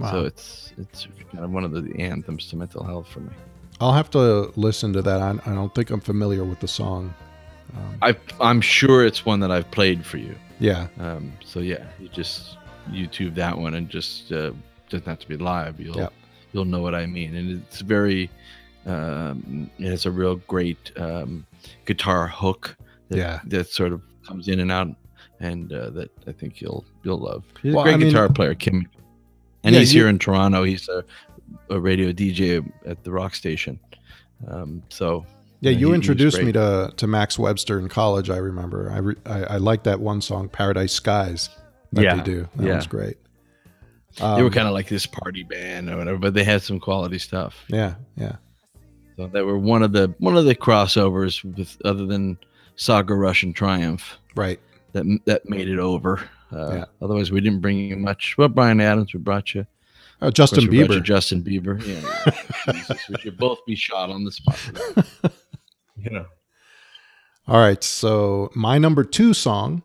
Wow. 0.02 0.12
So 0.12 0.26
it's 0.26 0.74
it's 0.78 1.08
kind 1.32 1.44
of 1.44 1.52
one 1.52 1.64
of 1.64 1.72
the 1.72 2.00
anthems 2.00 2.48
to 2.50 2.56
mental 2.56 2.84
health 2.84 3.08
for 3.08 3.20
me. 3.22 3.32
I'll 3.80 3.94
have 3.94 4.10
to 4.12 4.52
listen 4.56 4.94
to 4.94 5.02
that. 5.02 5.22
I, 5.22 5.32
I 5.46 5.54
don't 5.56 5.74
think 5.74 5.90
I'm 5.90 6.02
familiar 6.02 6.44
with 6.44 6.60
the 6.60 6.68
song. 6.68 7.14
Um, 7.76 7.98
I 8.02 8.16
I'm 8.40 8.62
sure 8.62 9.06
it's 9.06 9.26
one 9.26 9.40
that 9.42 9.52
I've 9.52 9.70
played 9.72 10.06
for 10.06 10.18
you. 10.18 10.36
yeah. 10.60 10.88
Um, 11.00 11.34
so 11.44 11.60
yeah, 11.62 11.86
you 12.00 12.08
just 12.10 12.58
YouTube 12.90 13.36
that 13.36 13.58
one 13.58 13.76
and 13.76 13.90
just 13.90 14.32
uh, 14.32 14.52
doesn't 14.90 15.08
have 15.08 15.20
to 15.20 15.28
be 15.28 15.38
live. 15.38 15.80
You'll 15.80 16.12
you'll 16.54 16.66
know 16.66 16.82
what 16.82 16.94
I 16.96 17.06
mean, 17.06 17.36
and 17.36 17.62
it's 17.64 17.82
very. 17.82 18.30
Um, 18.86 19.70
it 19.78 19.90
has 19.90 20.06
a 20.08 20.12
real 20.12 20.38
great 20.48 20.92
um, 20.98 21.46
guitar 21.86 22.28
hook. 22.28 22.76
That, 23.10 23.18
Yeah. 23.18 23.40
that 23.46 23.68
sort 23.70 23.94
of 23.94 24.02
comes 24.26 24.48
in 24.48 24.60
and 24.60 24.72
out, 24.72 24.88
and 25.40 25.72
uh, 25.72 25.90
that 25.92 26.10
I 26.28 26.32
think 26.32 26.62
you'll 26.62 26.84
you'll 27.04 27.20
love. 27.20 27.44
He's 27.62 27.74
Well, 27.74 27.82
a 27.82 27.86
great 27.86 27.94
I 27.94 27.98
mean- 27.98 28.08
guitar 28.10 28.30
player, 28.30 28.56
Kim, 28.56 28.88
and 29.64 29.74
Yeah, 29.74 29.80
he's 29.80 29.94
you- 29.94 30.02
here 30.02 30.10
in 30.10 30.20
Toronto. 30.20 30.64
He's 30.64 30.88
a, 30.90 31.04
a 31.70 31.80
radio 31.80 32.12
DJ 32.12 32.70
at 32.86 33.04
the 33.04 33.12
rock 33.12 33.36
station. 33.36 33.80
Um, 34.48 34.84
so 34.90 35.26
Yeah, 35.62 35.72
you 35.72 35.88
he- 35.88 35.92
he 35.92 35.96
introduced 35.96 36.42
me 36.42 36.52
to 36.54 36.92
to 36.98 37.08
Max 37.08 37.38
Webster 37.38 37.80
in 37.80 37.88
college. 37.90 38.30
I 38.30 38.38
remember. 38.38 38.92
I 38.92 38.98
re, 38.98 39.16
I, 39.26 39.44
I 39.44 39.58
like 39.58 39.84
that 39.84 40.00
one 40.00 40.22
song, 40.22 40.50
"Paradise 40.50 40.94
Skies." 40.94 41.50
That 41.94 42.04
Yeah, 42.04 42.16
they 42.16 42.24
do. 42.24 42.48
That 42.56 42.68
yeah. 42.68 42.76
was 42.78 42.88
great. 42.88 43.18
they 44.18 44.24
were 44.26 44.48
Um, 44.48 44.50
kind 44.52 44.68
of 44.68 44.74
like 44.74 44.88
this 44.90 45.06
party 45.06 45.44
band 45.44 45.90
or 45.90 45.98
whatever, 45.98 46.18
but 46.18 46.34
they 46.34 46.44
had 46.44 46.62
some 46.62 46.80
quality 46.80 47.20
stuff. 47.20 47.64
Yeah, 47.70 47.96
yeah, 48.18 48.38
So 49.18 49.28
they 49.28 49.42
were 49.42 49.58
one 49.58 49.84
of 49.84 49.92
the 49.94 50.14
one 50.20 50.36
of 50.38 50.46
the 50.46 50.56
crossovers 50.56 51.44
with 51.44 51.78
other 51.86 52.06
than 52.06 52.38
Saga 52.76 53.14
Rush 53.14 53.44
and 53.44 53.56
Triumph 53.56 54.18
right. 54.36 54.60
that 54.94 55.06
that 55.26 55.48
made 55.50 55.68
it 55.70 55.80
over. 55.80 56.22
Uh, 56.52 56.74
Yeah. 56.76 56.86
Otherwise, 57.02 57.32
we 57.32 57.42
didn't 57.42 57.60
bring 57.62 57.78
you 57.78 57.96
much. 57.98 58.38
Well, 58.38 58.48
Bryan 58.50 58.82
Adams, 58.82 59.14
we 59.14 59.20
brought 59.20 59.54
you. 59.56 59.66
Uh, 60.22 60.28
Of 60.28 60.34
Justin 60.34 60.66
course, 60.68 60.74
Bieber. 60.76 61.04
Justin 61.04 61.44
Bieber. 61.44 61.82
Yeah, 61.86 62.74
Jesus, 62.74 63.10
we 63.10 63.16
should 63.20 63.38
both 63.38 63.60
be 63.66 63.76
shot 63.76 64.10
on 64.10 64.24
the 64.24 64.32
spot. 64.32 64.60
you 65.98 66.10
know. 66.12 66.26
All 67.48 67.60
right, 67.60 67.84
so 67.84 68.52
my 68.56 68.78
number 68.78 69.04
two 69.04 69.34
song 69.34 69.84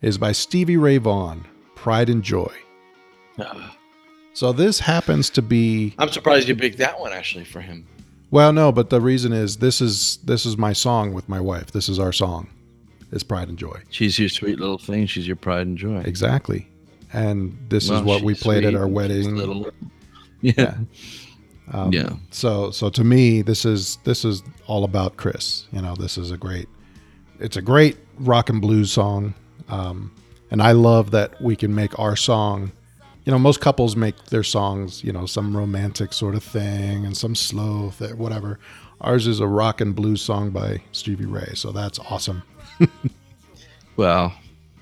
is 0.00 0.16
by 0.16 0.30
Stevie 0.32 0.76
Ray 0.76 0.98
Vaughan, 0.98 1.44
"Pride 1.74 2.08
and 2.08 2.22
Joy." 2.22 2.52
Uh, 3.38 3.70
So 4.34 4.52
this 4.52 4.78
happens 4.78 5.30
to 5.30 5.42
be 5.42 5.94
I'm 5.98 6.10
surprised 6.10 6.46
you 6.48 6.54
picked 6.54 6.78
that 6.78 7.00
one 7.00 7.12
actually 7.12 7.42
for 7.44 7.60
him. 7.60 7.88
well, 8.30 8.52
no, 8.52 8.70
but 8.70 8.88
the 8.88 9.00
reason 9.00 9.32
is 9.32 9.56
this 9.56 9.80
is 9.80 10.18
this 10.24 10.46
is 10.46 10.56
my 10.56 10.72
song 10.72 11.12
with 11.12 11.28
my 11.28 11.40
wife. 11.40 11.72
This 11.72 11.88
is 11.88 11.98
our 11.98 12.12
song. 12.12 12.46
It's 13.12 13.22
"Pride 13.22 13.48
and 13.48 13.58
Joy." 13.58 13.80
She's 13.90 14.18
your 14.18 14.28
sweet 14.28 14.58
little 14.58 14.78
thing. 14.78 15.06
She's 15.06 15.26
your 15.26 15.36
pride 15.36 15.66
and 15.66 15.78
joy. 15.78 16.00
Exactly, 16.04 16.68
and 17.12 17.56
this 17.68 17.88
Well, 17.88 18.00
is 18.00 18.04
what 18.04 18.22
we 18.22 18.34
played 18.34 18.64
at 18.64 18.74
our 18.74 18.88
wedding. 18.88 19.36
Little, 19.36 19.70
yeah. 20.40 20.76
Um, 21.72 21.92
Yeah. 21.92 22.10
So 22.30 22.70
so 22.70 22.90
to 22.90 23.04
me, 23.04 23.42
this 23.42 23.64
is 23.64 23.98
this 24.04 24.24
is 24.24 24.42
all 24.66 24.84
about 24.84 25.16
Chris. 25.16 25.66
You 25.72 25.82
know, 25.82 25.94
this 25.94 26.18
is 26.18 26.30
a 26.30 26.36
great, 26.36 26.68
it's 27.40 27.56
a 27.56 27.62
great 27.62 27.96
rock 28.18 28.48
and 28.50 28.60
blues 28.60 28.90
song, 28.92 29.34
um, 29.68 30.10
and 30.50 30.62
I 30.62 30.72
love 30.72 31.10
that 31.12 31.40
we 31.40 31.56
can 31.56 31.74
make 31.74 31.98
our 31.98 32.16
song. 32.16 32.72
You 33.24 33.32
know, 33.32 33.38
most 33.38 33.60
couples 33.60 33.94
make 33.94 34.16
their 34.26 34.42
songs, 34.42 35.04
you 35.04 35.12
know, 35.12 35.26
some 35.26 35.54
romantic 35.54 36.14
sort 36.14 36.34
of 36.34 36.42
thing 36.42 37.04
and 37.04 37.14
some 37.14 37.34
slow, 37.34 37.92
th- 37.98 38.14
whatever. 38.14 38.58
Ours 39.02 39.26
is 39.26 39.38
a 39.40 39.46
rock 39.46 39.82
and 39.82 39.94
blues 39.94 40.22
song 40.22 40.48
by 40.50 40.80
Stevie 40.92 41.26
Ray, 41.26 41.50
so 41.54 41.70
that's 41.70 41.98
awesome. 42.10 42.42
Well, 43.96 44.32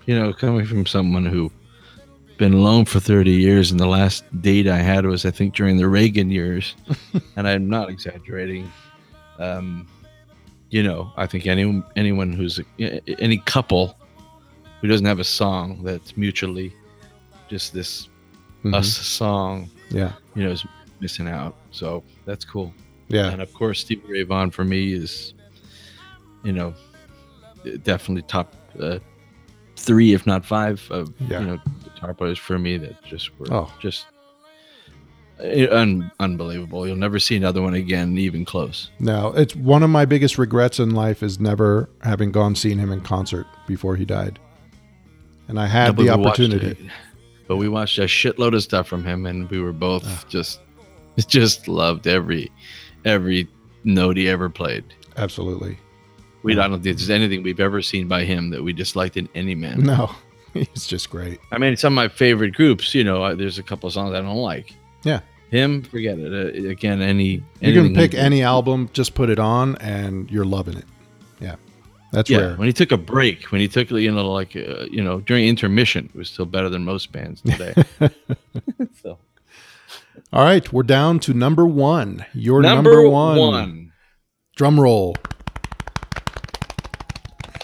you 0.04 0.14
know, 0.18 0.32
coming 0.34 0.66
from 0.66 0.84
someone 0.84 1.24
who 1.24 1.50
been 2.36 2.52
alone 2.52 2.84
for 2.84 3.00
30 3.00 3.30
years 3.30 3.70
and 3.70 3.80
the 3.80 3.86
last 3.86 4.24
date 4.42 4.68
I 4.68 4.76
had 4.76 5.06
was 5.06 5.24
I 5.24 5.30
think 5.30 5.54
during 5.54 5.78
the 5.78 5.88
Reagan 5.88 6.30
years 6.30 6.74
and 7.36 7.48
I'm 7.48 7.68
not 7.70 7.88
exaggerating. 7.88 8.70
Um 9.38 9.86
you 10.68 10.82
know 10.82 11.10
I 11.16 11.26
think 11.26 11.46
anyone 11.46 11.82
anyone 11.96 12.32
who's 12.32 12.60
any 12.78 13.38
couple 13.38 13.96
who 14.82 14.88
doesn't 14.88 15.06
have 15.06 15.18
a 15.20 15.24
song 15.24 15.82
that's 15.82 16.14
mutually 16.16 16.74
just 17.48 17.72
this 17.72 18.08
Mhm. 18.64 18.74
us 18.74 18.88
song 18.88 19.70
Yeah, 19.90 20.12
you 20.34 20.42
know 20.44 20.50
is 20.50 20.66
missing 21.00 21.28
out. 21.28 21.54
So 21.70 22.02
that's 22.26 22.44
cool. 22.44 22.74
Yeah, 23.08 23.30
and 23.30 23.40
of 23.40 23.50
course 23.54 23.80
Stevie 23.80 24.02
Ray 24.08 24.22
Vaughan 24.24 24.50
for 24.50 24.64
me 24.64 24.92
is 24.92 25.32
you 26.44 26.52
know 26.52 26.74
definitely 27.82 28.22
top 28.22 28.54
uh, 28.80 28.98
three 29.76 30.14
if 30.14 30.26
not 30.26 30.44
five 30.44 30.86
of 30.90 31.12
Yeah. 31.28 31.40
you 31.40 31.46
know 31.46 31.58
guitar 31.84 32.14
players 32.14 32.38
for 32.38 32.58
me 32.58 32.78
that 32.78 33.02
just 33.04 33.30
were 33.38 33.46
Oh. 33.52 33.72
just 33.80 34.06
uh, 35.42 35.66
un- 35.76 36.10
unbelievable 36.20 36.86
you'll 36.86 36.96
never 36.96 37.18
see 37.18 37.36
another 37.36 37.60
one 37.62 37.74
again 37.74 38.16
even 38.18 38.44
close 38.44 38.90
No, 39.00 39.32
it's 39.36 39.54
one 39.54 39.82
of 39.82 39.90
my 39.90 40.04
biggest 40.06 40.38
regrets 40.38 40.78
in 40.78 40.90
life 40.92 41.22
is 41.22 41.38
never 41.38 41.88
having 42.02 42.32
gone 42.32 42.54
seen 42.54 42.78
him 42.78 42.90
in 42.90 43.00
concert 43.02 43.46
before 43.66 43.96
he 43.96 44.04
died. 44.04 44.38
And 45.48 45.60
I 45.60 45.66
had 45.66 45.96
No, 45.96 46.04
the 46.04 46.10
watched 46.16 46.26
opportunity. 46.40 46.66
it. 46.68 46.78
but 47.46 47.56
we 47.56 47.68
watched 47.68 47.98
a 47.98 48.02
shitload 48.04 48.54
of 48.54 48.62
stuff 48.62 48.88
from 48.88 49.04
him 49.04 49.26
and 49.26 49.48
we 49.50 49.60
were 49.60 49.72
both 49.72 50.26
just 50.28 50.60
just 51.28 51.68
loved 51.68 52.06
every 52.06 52.50
every 53.04 53.46
note 53.84 54.16
he 54.16 54.28
ever 54.28 54.48
played 54.48 54.84
Absolutely. 55.18 55.78
We 56.46 56.54
don't 56.54 56.70
think 56.82 56.96
there's 56.96 57.10
anything 57.10 57.42
we've 57.42 57.60
ever 57.60 57.82
seen 57.82 58.08
by 58.08 58.24
him 58.24 58.50
that 58.50 58.62
we 58.62 58.72
disliked 58.72 59.16
in 59.16 59.28
any 59.34 59.54
man 59.54 59.80
No, 59.80 60.10
he's 60.54 60.86
just 60.86 61.10
great. 61.10 61.38
I 61.50 61.58
mean, 61.58 61.76
some 61.76 61.92
of 61.92 61.96
my 61.96 62.08
favorite 62.08 62.54
groups, 62.54 62.94
you 62.94 63.04
know, 63.04 63.22
uh, 63.24 63.34
there's 63.34 63.58
a 63.58 63.62
couple 63.62 63.86
of 63.86 63.92
songs 63.92 64.14
I 64.14 64.20
don't 64.20 64.36
like. 64.36 64.72
Yeah. 65.02 65.20
Him, 65.50 65.82
forget 65.82 66.18
it. 66.18 66.32
Uh, 66.32 66.68
again, 66.70 67.00
any 67.02 67.42
You 67.60 67.72
can 67.72 67.94
pick 67.94 68.14
any 68.14 68.42
album, 68.42 68.88
just 68.92 69.14
put 69.14 69.30
it 69.30 69.38
on, 69.38 69.76
and 69.76 70.28
you're 70.30 70.44
loving 70.44 70.76
it. 70.76 70.84
Yeah, 71.40 71.54
that's 72.10 72.28
Yeah, 72.28 72.38
rare. 72.38 72.56
when 72.56 72.66
he 72.66 72.72
took 72.72 72.90
a 72.90 72.96
break, 72.96 73.52
when 73.52 73.60
he 73.60 73.68
took, 73.68 73.90
you 73.92 74.10
know, 74.10 74.32
like, 74.32 74.56
uh, 74.56 74.86
you 74.90 75.04
know, 75.04 75.20
during 75.20 75.46
intermission, 75.46 76.10
it 76.12 76.18
was 76.18 76.28
still 76.28 76.46
better 76.46 76.68
than 76.68 76.84
most 76.84 77.12
bands 77.12 77.42
today. 77.42 77.74
so 79.02 79.18
All 80.32 80.42
right, 80.44 80.72
we're 80.72 80.82
down 80.82 81.20
to 81.20 81.32
number 81.32 81.64
one. 81.64 82.24
Your 82.34 82.60
number, 82.62 82.90
number, 82.90 83.08
one. 83.08 83.36
one. 83.38 83.92
Drum 84.56 84.80
roll. 84.80 85.14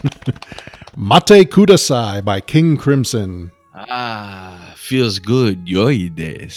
Matte 0.96 1.48
Kudasai 1.50 2.24
by 2.24 2.40
King 2.40 2.76
Crimson. 2.76 3.50
Ah, 3.74 4.74
feels 4.76 5.18
good. 5.18 5.66
Yoy 5.68 6.08
des. 6.10 6.50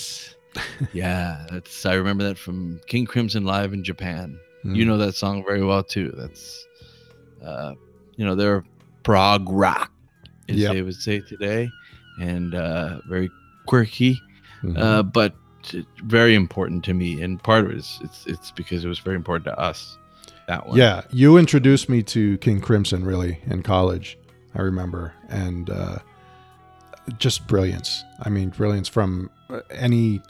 yeah, 0.93 1.45
that's. 1.49 1.85
I 1.85 1.93
remember 1.93 2.23
that 2.25 2.37
from 2.37 2.79
King 2.87 3.05
Crimson 3.05 3.45
live 3.45 3.73
in 3.73 3.83
Japan. 3.83 4.39
You 4.63 4.83
Mm. 4.83 4.87
know 4.87 4.97
that 4.97 5.13
song 5.15 5.43
very 5.45 5.63
well 5.63 5.83
too. 5.83 6.11
That's, 6.17 6.65
uh, 7.43 7.73
you 8.15 8.25
know, 8.25 8.33
they're 8.35 8.63
prog 9.03 9.47
rock, 9.49 9.91
as 10.49 10.55
Yep. 10.57 10.73
they 10.73 10.81
would 10.81 10.95
say 10.95 11.19
today, 11.19 11.69
and 12.19 12.55
uh, 12.55 12.99
very 13.07 13.29
quirky, 13.67 14.19
Mhm. 14.63 14.77
uh, 14.77 15.03
but 15.03 15.35
very 16.03 16.33
important 16.35 16.83
to 16.85 16.93
me. 16.93 17.21
And 17.21 17.41
part 17.43 17.65
of 17.65 17.71
it 17.71 17.77
is 17.77 17.99
it's 18.03 18.25
it's 18.25 18.51
because 18.51 18.83
it 18.83 18.87
was 18.87 18.99
very 18.99 19.15
important 19.15 19.45
to 19.45 19.59
us. 19.59 19.97
That 20.47 20.67
one, 20.67 20.77
Yeah, 20.77 21.01
you 21.11 21.37
introduced 21.37 21.89
me 21.89 22.03
to 22.03 22.37
King 22.39 22.61
Crimson 22.61 23.03
really 23.03 23.39
in 23.47 23.63
college. 23.63 24.17
I 24.53 24.61
remember, 24.61 25.13
and 25.29 25.69
uh, 25.69 25.97
just 27.17 27.45
brilliance. 27.47 28.03
I 28.21 28.29
mean, 28.29 28.49
brilliance 28.49 28.87
from 28.87 29.29
uh, 29.49 29.61
any 29.69 30.21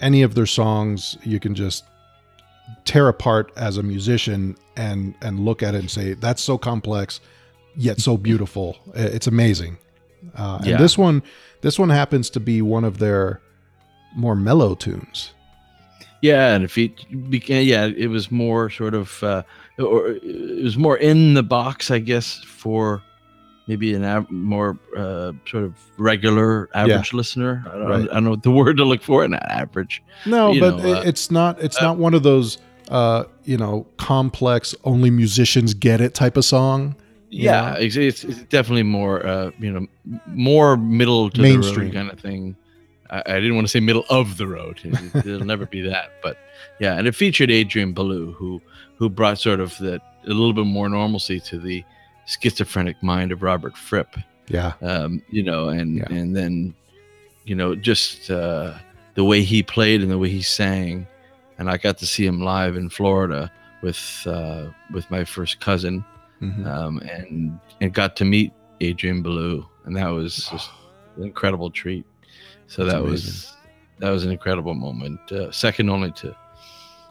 any 0.00 0.22
of 0.22 0.34
their 0.34 0.46
songs. 0.46 1.18
You 1.22 1.38
can 1.40 1.54
just 1.54 1.84
tear 2.84 3.08
apart 3.08 3.52
as 3.56 3.76
a 3.76 3.82
musician 3.82 4.56
and 4.76 5.14
and 5.20 5.40
look 5.40 5.62
at 5.62 5.74
it 5.74 5.78
and 5.78 5.90
say 5.90 6.14
that's 6.14 6.42
so 6.42 6.56
complex 6.56 7.20
yet 7.76 8.00
so 8.00 8.16
beautiful. 8.16 8.76
It's 8.94 9.26
amazing. 9.26 9.78
Uh, 10.36 10.60
Yeah. 10.62 10.72
And 10.72 10.80
this 10.84 10.96
one, 10.96 11.22
this 11.62 11.78
one 11.78 11.90
happens 11.90 12.30
to 12.30 12.40
be 12.40 12.62
one 12.62 12.84
of 12.84 12.98
their 12.98 13.40
more 14.14 14.36
mellow 14.36 14.74
tunes. 14.74 15.32
Yeah, 16.22 16.54
and 16.54 16.64
if 16.64 16.78
it 16.78 16.92
began, 17.30 17.64
yeah, 17.66 17.86
it 17.86 18.06
was 18.08 18.30
more 18.30 18.70
sort 18.70 18.94
of, 18.94 19.22
uh, 19.22 19.42
or 19.78 20.08
it 20.22 20.62
was 20.64 20.76
more 20.78 20.96
in 20.96 21.34
the 21.34 21.42
box, 21.42 21.90
I 21.90 21.98
guess, 21.98 22.42
for 22.44 23.02
maybe 23.68 23.94
an 23.94 24.04
av- 24.04 24.30
more 24.30 24.76
uh, 24.96 25.32
sort 25.46 25.64
of 25.64 25.74
regular 25.98 26.68
average 26.74 27.12
listener. 27.12 27.62
I 27.66 27.76
don't, 27.76 27.88
Right. 27.88 28.10
I 28.10 28.14
don't 28.14 28.24
know 28.24 28.30
what 28.30 28.42
the 28.42 28.50
word 28.62 28.76
to 28.78 28.84
look 28.84 29.02
for 29.02 29.24
in 29.24 29.30
that 29.32 29.50
average. 29.50 30.02
No, 30.26 30.58
but 30.58 30.78
know, 30.78 30.86
it- 30.86 30.96
uh, 30.98 31.02
it's 31.04 31.30
not. 31.30 31.60
It's 31.60 31.76
uh, 31.80 31.84
not 31.84 31.98
one 31.98 32.14
of 32.14 32.22
those, 32.22 32.58
uh, 32.90 33.24
you 33.44 33.56
know, 33.56 33.86
complex 33.98 34.74
only 34.84 35.10
musicians 35.10 35.74
get 35.74 36.00
it 36.00 36.14
type 36.14 36.36
of 36.36 36.44
song. 36.44 36.94
yeah, 37.30 37.74
it's, 37.76 37.96
it's, 37.96 38.24
it's 38.24 38.42
definitely 38.44 38.82
more, 38.82 39.24
uh, 39.26 39.50
you 39.58 39.72
know, 39.72 39.86
more 40.26 40.76
middle 40.76 41.30
to 41.30 41.40
Mainstream. 41.40 41.90
kind 41.92 42.10
of 42.10 42.20
thing. 42.20 42.56
I, 43.12 43.22
I 43.26 43.34
didn't 43.40 43.54
want 43.54 43.66
to 43.66 43.70
say 43.70 43.80
middle 43.80 44.04
of 44.10 44.36
the 44.38 44.46
road. 44.48 44.80
It, 44.82 45.24
will 45.24 45.44
never 45.44 45.66
be 45.66 45.80
that, 45.82 46.12
but 46.22 46.36
yeah, 46.80 46.96
and 46.98 47.06
it 47.06 47.14
featured 47.14 47.50
Adrian 47.50 47.92
Belew, 47.92 48.32
who 48.32 48.60
who 48.96 49.08
brought 49.08 49.38
sort 49.38 49.60
of 49.60 49.76
the 49.78 50.00
a 50.24 50.28
little 50.28 50.52
bit 50.52 50.66
more 50.66 50.88
normalcy 50.88 51.38
to 51.40 51.58
the 51.58 51.84
schizophrenic 52.26 53.02
mind 53.02 53.32
of 53.32 53.42
Robert 53.42 53.76
Fripp. 53.76 54.16
yeah, 54.48 54.72
um, 54.82 55.22
you 55.30 55.42
know, 55.42 55.68
and 55.68 55.98
Yeah. 55.98 56.10
and 56.10 56.34
then, 56.36 56.74
you 57.44 57.54
know, 57.54 57.74
just 57.74 58.30
uh, 58.30 58.74
the 59.14 59.24
way 59.24 59.42
he 59.42 59.62
played 59.62 60.00
and 60.02 60.10
the 60.10 60.18
way 60.18 60.28
he 60.30 60.42
sang, 60.42 61.06
and 61.58 61.68
I 61.70 61.76
got 61.76 61.98
to 61.98 62.06
see 62.06 62.24
him 62.26 62.40
live 62.40 62.76
in 62.76 62.88
Florida 62.88 63.50
with 63.82 64.00
uh, 64.26 64.68
with 64.92 65.10
my 65.10 65.24
first 65.24 65.60
cousin, 65.60 66.04
Mhm. 66.40 66.66
um, 66.66 66.98
and 66.98 67.58
and 67.80 67.92
got 67.92 68.16
to 68.16 68.24
meet 68.24 68.52
Adrian 68.80 69.22
Belew, 69.22 69.66
and 69.84 69.96
that 69.96 70.08
was 70.08 70.48
just 70.50 70.70
an 71.16 71.24
incredible 71.24 71.70
treat. 71.70 72.06
So 72.72 72.84
That's 72.84 72.94
that 72.94 73.02
amazing. 73.02 73.26
was 73.26 73.56
that 73.98 74.10
was 74.10 74.24
an 74.24 74.30
incredible 74.32 74.74
moment, 74.74 75.20
uh, 75.30 75.50
second 75.52 75.90
only 75.90 76.10
to 76.12 76.34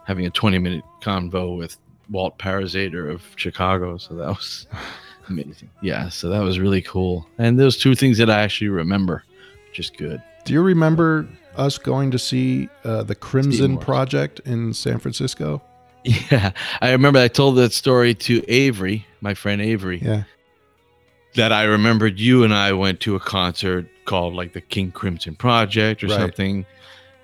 having 0.06 0.26
a 0.26 0.30
twenty 0.30 0.58
minute 0.58 0.82
convo 1.00 1.56
with 1.56 1.76
Walt 2.10 2.36
Parazaider 2.38 3.10
of 3.10 3.22
Chicago. 3.36 3.96
So 3.96 4.14
that 4.14 4.26
was 4.28 4.66
amazing. 5.28 5.70
Yeah, 5.80 6.08
so 6.08 6.28
that 6.30 6.40
was 6.40 6.58
really 6.58 6.82
cool. 6.82 7.26
And 7.38 7.58
those 7.60 7.76
two 7.76 7.94
things 7.94 8.18
that 8.18 8.28
I 8.28 8.42
actually 8.42 8.70
remember, 8.70 9.22
which 9.68 9.78
is 9.78 9.90
good. 9.90 10.20
Do 10.44 10.52
you 10.52 10.62
remember 10.62 11.28
us 11.56 11.78
going 11.78 12.10
to 12.10 12.18
see 12.18 12.68
uh, 12.82 13.04
the 13.04 13.14
Crimson 13.14 13.78
Project 13.78 14.40
in 14.44 14.74
San 14.74 14.98
Francisco? 14.98 15.62
Yeah, 16.04 16.50
I 16.80 16.90
remember 16.90 17.20
I 17.20 17.28
told 17.28 17.54
that 17.58 17.72
story 17.72 18.12
to 18.26 18.42
Avery, 18.48 19.06
my 19.20 19.34
friend 19.34 19.62
Avery, 19.62 20.00
Yeah, 20.02 20.24
that 21.34 21.52
I 21.52 21.64
remembered 21.64 22.18
you 22.20 22.44
and 22.44 22.52
I 22.54 22.72
went 22.72 23.00
to 23.00 23.14
a 23.16 23.20
concert 23.20 23.86
called 24.04 24.34
like 24.34 24.52
the 24.52 24.60
King 24.60 24.90
Crimson 24.90 25.34
Project 25.34 26.02
or 26.04 26.08
Right. 26.08 26.18
something, 26.20 26.66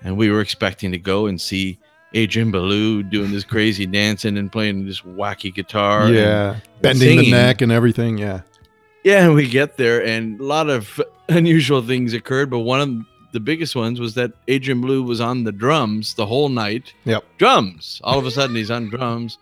and 0.03 0.17
we 0.17 0.29
were 0.31 0.41
expecting 0.41 0.91
to 0.91 0.97
go 0.97 1.27
and 1.27 1.39
see 1.39 1.77
Adrian 2.13 2.51
Belew 2.51 3.03
doing 3.03 3.31
this 3.31 3.43
crazy 3.43 3.85
dancing 3.85 4.37
and 4.37 4.51
playing 4.51 4.85
this 4.85 5.01
wacky 5.01 5.53
guitar. 5.53 6.05
and- 6.07 6.15
yeah, 6.15 6.55
bending 6.81 7.19
the 7.19 7.31
neck 7.31 7.61
and 7.61 7.71
everything. 7.71 8.17
Yeah, 8.17 8.41
Yeah, 9.03 9.25
and 9.25 9.33
we 9.35 9.47
get 9.47 9.77
there, 9.77 10.03
and 10.03 10.39
a 10.39 10.43
lot 10.43 10.69
of 10.69 10.99
unusual 11.29 11.81
things 11.81 12.13
occurred. 12.13 12.49
But 12.49 12.59
one 12.59 12.81
of 12.81 12.89
the 13.31 13.39
biggest 13.39 13.75
ones 13.75 13.99
was 13.99 14.15
that 14.15 14.31
Adrian 14.47 14.81
Belew 14.81 15.03
was 15.03 15.21
on 15.21 15.43
the 15.43 15.51
drums 15.51 16.15
the 16.15 16.25
whole 16.25 16.49
night. 16.49 16.93
Yep. 17.05 17.23
Drums. 17.37 18.01
All 18.03 18.17
of 18.17 18.25
a 18.25 18.31
sudden, 18.31 18.55
he's 18.55 18.71
on 18.71 18.89
drums. 18.89 19.37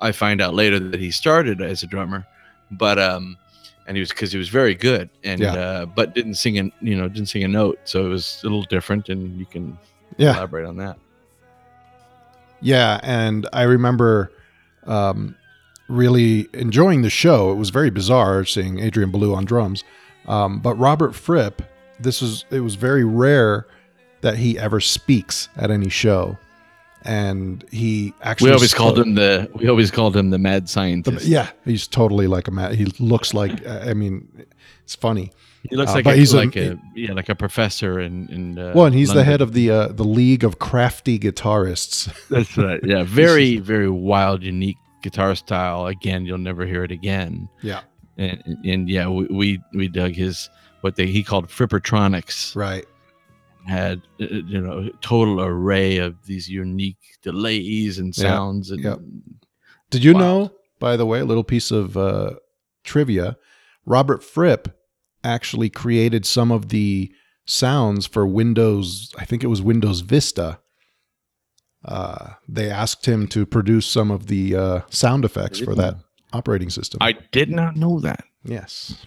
I 0.00 0.12
find 0.12 0.42
out 0.42 0.52
later 0.54 0.78
that 0.78 1.00
he 1.00 1.10
started 1.10 1.62
as 1.62 1.82
a 1.82 1.86
drummer, 1.86 2.26
but 2.70 2.98
um, 2.98 3.38
and 3.86 3.96
he 3.96 4.00
was 4.00 4.10
because 4.10 4.32
he 4.32 4.38
was 4.38 4.48
very 4.48 4.74
good, 4.74 5.10
and 5.22 5.40
Yeah. 5.40 5.54
uh, 5.54 5.86
but 5.86 6.14
didn't 6.14 6.34
sing 6.34 6.58
a 6.58 6.70
you 6.80 6.96
know 6.96 7.08
didn't 7.08 7.28
sing 7.28 7.44
a 7.44 7.48
note, 7.48 7.78
so 7.84 8.04
it 8.06 8.08
was 8.08 8.40
a 8.42 8.46
little 8.46 8.62
different, 8.64 9.08
and 9.08 9.38
you 9.38 9.46
can 9.46 9.78
yeah. 10.16 10.36
elaborate 10.36 10.66
on 10.66 10.76
that. 10.78 10.98
Yeah, 12.60 12.98
and 13.02 13.46
I 13.52 13.62
remember 13.64 14.32
um, 14.86 15.36
really 15.88 16.48
enjoying 16.54 17.02
the 17.02 17.10
show. 17.10 17.50
It 17.52 17.56
was 17.56 17.70
very 17.70 17.90
bizarre 17.90 18.44
seeing 18.44 18.78
Adrian 18.78 19.10
Belew 19.10 19.34
on 19.34 19.44
drums, 19.44 19.84
um, 20.26 20.60
but 20.60 20.74
Robert 20.76 21.14
Fripp. 21.14 21.62
This 22.00 22.20
was 22.20 22.44
it 22.50 22.60
was 22.60 22.74
very 22.74 23.04
rare 23.04 23.66
that 24.22 24.36
he 24.36 24.58
ever 24.58 24.80
speaks 24.80 25.48
at 25.56 25.70
any 25.70 25.88
show, 25.88 26.36
and 27.04 27.64
he 27.70 28.14
actually 28.22 28.50
We 28.50 28.54
always 28.54 28.74
called 28.74 28.98
him 28.98 29.14
the 29.14 29.50
we 29.54 29.68
always 29.68 29.90
called 29.90 30.16
him 30.16 30.30
the 30.30 30.38
mad 30.38 30.64
the- 30.64 30.68
scientist. 30.68 31.26
yeah, 31.26 31.50
he's 31.64 31.86
totally 31.86 32.26
like 32.26 32.48
a 32.48 32.50
man. 32.50 32.74
He 32.74 32.86
looks 32.98 33.34
like 33.34 33.66
I 33.66 33.94
mean, 33.94 34.26
it's 34.84 34.94
funny. 34.94 35.32
He 35.68 35.76
looks 35.76 35.92
Uh, 35.92 35.94
like 35.96 36.04
but 36.04 36.14
a, 36.14 36.16
he's 36.16 36.34
like 36.34 36.56
a, 36.56 36.78
yeah 36.94 37.12
like 37.14 37.28
a 37.30 37.34
professor 37.34 37.98
in 37.98 38.28
in 38.30 38.58
uh, 38.58 38.72
well, 38.74 38.84
and 38.86 38.94
he's 38.94 39.12
the 39.14 39.24
head 39.24 39.40
of 39.40 39.52
the 39.54 39.70
uh, 39.70 39.88
the 39.88 40.04
League 40.04 40.44
of 40.44 40.58
Crafty 40.58 41.18
Guitarists. 41.18 42.12
That's 42.28 42.56
right. 42.66 42.80
Yeah, 42.84 43.02
very 43.04 43.56
very 43.58 43.88
wild, 43.88 44.42
unique 44.42 44.76
guitar 45.02 45.34
style. 45.34 45.86
Again, 45.86 46.26
you'll 46.26 46.38
never 46.38 46.66
hear 46.66 46.84
it 46.84 46.90
again. 46.90 47.48
Yeah. 47.62 47.80
And 48.18 48.42
and 48.64 48.88
yeah, 48.90 49.08
we 49.08 49.24
we, 49.26 49.60
we 49.72 49.88
dug 49.88 50.12
his 50.12 50.48
what 50.82 50.96
they 50.96 51.06
he 51.06 51.22
called 51.22 51.48
Frippertronics. 51.48 52.54
right. 52.56 52.84
Had 53.66 54.02
uh, 54.20 54.26
you 54.26 54.60
know 54.60 54.78
a 54.78 54.90
total 55.00 55.40
array 55.40 55.96
of 55.98 56.14
these 56.26 56.48
unique 56.48 56.98
delays 57.22 57.98
and 57.98 58.16
Yeah, 58.16 58.24
sounds 58.28 58.70
and 58.70 58.82
yep. 58.84 58.98
Did 59.90 60.04
you 60.04 60.12
Wow. 60.14 60.20
know, 60.20 60.52
by 60.80 60.96
the 60.96 61.06
way, 61.06 61.20
a 61.20 61.24
little 61.24 61.44
piece 61.44 61.70
of 61.70 61.96
uh, 61.96 62.32
trivia? 62.82 63.36
Robert 63.86 64.22
Fripp 64.24 64.76
actually 65.22 65.70
created 65.70 66.26
some 66.26 66.50
of 66.52 66.68
the 66.68 67.12
sounds 67.46 68.06
for 68.06 68.26
Windows. 68.26 69.12
I 69.18 69.24
think 69.24 69.42
it 69.44 69.48
was 69.48 69.62
Windows 69.62 70.00
Vista. 70.00 70.58
Uh, 71.84 72.30
they 72.48 72.70
asked 72.70 73.06
him 73.06 73.26
to 73.28 73.44
produce 73.46 73.86
some 73.86 74.10
of 74.10 74.26
the 74.26 74.56
uh, 74.56 74.80
sound 74.88 75.24
effects 75.24 75.60
for 75.60 75.74
that 75.74 75.96
operating 76.32 76.70
system. 76.70 76.98
I 77.02 77.12
did 77.12 77.50
not 77.50 77.76
know 77.76 78.00
that. 78.00 78.24
yes. 78.44 79.04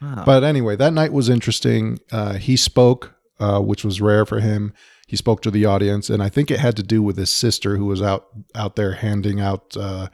Wow. 0.00 0.22
But 0.24 0.44
anyway, 0.44 0.76
that 0.76 0.92
night 0.92 1.12
was 1.12 1.28
interesting. 1.28 1.98
Uh, 2.12 2.34
he 2.34 2.56
spoke, 2.56 3.14
uh, 3.40 3.60
which 3.60 3.84
was 3.84 4.00
rare 4.00 4.24
for 4.26 4.40
him. 4.40 4.72
He 5.06 5.16
spoke 5.16 5.40
to 5.42 5.50
the 5.50 5.64
audience, 5.64 6.10
and 6.10 6.22
I 6.22 6.28
think 6.28 6.50
it 6.50 6.60
had 6.60 6.76
to 6.76 6.82
do 6.82 7.02
with 7.02 7.16
his 7.16 7.30
sister 7.30 7.76
who 7.76 7.86
was 7.86 8.02
out 8.02 8.26
out 8.54 8.76
there 8.76 8.92
handing 8.92 9.40
out, 9.40 9.76
uh, 9.76 10.08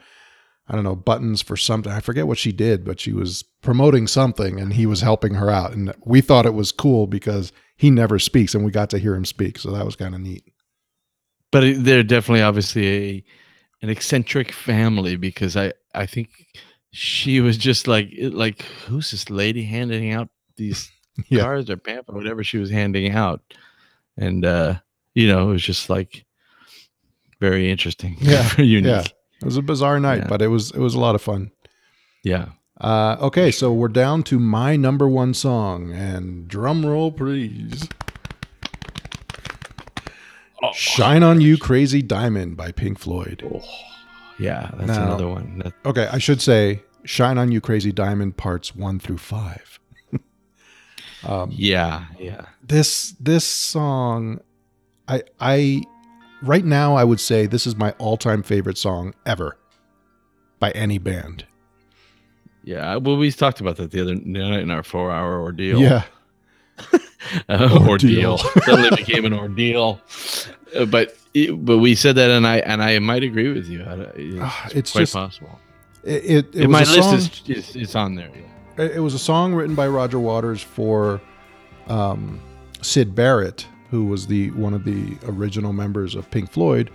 I 0.67 0.73
don't 0.73 0.83
know, 0.83 0.95
buttons 0.95 1.41
for 1.41 1.57
something. 1.57 1.91
I 1.91 1.99
forget 1.99 2.27
what 2.27 2.37
she 2.37 2.51
did, 2.51 2.85
but 2.85 2.99
she 2.99 3.11
was 3.11 3.43
promoting 3.61 4.07
something, 4.07 4.59
and 4.59 4.73
he 4.73 4.85
was 4.85 5.01
helping 5.01 5.33
her 5.35 5.49
out. 5.49 5.73
And 5.73 5.93
we 6.05 6.21
thought 6.21 6.45
it 6.45 6.53
was 6.53 6.71
cool 6.71 7.07
because 7.07 7.51
he 7.75 7.91
never 7.91 8.19
speaks, 8.19 8.55
and 8.55 8.63
we 8.63 8.71
got 8.71 8.89
to 8.91 8.99
hear 8.99 9.15
him 9.15 9.25
speak, 9.25 9.59
so 9.59 9.71
that 9.71 9.85
was 9.85 9.95
kind 9.97 10.15
of 10.15 10.21
neat. 10.21 10.43
but 11.51 11.83
they're 11.83 12.03
definitely 12.03 12.41
obviously 12.41 12.87
a 12.87 13.23
an 13.81 13.89
eccentric 13.89 14.51
family 14.51 15.15
because 15.17 15.57
I 15.57 15.73
I 15.93 16.05
think 16.05 16.29
she 16.91 17.41
was 17.41 17.57
just 17.57 17.87
like 17.87 18.09
like 18.17 18.61
who's 18.87 19.11
this 19.11 19.29
lady 19.29 19.63
handing 19.65 20.11
out 20.13 20.29
these 20.57 20.89
Yeah. 21.29 21.43
cards 21.43 21.69
or 21.69 21.77
pamphlet 21.77 22.15
whatever 22.17 22.43
she 22.43 22.57
was 22.57 22.69
handing 22.69 23.11
out 23.11 23.41
and 24.17 24.45
uh 24.45 24.75
you 25.13 25.27
know 25.27 25.49
it 25.49 25.53
was 25.53 25.63
just 25.63 25.89
like 25.89 26.25
very 27.39 27.69
interesting 27.71 28.17
Yeah, 28.19 28.49
unique 28.61 28.85
yeah. 28.85 29.03
It 29.41 29.45
was 29.45 29.57
a 29.57 29.61
bizarre 29.61 29.99
night, 29.99 30.19
Yeah. 30.23 30.27
but 30.27 30.41
it 30.41 30.47
was 30.47 30.71
it 30.71 30.79
was 30.79 30.95
a 30.95 30.99
lot 30.99 31.15
of 31.15 31.21
fun. 31.21 31.51
yeah 32.23 32.49
Uh, 32.79 33.15
okay, 33.21 33.51
so 33.51 33.71
we're 33.71 33.87
down 33.87 34.23
to 34.23 34.37
my 34.39 34.75
number 34.75 35.07
one 35.07 35.33
song, 35.33 35.93
and 35.93 36.47
drum 36.47 36.85
roll, 36.85 37.09
please. 37.11 37.87
"Shine 40.73 41.23
on 41.23 41.41
You, 41.41 41.57
Crazy 41.57 42.01
Diamond" 42.01 42.57
by 42.57 42.71
Pink 42.71 42.99
Floyd. 42.99 43.43
yeah 44.39 44.71
that's 44.75 44.87
Now- 44.87 45.03
another 45.03 45.27
one 45.29 45.59
that, 45.59 45.73
Okay, 45.85 46.07
I 46.11 46.17
should 46.17 46.41
say 46.41 46.83
"Shine 47.03 47.37
on 47.37 47.51
You, 47.51 47.61
Crazy 47.61 47.91
Diamond" 47.91 48.35
parts 48.37 48.75
one 48.75 48.99
through 48.99 49.19
five. 49.19 49.79
Um, 51.25 51.49
yeah 51.53 52.05
yeah 52.19 52.45
this 52.63 53.11
this 53.19 53.45
song, 53.45 54.39
I 55.07 55.23
I 55.39 55.83
right 56.41 56.65
now 56.65 56.95
I 56.95 57.03
would 57.03 57.19
say 57.19 57.45
this 57.47 57.65
is 57.67 57.75
my 57.75 57.91
all 57.97 58.17
time 58.17 58.43
favorite 58.43 58.77
song 58.77 59.13
ever 59.25 59.57
by 60.59 60.71
any 60.71 60.97
band. 60.97 61.45
yeah 62.63 62.95
well 62.97 63.17
we 63.17 63.31
talked 63.31 63.59
about 63.61 63.77
that 63.77 63.91
the 63.91 64.01
other 64.01 64.15
night 64.15 64.59
in 64.61 64.71
our 64.71 64.83
four 64.83 65.11
hour 65.11 65.39
ordeal 65.41 65.79
Yeah, 65.79 66.03
uh, 67.49 67.69
Ordeal. 67.87 67.87
ordeal. 67.89 68.37
Suddenly 68.37 68.89
became 68.95 69.25
an 69.25 69.33
ordeal. 69.33 69.99
Uh, 70.75 70.85
but 70.85 71.15
it, 71.33 71.51
but 71.65 71.77
we 71.77 71.95
said 71.95 72.15
that, 72.15 72.29
and 72.29 72.45
I 72.47 72.57
and 72.59 72.81
I 72.83 72.99
might 72.99 73.23
agree 73.23 73.51
with 73.53 73.67
you. 73.67 73.81
It's, 74.15 74.37
Ah, 74.41 74.69
it's 74.73 74.91
quite 74.91 75.01
just- 75.01 75.13
possible. 75.13 75.59
it 76.03 76.25
it, 76.25 76.55
it 76.55 76.67
my 76.69 76.79
list 76.79 76.93
song. 76.95 77.15
is, 77.15 77.41
is 77.47 77.75
is 77.75 77.95
on 77.95 78.15
there. 78.15 78.29
Yeah. 78.35 78.41
It 78.77 79.01
was 79.01 79.13
a 79.13 79.19
song 79.19 79.53
written 79.53 79.73
by 79.73 79.87
Roger 79.87 80.19
Waters 80.19 80.61
for 80.61 81.21
um, 81.87 82.41
Syd 82.81 83.15
Barrett, 83.15 83.65
who 83.89 84.05
was 84.05 84.27
the 84.27 84.51
one 84.51 84.73
of 84.73 84.83
the 84.83 85.17
original 85.27 85.71
members 85.71 86.13
of 86.13 86.29
Pink 86.29 86.51
Floyd, 86.51 86.91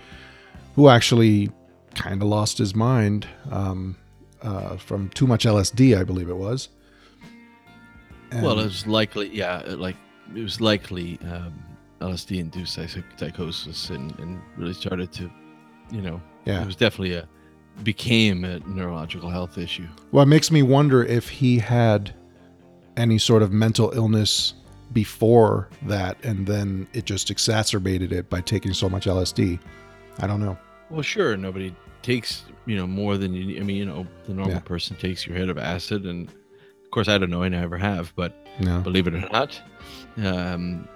who 0.76 0.88
actually 0.90 1.50
kind 1.94 2.20
of 2.20 2.28
lost 2.28 2.58
his 2.58 2.74
mind 2.74 3.26
um, 3.50 3.96
uh, 4.42 4.76
from 4.76 5.08
too 5.10 5.26
much 5.26 5.44
LSD, 5.46 5.98
I 5.98 6.04
believe 6.04 6.28
it 6.28 6.36
was. 6.36 6.68
And- 8.30 8.42
Well, 8.42 8.60
it 8.60 8.64
was 8.64 8.86
likely, 8.86 9.28
yeah, 9.34 9.62
like 9.66 9.96
it 10.36 10.42
was 10.42 10.60
likely 10.60 11.18
um, 11.22 11.64
LSD 12.00 12.38
induced 12.40 12.78
psychosis, 13.16 13.88
and, 13.88 14.18
and 14.18 14.38
really 14.58 14.74
started 14.74 15.12
to, 15.12 15.30
you 15.90 16.02
know, 16.02 16.20
yeah. 16.44 16.62
it 16.62 16.66
was 16.66 16.76
definitely 16.76 17.14
a 17.14 17.26
became 17.84 18.44
a 18.44 18.58
neurological 18.60 19.30
health 19.30 19.58
issue. 19.58 19.86
Well, 20.12 20.22
it 20.22 20.26
makes 20.28 20.50
me 20.50 20.62
wonder 20.62 21.02
if 21.04 21.28
he 21.28 21.58
had 21.58 22.14
any 22.96 23.18
sort 23.18 23.42
of 23.42 23.52
mental 23.52 23.90
illness 23.94 24.54
before 24.92 25.68
that, 25.82 26.22
and 26.24 26.46
then 26.46 26.86
it 26.92 27.04
just 27.04 27.30
exacerbated 27.30 28.12
it 28.12 28.28
by 28.28 28.40
taking 28.40 28.74
so 28.74 28.88
much 28.88 29.06
LSD. 29.06 29.58
I 30.18 30.26
don't 30.26 30.40
know. 30.40 30.58
Well, 30.90 31.02
sure, 31.02 31.36
nobody 31.36 31.74
takes 32.02 32.44
you 32.66 32.76
know 32.76 32.86
more 32.86 33.16
than 33.16 33.32
you. 33.34 33.60
I 33.60 33.62
mean, 33.62 33.76
you 33.76 33.86
know, 33.86 34.06
the 34.26 34.34
normal 34.34 34.54
Yeah. 34.54 34.60
person 34.60 34.96
takes 34.96 35.26
your 35.26 35.36
hit 35.36 35.48
of 35.48 35.58
acid, 35.58 36.04
and 36.06 36.28
of 36.28 36.90
course, 36.90 37.08
I 37.08 37.18
don't 37.18 37.30
know, 37.30 37.42
I 37.44 37.48
never 37.48 37.78
have, 37.78 38.12
but 38.16 38.34
No. 38.60 38.80
believe 38.80 39.06
it 39.06 39.14
or 39.14 39.20
not, 39.32 39.60
um, 40.18 40.88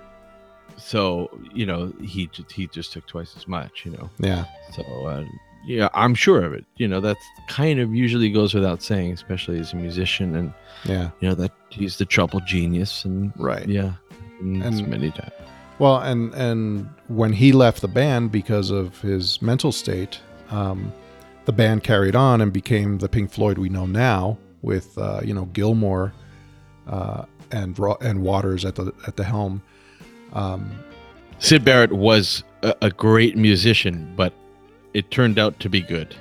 so 0.76 1.30
you 1.54 1.64
know, 1.66 1.92
he 2.02 2.28
he 2.52 2.66
just 2.66 2.92
took 2.92 3.06
twice 3.06 3.34
as 3.36 3.46
much. 3.46 3.84
You 3.84 3.92
know, 3.92 4.10
Yeah. 4.18 4.44
so 4.72 4.82
uh, 5.06 5.24
yeah, 5.66 5.88
I'm 5.94 6.14
sure 6.14 6.42
of 6.44 6.52
it. 6.52 6.64
You 6.76 6.88
know, 6.88 7.00
that's 7.00 7.24
kind 7.48 7.78
of 7.80 7.94
usually 7.94 8.30
goes 8.30 8.54
without 8.54 8.82
saying, 8.82 9.12
especially 9.12 9.58
as 9.58 9.72
a 9.72 9.76
musician, 9.76 10.34
and 10.36 10.52
Yeah. 10.84 11.10
you 11.20 11.28
know 11.28 11.34
that 11.36 11.52
he's 11.70 11.96
the 11.98 12.04
trouble 12.04 12.40
genius, 12.46 13.04
and 13.04 13.32
Right. 13.36 13.68
yeah, 13.68 13.92
and, 14.40 14.62
And- 14.62 14.88
many 14.88 15.10
times. 15.10 15.32
Well, 15.78 15.98
and 15.98 16.32
and 16.34 16.88
when 17.08 17.32
he 17.32 17.50
left 17.52 17.80
the 17.80 17.88
band 17.88 18.30
because 18.30 18.70
of 18.70 19.00
his 19.00 19.42
mental 19.42 19.72
state, 19.72 20.20
um, 20.50 20.92
the 21.46 21.52
band 21.52 21.82
carried 21.82 22.14
on 22.14 22.40
and 22.40 22.52
became 22.52 22.98
the 22.98 23.08
Pink 23.08 23.30
Floyd 23.32 23.58
we 23.58 23.68
know 23.68 23.84
now, 23.86 24.38
with 24.62 24.96
uh, 24.98 25.20
you 25.24 25.34
know 25.34 25.46
Gilmour 25.52 26.12
uh, 26.86 27.24
and 27.50 27.76
and 28.00 28.22
Waters 28.22 28.64
at 28.64 28.76
the 28.76 28.92
at 29.08 29.16
the 29.16 29.24
helm. 29.24 29.62
Um, 30.32 30.70
Syd 31.40 31.64
Barrett 31.64 31.92
was 31.92 32.44
a, 32.62 32.74
a 32.82 32.90
great 32.90 33.36
musician, 33.36 34.12
but 34.16 34.32
it 34.94 35.10
turned 35.10 35.38
out 35.38 35.58
to 35.60 35.68
be 35.68 35.80
good. 35.82 36.14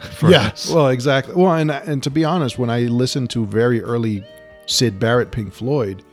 Yeah, 0.22 0.48
us. 0.52 0.70
well, 0.70 0.88
exactly. 0.90 1.34
Well, 1.34 1.52
and 1.54 1.70
and 1.72 2.02
to 2.04 2.10
be 2.10 2.24
honest, 2.24 2.56
when 2.58 2.70
I 2.70 2.82
listened 2.82 3.30
to 3.30 3.44
very 3.44 3.82
early 3.82 4.24
Syd 4.66 5.00
Barrett 5.00 5.32
Pink 5.32 5.52
Floyd, 5.52 6.04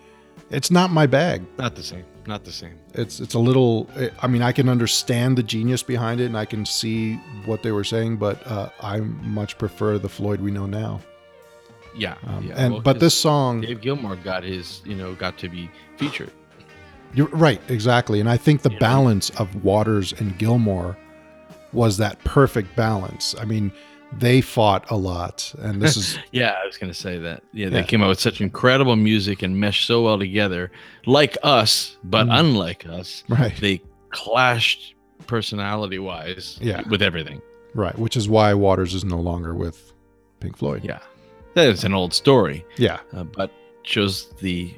it's 0.49 0.71
not 0.71 0.89
my 0.89 1.05
bag. 1.05 1.43
not 1.59 1.75
the 1.75 1.83
same. 1.83 2.03
Not 2.27 2.43
the 2.45 2.51
same. 2.51 2.73
it's 2.95 3.19
it's 3.19 3.35
a 3.35 3.39
little 3.39 3.87
i 4.23 4.25
mean 4.25 4.41
i 4.41 4.51
can 4.51 4.67
understand 4.67 5.37
the 5.37 5.43
genius 5.43 5.83
behind 5.83 6.19
it 6.19 6.25
and 6.25 6.35
i 6.35 6.43
can 6.45 6.65
see 6.65 7.17
what 7.45 7.61
they 7.61 7.71
were 7.71 7.83
saying 7.83 8.17
but 8.17 8.41
uh, 8.47 8.69
i 8.81 8.99
much 9.39 9.59
prefer 9.59 9.99
the 9.99 10.09
floyd 10.09 10.41
we 10.41 10.49
know 10.49 10.65
now 10.65 10.99
Yeah, 11.95 12.15
um, 12.25 12.47
yeah. 12.47 12.55
and 12.57 12.73
well, 12.73 12.81
but 12.81 12.99
this 12.99 13.13
song 13.13 13.61
Dave 13.61 13.79
Gilmour 13.81 14.15
got 14.23 14.43
his, 14.43 14.81
you 14.85 14.95
know, 14.95 15.13
got 15.13 15.37
to 15.37 15.47
be 15.49 15.69
featured. 15.97 16.31
you're 17.13 17.27
right 17.27 17.61
exactly 17.69 18.19
and 18.19 18.27
i 18.27 18.37
think 18.37 18.63
the 18.63 18.75
balance 18.79 19.29
of 19.41 19.63
waters 19.63 20.11
and 20.19 20.35
gilmour 20.39 20.97
was 21.75 21.97
that 21.97 22.17
perfect 22.23 22.75
balance 22.75 23.35
i 23.39 23.45
mean 23.45 23.71
they 24.17 24.39
fought 24.39 24.89
a 24.91 24.95
lot 24.95 25.53
and 25.59 25.81
this 25.81 25.97
is 26.01 26.17
Yeah, 26.31 26.55
I 26.61 26.65
was 26.65 26.77
going 26.77 26.91
to 26.93 26.97
say 26.97 27.17
that. 27.17 27.43
Yeah, 27.51 27.65
Yeah. 27.65 27.69
they 27.71 27.83
came 27.83 28.01
out 28.03 28.07
with 28.09 28.19
such 28.19 28.39
incredible 28.39 28.95
music 28.95 29.41
and 29.41 29.59
meshed 29.59 29.85
so 29.87 30.03
well 30.03 30.17
together, 30.19 30.71
like 31.05 31.35
us, 31.43 31.97
but 32.03 32.27
Mm. 32.27 32.39
unlike 32.39 32.85
us. 32.87 33.23
right 33.27 33.53
They 33.59 33.81
clashed 34.11 34.93
personality-wise. 35.27 36.59
Yeah. 36.61 36.83
with 36.89 37.01
everything. 37.01 37.41
right 37.73 37.97
which 37.99 38.15
is 38.15 38.29
why 38.29 38.53
waters 38.53 38.93
is 38.93 39.03
no 39.03 39.19
longer 39.19 39.53
with 39.53 39.91
pink 40.39 40.55
floyd 40.55 40.81
Yeah, 40.85 40.99
that 41.55 41.67
is 41.67 41.83
an 41.83 41.93
old 41.93 42.13
story, 42.13 42.63
yeah 42.77 42.99
uh, 43.13 43.23
but 43.25 43.51
shows 43.83 44.29
the 44.39 44.73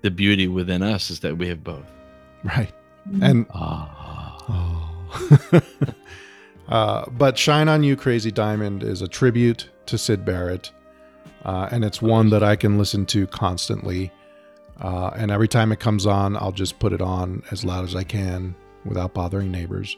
the 0.00 0.10
beauty 0.10 0.48
within 0.48 0.82
us 0.82 1.10
is 1.10 1.20
that 1.20 1.36
we 1.38 1.46
have 1.48 1.62
both. 1.62 1.86
right 2.42 2.72
and 3.20 3.46
Ah. 3.54 4.38
Oh. 4.48 4.88
uh, 6.68 7.08
but 7.10 7.38
Shine 7.38 7.68
On 7.68 7.82
You, 7.82 7.96
Crazy 7.96 8.30
Diamond 8.30 8.82
is 8.82 9.02
a 9.02 9.08
tribute 9.08 9.68
to 9.86 9.98
Syd 9.98 10.24
Barrett. 10.24 10.70
Uh, 11.44 11.68
and 11.70 11.84
it's 11.84 12.00
one 12.00 12.30
that 12.30 12.42
I 12.42 12.56
can 12.56 12.78
listen 12.78 13.04
to 13.06 13.26
constantly. 13.26 14.12
Uh, 14.80 15.10
and 15.16 15.30
every 15.30 15.48
time 15.48 15.72
it 15.72 15.80
comes 15.80 16.06
on, 16.06 16.36
I'll 16.36 16.52
just 16.52 16.78
put 16.78 16.92
it 16.92 17.00
on 17.00 17.42
as 17.50 17.64
loud 17.64 17.84
as 17.84 17.96
I 17.96 18.04
can 18.04 18.54
without 18.84 19.14
bothering 19.14 19.50
neighbors 19.50 19.96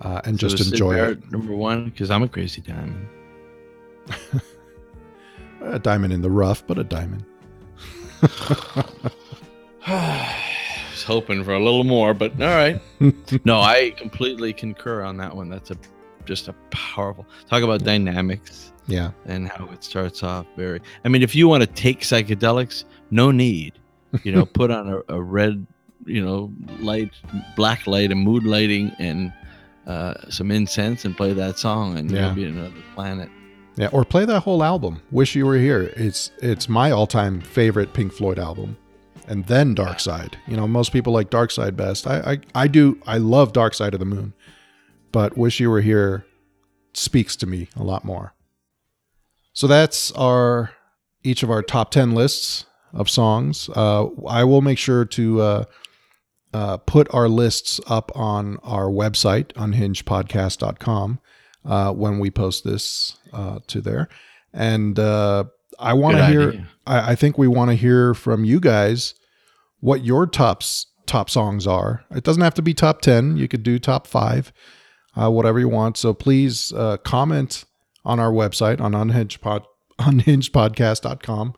uh, 0.00 0.20
and 0.24 0.38
So 0.40 0.48
just 0.48 0.70
enjoy 0.72 0.96
it. 0.96 1.30
Number 1.30 1.54
one, 1.54 1.86
because 1.86 2.10
I'm 2.10 2.22
a 2.22 2.28
crazy 2.28 2.62
diamond. 2.62 3.08
a 5.62 5.78
diamond 5.78 6.12
in 6.12 6.22
the 6.22 6.30
rough, 6.30 6.66
but 6.66 6.78
a 6.78 6.84
diamond. 6.84 7.24
was 11.00 11.06
hoping 11.06 11.42
for 11.44 11.54
a 11.54 11.58
little 11.62 11.84
more, 11.84 12.14
but 12.14 12.32
all 12.40 12.48
right. 12.48 12.80
no, 13.44 13.60
I 13.60 13.90
completely 13.96 14.52
concur 14.52 15.02
on 15.02 15.16
that 15.18 15.34
one. 15.34 15.48
That's 15.48 15.70
a 15.70 15.76
just 16.26 16.48
a 16.48 16.52
powerful 16.70 17.26
talk 17.48 17.62
about 17.62 17.82
dynamics 17.82 18.72
Yeah. 18.86 19.10
and 19.26 19.48
how 19.48 19.66
it 19.72 19.82
starts 19.82 20.22
off 20.22 20.46
very. 20.56 20.80
I 21.04 21.08
mean, 21.08 21.22
if 21.22 21.34
you 21.34 21.48
want 21.48 21.62
to 21.62 21.66
take 21.66 22.00
psychedelics, 22.00 22.84
no 23.10 23.30
need. 23.30 23.72
You 24.22 24.32
know, 24.32 24.44
put 24.60 24.70
on 24.70 24.88
a, 24.88 25.14
a 25.14 25.20
red, 25.20 25.66
you 26.04 26.24
know, 26.24 26.52
light, 26.80 27.10
black 27.56 27.86
light, 27.86 28.10
and 28.12 28.20
mood 28.20 28.44
lighting, 28.44 28.92
and 28.98 29.32
uh, 29.86 30.14
some 30.28 30.50
incense, 30.50 31.04
and 31.04 31.16
play 31.16 31.32
that 31.32 31.58
song, 31.58 31.96
and 31.98 32.10
Yeah. 32.10 32.26
you'll 32.26 32.34
be 32.34 32.44
another 32.44 32.74
planet. 32.94 33.30
Yeah, 33.76 33.88
or 33.92 34.04
play 34.04 34.24
that 34.26 34.40
whole 34.40 34.62
album. 34.62 35.00
Wish 35.10 35.34
You 35.34 35.46
Were 35.46 35.56
Here. 35.56 35.92
It's 35.96 36.32
it's 36.42 36.68
my 36.68 36.90
all-time 36.90 37.40
favorite 37.40 37.94
Pink 37.94 38.12
Floyd 38.12 38.38
album. 38.38 38.76
And 39.30 39.46
then 39.46 39.74
Dark 39.74 40.00
Side. 40.00 40.38
You 40.48 40.56
know, 40.56 40.66
most 40.66 40.92
people 40.92 41.12
like 41.12 41.30
Dark 41.30 41.52
Side 41.52 41.76
best. 41.76 42.04
I, 42.04 42.32
I 42.32 42.64
I 42.64 42.66
do 42.66 43.00
I 43.06 43.18
love 43.18 43.52
Dark 43.52 43.74
Side 43.74 43.94
of 43.94 44.00
the 44.00 44.06
Moon. 44.06 44.34
But 45.12 45.38
Wish 45.38 45.60
You 45.60 45.70
Were 45.70 45.80
Here 45.80 46.26
speaks 46.94 47.36
to 47.36 47.46
me 47.46 47.68
a 47.76 47.84
lot 47.84 48.04
more. 48.04 48.34
So 49.52 49.68
that's 49.68 50.10
our 50.12 50.72
each 51.22 51.44
of 51.44 51.50
our 51.50 51.62
top 51.62 51.92
10 51.92 52.12
lists 52.12 52.66
of 52.92 53.08
songs. 53.08 53.70
Uh, 53.76 54.08
I 54.26 54.42
will 54.42 54.62
make 54.62 54.78
sure 54.78 55.04
to 55.04 55.40
uh, 55.40 55.64
uh, 56.52 56.76
put 56.78 57.12
our 57.14 57.28
lists 57.28 57.80
up 57.86 58.10
on 58.16 58.58
our 58.64 58.86
website, 58.86 59.52
unhingedpodcast.com, 59.52 61.20
uh, 61.64 61.92
when 61.92 62.18
we 62.18 62.30
post 62.30 62.64
this 62.64 63.16
uh, 63.32 63.60
to 63.68 63.80
there. 63.80 64.08
And 64.52 64.98
uh, 64.98 65.44
I 65.78 65.92
want 65.92 66.16
to 66.16 66.26
hear. 66.26 66.66
I, 66.84 67.12
I 67.12 67.14
think 67.14 67.38
we 67.38 67.46
want 67.46 67.70
to 67.70 67.76
hear 67.76 68.12
from 68.14 68.44
you 68.44 68.58
guys 68.58 69.14
what 69.80 70.04
your 70.04 70.26
tops 70.26 70.86
top 71.06 71.28
songs 71.28 71.66
are. 71.66 72.04
It 72.10 72.24
doesn't 72.24 72.42
have 72.42 72.54
to 72.54 72.62
be 72.62 72.72
top 72.72 73.00
10. 73.00 73.36
You 73.36 73.48
could 73.48 73.62
do 73.62 73.78
top 73.78 74.06
five, 74.06 74.52
uh, 75.16 75.30
whatever 75.30 75.58
you 75.58 75.68
want. 75.68 75.96
So 75.96 76.14
please 76.14 76.72
uh, 76.72 76.98
comment 76.98 77.64
on 78.04 78.20
our 78.20 78.30
website 78.30 78.80
on 78.80 78.92
unhingedpod, 78.92 79.64
unhingedpodcast.com 79.98 81.54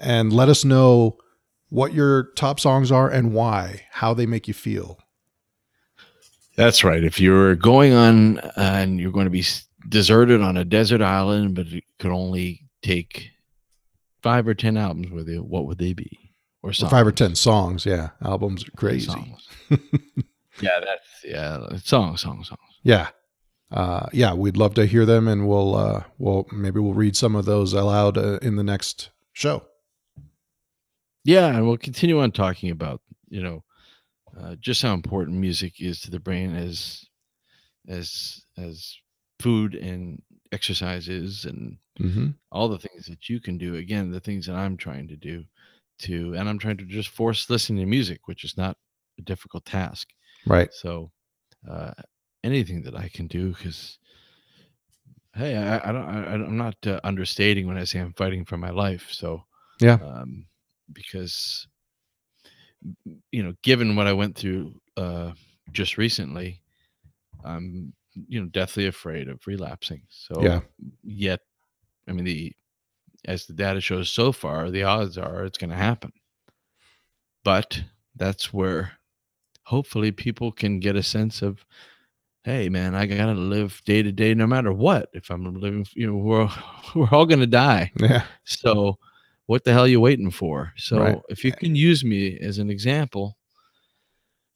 and 0.00 0.32
let 0.32 0.48
us 0.48 0.64
know 0.64 1.16
what 1.68 1.92
your 1.92 2.30
top 2.36 2.60
songs 2.60 2.92
are 2.92 3.08
and 3.10 3.32
why, 3.32 3.86
how 3.90 4.14
they 4.14 4.26
make 4.26 4.46
you 4.46 4.54
feel. 4.54 4.98
That's 6.56 6.84
right. 6.84 7.04
If 7.04 7.20
you're 7.20 7.54
going 7.54 7.92
on 7.92 8.38
uh, 8.38 8.52
and 8.56 9.00
you're 9.00 9.12
going 9.12 9.26
to 9.26 9.30
be 9.30 9.44
deserted 9.88 10.40
on 10.40 10.56
a 10.56 10.64
desert 10.64 11.02
island, 11.02 11.54
but 11.54 11.66
you 11.66 11.82
could 11.98 12.12
only 12.12 12.62
take 12.82 13.30
five 14.22 14.46
or 14.48 14.54
ten 14.54 14.76
albums 14.76 15.10
with 15.10 15.28
you, 15.28 15.42
what 15.42 15.66
would 15.66 15.78
they 15.78 15.92
be? 15.92 16.25
Or 16.66 16.72
five 16.72 17.06
or 17.06 17.12
10 17.12 17.34
songs. 17.34 17.86
Yeah. 17.86 18.10
Albums 18.22 18.66
are 18.66 18.70
crazy. 18.72 19.36
yeah, 19.70 20.80
that's 20.80 21.24
yeah, 21.24 21.68
songs, 21.82 22.20
songs, 22.20 22.48
songs. 22.48 22.60
Yeah. 22.82 23.08
Uh, 23.70 24.06
yeah, 24.12 24.32
we'd 24.32 24.56
love 24.56 24.74
to 24.74 24.86
hear 24.86 25.04
them, 25.04 25.26
and 25.26 25.48
we'll 25.48 25.74
uh, 25.74 26.04
we'll 26.18 26.46
maybe 26.52 26.78
we'll 26.78 26.94
read 26.94 27.16
some 27.16 27.34
of 27.34 27.44
those 27.46 27.72
aloud 27.72 28.16
uh, 28.16 28.38
in 28.40 28.54
the 28.56 28.62
next 28.62 29.10
show. 29.32 29.64
Yeah, 31.24 31.48
and 31.48 31.66
we'll 31.66 31.76
continue 31.76 32.20
on 32.20 32.30
talking 32.30 32.70
about 32.70 33.00
you 33.28 33.42
know 33.42 33.64
uh, 34.40 34.54
just 34.60 34.82
how 34.82 34.94
important 34.94 35.38
music 35.38 35.80
is 35.80 36.00
to 36.02 36.10
the 36.12 36.20
brain 36.20 36.54
as 36.54 37.04
as 37.88 38.44
as 38.56 38.96
food 39.40 39.74
and 39.74 40.22
exercises 40.52 41.44
and 41.44 41.78
Mm-hmm. 41.98 42.32
all 42.52 42.68
the 42.68 42.78
things 42.78 43.06
that 43.06 43.30
you 43.30 43.40
can 43.40 43.56
do. 43.56 43.76
Again, 43.76 44.10
the 44.10 44.20
things 44.20 44.44
that 44.44 44.54
I'm 44.54 44.76
trying 44.76 45.08
to 45.08 45.16
do 45.16 45.44
to, 46.00 46.34
and 46.34 46.48
I'm 46.48 46.58
trying 46.58 46.76
to 46.78 46.84
just 46.84 47.08
force 47.08 47.48
listening 47.50 47.80
to 47.80 47.86
music, 47.86 48.26
which 48.26 48.44
is 48.44 48.56
not 48.56 48.76
a 49.18 49.22
difficult 49.22 49.64
task. 49.64 50.08
Right. 50.46 50.72
So, 50.72 51.10
uh, 51.68 51.92
anything 52.44 52.82
that 52.82 52.94
I 52.96 53.08
can 53.08 53.26
do, 53.26 53.52
because 53.52 53.98
hey, 55.34 55.56
I, 55.56 55.88
I 55.88 55.92
don't, 55.92 56.08
I, 56.08 56.32
I'm 56.34 56.56
not 56.56 56.76
uh, 56.86 57.00
understating 57.04 57.66
when 57.66 57.76
I 57.76 57.84
say 57.84 57.98
I'm 57.98 58.12
fighting 58.14 58.44
for 58.44 58.56
my 58.56 58.70
life. 58.70 59.08
So, 59.10 59.44
Yeah. 59.80 59.98
um, 60.02 60.46
because 60.92 61.66
you 63.30 63.42
know, 63.42 63.54
given 63.62 63.96
what 63.96 64.06
I 64.06 64.12
went 64.12 64.36
through 64.36 64.80
uh, 64.96 65.32
just 65.72 65.98
recently, 65.98 66.62
I'm 67.44 67.92
you 68.28 68.40
know 68.40 68.46
deathly 68.46 68.86
afraid 68.86 69.28
of 69.28 69.46
relapsing. 69.46 70.02
So, 70.08 70.42
Yeah. 70.42 70.60
yet, 71.04 71.40
I 72.08 72.12
mean 72.12 72.24
the 72.24 72.52
as 73.26 73.46
the 73.46 73.52
data 73.52 73.80
shows 73.80 74.08
so 74.10 74.32
far, 74.32 74.70
the 74.70 74.84
odds 74.84 75.18
are 75.18 75.44
it's 75.44 75.58
going 75.58 75.70
to 75.70 75.76
happen. 75.76 76.12
But 77.44 77.82
that's 78.14 78.52
where 78.52 78.92
hopefully 79.64 80.12
people 80.12 80.52
can 80.52 80.80
get 80.80 80.96
a 80.96 81.02
sense 81.02 81.42
of, 81.42 81.64
hey, 82.44 82.68
man, 82.68 82.94
I 82.94 83.06
got 83.06 83.26
to 83.26 83.32
live 83.34 83.82
day 83.84 84.02
to 84.02 84.12
day 84.12 84.34
no 84.34 84.46
matter 84.46 84.72
what. 84.72 85.08
If 85.12 85.30
I'm 85.30 85.44
living, 85.60 85.86
you 85.94 86.06
know, 86.06 86.16
we're, 86.16 86.48
we're 86.94 87.08
all 87.10 87.26
going 87.26 87.40
to 87.40 87.46
die. 87.46 87.92
Yeah. 88.00 88.24
So 88.44 88.98
what 89.46 89.64
the 89.64 89.72
hell 89.72 89.84
are 89.84 89.88
you 89.88 90.00
waiting 90.00 90.30
for? 90.30 90.72
So 90.76 90.98
Right. 90.98 91.18
if 91.28 91.44
you 91.44 91.52
can 91.52 91.74
use 91.76 92.04
me 92.04 92.38
as 92.38 92.58
an 92.58 92.70
example, 92.70 93.36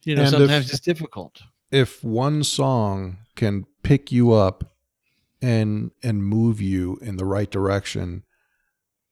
you 0.05 0.15
know, 0.17 0.23
And 0.23 0.33
if- 0.35 0.39
sometimes 0.41 0.71
it's 0.71 0.81
difficult. 0.81 1.43
If 1.71 2.03
one 2.03 2.43
song 2.43 3.19
can 3.37 3.65
pick 3.85 4.11
you 4.11 4.33
up 4.33 4.75
and 5.41 5.93
and 6.03 6.23
move 6.25 6.61
you 6.61 6.99
in 7.01 7.17
the 7.17 7.25
right 7.25 7.49
direction 7.51 8.25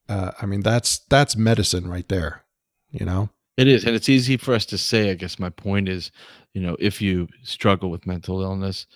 uh, 0.08 0.32
i 0.40 0.46
mean 0.46 0.60
that's 0.62 1.00
that's 1.10 1.36
medicine 1.36 1.88
right 1.88 2.08
there 2.08 2.44
you 2.90 3.04
know 3.04 3.28
It 3.58 3.66
is, 3.68 3.84
and 3.84 3.94
it's 3.96 4.08
easy 4.08 4.36
for 4.36 4.54
us 4.54 4.64
to 4.66 4.78
say. 4.78 5.10
I 5.10 5.14
guess 5.14 5.38
my 5.40 5.50
point 5.50 5.88
is, 5.88 6.12
you 6.54 6.62
know, 6.62 6.76
if 6.78 7.02
you 7.02 7.26
struggle 7.42 7.90
with 7.90 8.06
mental 8.06 8.40
illness, 8.40 8.86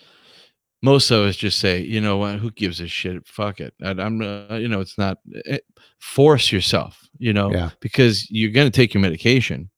most 0.81 1.11
of 1.11 1.25
us 1.27 1.35
just 1.35 1.59
say, 1.59 1.81
you 1.81 1.99
know 1.99 2.15
what, 2.17 2.39
who 2.39 2.49
gives 2.49 2.79
a 2.79 2.87
shit? 2.87 3.27
Fuck 3.27 3.59
it. 3.59 3.73
I, 3.83 3.89
I'm, 3.91 4.21
uh, 4.21 4.55
you 4.55 4.69
know, 4.69 4.79
it's 4.79 4.97
not. 4.97 5.17
It, 5.27 5.65
force 5.99 6.49
yourself, 6.53 6.97
you 7.19 7.33
know, 7.33 7.51
Yeah. 7.51 7.71
because 7.81 8.25
you're 8.31 8.51
going 8.55 8.71
to 8.71 8.75
take 8.79 8.93
your 8.93 9.01
medication. 9.01 9.69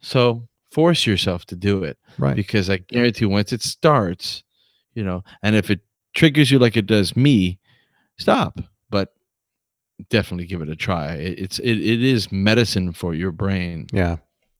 So 0.00 0.46
force 0.70 1.04
yourself 1.04 1.44
to 1.46 1.56
do 1.56 1.82
it 1.84 1.98
right 2.18 2.36
because 2.36 2.70
I 2.70 2.76
guarantee 2.78 3.26
once 3.26 3.52
it 3.52 3.62
starts, 3.62 4.44
you 4.94 5.02
know, 5.02 5.22
and 5.42 5.56
if 5.56 5.68
it 5.68 5.80
triggers 6.14 6.50
you 6.52 6.60
like 6.60 6.76
it 6.76 6.86
does 6.86 7.16
me, 7.16 7.58
stop. 8.18 8.60
Definitely 10.10 10.46
give 10.46 10.62
it 10.62 10.68
a 10.68 10.76
try. 10.76 11.14
It, 11.14 11.38
it's 11.38 11.58
it, 11.58 11.78
it 11.78 12.02
is 12.02 12.30
medicine 12.30 12.92
for 12.92 13.14
your 13.14 13.32
brain. 13.32 13.86
Yeah. 13.92 14.16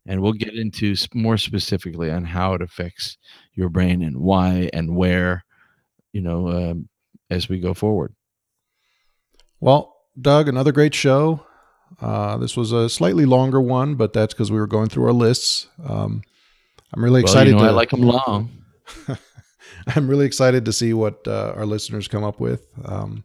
And 0.06 0.22
we'll 0.22 0.34
get 0.34 0.54
into 0.54 0.94
more 1.14 1.36
specifically 1.36 2.10
on 2.10 2.24
how 2.24 2.54
it 2.54 2.62
affects 2.62 3.18
your 3.54 3.68
brain 3.68 4.02
and 4.02 4.18
why 4.18 4.70
and 4.72 4.96
where 4.96 5.44
you 6.12 6.20
know 6.20 6.48
um, 6.48 6.88
as 7.28 7.48
we 7.48 7.60
go 7.60 7.74
forward. 7.74 8.14
Well 9.60 9.94
doug 10.18 10.48
another 10.48 10.72
great 10.72 10.94
show. 10.94 11.44
Uh, 12.00 12.36
this 12.38 12.56
was 12.56 12.72
a 12.72 12.88
slightly 12.88 13.24
longer 13.24 13.60
one 13.60 13.94
but 13.94 14.12
that's 14.12 14.34
because 14.34 14.50
we 14.50 14.58
were 14.58 14.66
going 14.66 14.88
through 14.88 15.04
our 15.04 15.12
lists. 15.12 15.68
Um, 15.84 16.22
i'm 16.94 17.02
really 17.02 17.22
well, 17.22 17.30
excited 17.30 17.50
you 17.50 17.56
know, 17.56 17.64
to 17.64 17.68
i 17.68 17.72
like 17.72 17.90
them 17.90 18.02
long. 18.02 18.50
I'm 19.86 20.08
really 20.08 20.26
excited 20.26 20.64
to 20.64 20.72
see 20.72 20.92
what 20.92 21.26
uh, 21.26 21.52
our 21.56 21.66
listeners 21.66 22.08
come 22.08 22.24
up 22.24 22.40
with, 22.40 22.66
um, 22.84 23.24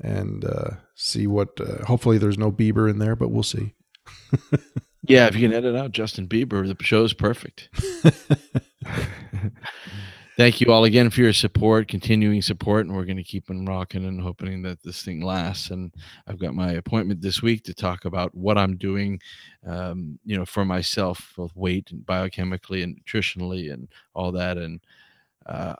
and 0.00 0.44
uh, 0.44 0.70
see 0.94 1.26
what. 1.26 1.60
Uh, 1.60 1.84
hopefully, 1.84 2.18
there's 2.18 2.38
no 2.38 2.50
Bieber 2.50 2.88
in 2.88 2.98
there, 2.98 3.16
but 3.16 3.30
we'll 3.30 3.42
see. 3.42 3.74
yeah 5.08 5.26
if 5.26 5.34
you 5.34 5.48
can 5.48 5.56
edit 5.56 5.76
out 5.76 5.92
justin 5.92 6.26
bieber 6.26 6.66
the 6.66 6.76
show's 6.84 7.12
perfect 7.12 7.68
thank 10.36 10.60
you 10.60 10.72
all 10.72 10.84
again 10.84 11.10
for 11.10 11.20
your 11.20 11.32
support 11.32 11.88
continuing 11.88 12.42
support 12.42 12.86
and 12.86 12.94
we're 12.94 13.04
going 13.04 13.16
to 13.16 13.22
keep 13.22 13.50
on 13.50 13.64
rocking 13.64 14.04
and 14.04 14.20
hoping 14.20 14.62
that 14.62 14.82
this 14.82 15.02
thing 15.02 15.22
lasts 15.22 15.70
and 15.70 15.94
i've 16.26 16.38
got 16.38 16.54
my 16.54 16.72
appointment 16.72 17.20
this 17.20 17.42
week 17.42 17.64
to 17.64 17.74
talk 17.74 18.04
about 18.04 18.34
what 18.34 18.58
i'm 18.58 18.76
doing 18.76 19.18
um, 19.66 20.18
you 20.24 20.36
know 20.36 20.44
for 20.44 20.64
myself 20.64 21.32
both 21.36 21.54
weight 21.54 21.90
and 21.90 22.04
biochemically 22.04 22.82
and 22.82 23.00
nutritionally 23.04 23.72
and 23.72 23.88
all 24.14 24.32
that 24.32 24.58
and 24.58 24.80
uh, 25.46 25.74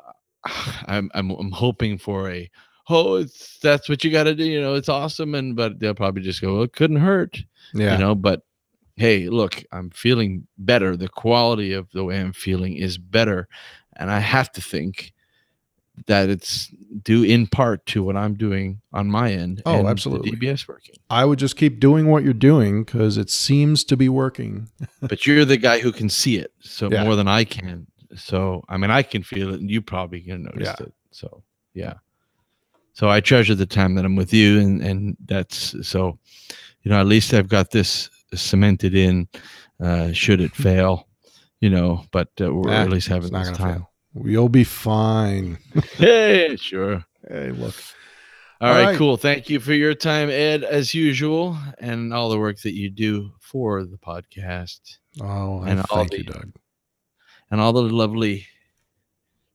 I'm, 0.87 1.11
I'm 1.15 1.31
i'm 1.31 1.53
hoping 1.53 1.99
for 1.99 2.31
a 2.31 2.51
oh 2.89 3.17
it's 3.17 3.59
that's 3.59 3.89
what 3.89 4.03
you 4.05 4.11
got 4.11 4.25
to 4.25 4.35
do 4.35 4.45
you 4.45 4.61
know 4.61 4.75
it's 4.75 4.89
awesome 4.89 5.35
and 5.35 5.55
but 5.57 5.79
they'll 5.79 5.95
probably 5.95 6.23
just 6.23 6.41
go 6.41 6.55
well, 6.55 6.63
it 6.63 6.73
couldn't 6.73 6.97
hurt 6.97 7.39
Yeah, 7.75 7.93
you 7.93 7.99
know 7.99 8.15
but 8.15 8.43
hey 8.97 9.29
look 9.29 9.63
i'm 9.73 9.91
feeling 9.91 10.47
better 10.59 10.97
the 10.97 11.09
quality 11.09 11.73
of 11.73 11.89
the 11.93 12.05
way 12.05 12.21
i'm 12.21 12.33
feeling 12.33 12.75
is 12.77 12.99
better 12.99 13.49
and 13.97 14.11
i 14.11 14.19
have 14.19 14.51
to 14.53 14.61
think 14.61 15.13
that 16.07 16.31
it's 16.31 16.69
due 17.03 17.23
in 17.23 17.47
part 17.47 17.85
to 17.87 18.03
what 18.03 18.17
i'm 18.17 18.35
doing 18.35 18.81
on 18.93 19.09
my 19.11 19.33
end 19.33 19.63
Oh, 19.67 19.75
and 19.77 19.87
the 19.87 19.91
absolutely. 19.91 20.33
dbs 20.33 20.67
working 20.67 20.95
I 21.11 21.25
would 21.25 21.39
just 21.41 21.57
keep 21.57 21.81
doing 21.81 22.07
what 22.07 22.23
you're 22.25 22.33
doing 22.33 22.85
because 22.85 23.17
it 23.19 23.31
seems 23.31 23.83
to 23.85 23.97
be 23.97 24.09
working. 24.09 24.69
but 25.03 25.27
you're 25.27 25.45
the 25.45 25.57
guy 25.57 25.81
who 25.81 25.91
can 25.93 26.09
see 26.09 26.37
it 26.39 26.53
so 26.61 26.89
Yeah. 26.91 27.03
more 27.05 27.17
than 27.17 27.29
i 27.29 27.45
can 27.45 27.87
so 28.17 28.65
i 28.69 28.77
mean 28.77 28.91
i 28.91 29.03
can 29.03 29.23
feel 29.23 29.53
it 29.53 29.61
and 29.61 29.71
you 29.71 29.83
probably 29.83 30.21
can 30.21 30.43
notice 30.45 30.69
Yeah. 30.79 30.87
it 30.87 30.93
so 31.11 31.43
yeah 31.75 31.95
so 33.01 33.09
i 33.09 33.19
treasure 33.21 33.55
the 33.57 33.65
time 33.67 33.95
that 33.95 34.05
i'm 34.05 34.15
with 34.17 34.33
you 34.35 34.61
and 34.61 34.83
and 34.83 35.17
that's 35.25 35.75
so 35.89 36.19
you 36.83 36.91
know 36.91 37.01
at 37.01 37.07
least 37.07 37.33
i've 37.33 37.49
got 37.49 37.71
this 37.71 38.11
cemented 38.35 38.95
in 38.95 39.27
uh 39.83 40.13
should 40.13 40.41
it 40.41 40.55
fail 40.55 41.09
you 41.61 41.71
know 41.71 42.05
but 42.13 42.29
uh, 42.43 42.53
we're 42.53 42.71
at 42.71 42.91
least 42.91 43.09
having 43.09 43.33
this 43.33 43.51
time. 43.57 43.79
Fail. 43.81 43.91
You'll 44.25 44.49
be 44.51 44.65
fine. 44.65 45.57
hey 45.97 46.57
sure 46.57 47.05
Hey, 47.29 47.51
look. 47.53 47.75
all 48.61 48.69
All 48.69 48.75
right, 48.75 48.85
right. 48.87 48.99
cool 48.99 49.17
thank 49.17 49.49
you 49.49 49.61
for 49.61 49.73
your 49.73 49.95
time 49.95 50.29
ed 50.31 50.65
as 50.65 50.95
usual 50.95 51.57
and 51.79 52.13
all 52.13 52.29
the 52.29 52.39
work 52.39 52.59
that 52.63 52.75
you 52.75 52.91
do 52.91 53.33
for 53.41 53.85
the 53.85 53.99
podcast 53.99 54.81
Oh, 55.21 55.63
And 55.63 55.81
all 55.81 55.99
thank 55.99 56.13
you, 56.19 56.25
Doug. 56.25 56.53
and 57.51 57.61
all 57.61 57.73
the 57.73 57.83
lovely 57.83 58.47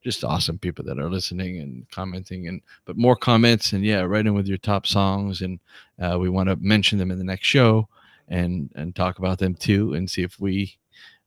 just 0.06 0.24
awesome 0.24 0.58
people 0.60 0.86
that 0.86 1.00
are 1.00 1.10
listening 1.10 1.58
and 1.60 1.90
commenting 1.90 2.48
and 2.48 2.62
but 2.86 2.96
more 2.96 3.16
comments 3.16 3.74
and 3.74 3.84
yeah 3.84 4.02
write 4.02 4.28
in 4.28 4.36
with 4.36 4.48
your 4.48 4.60
top 4.60 4.86
songs 4.86 5.42
and 5.42 5.60
uh, 6.00 6.16
we 6.20 6.30
want 6.30 6.48
to 6.48 6.56
mention 6.58 7.00
them 7.00 7.10
in 7.10 7.18
the 7.18 7.24
next 7.24 7.48
show 7.48 7.88
and 8.30 8.70
and 8.76 8.96
talk 8.96 9.18
about 9.18 9.40
them 9.40 9.56
too 9.56 9.96
and 9.96 10.08
see 10.10 10.22
if 10.22 10.40
we 10.40 10.78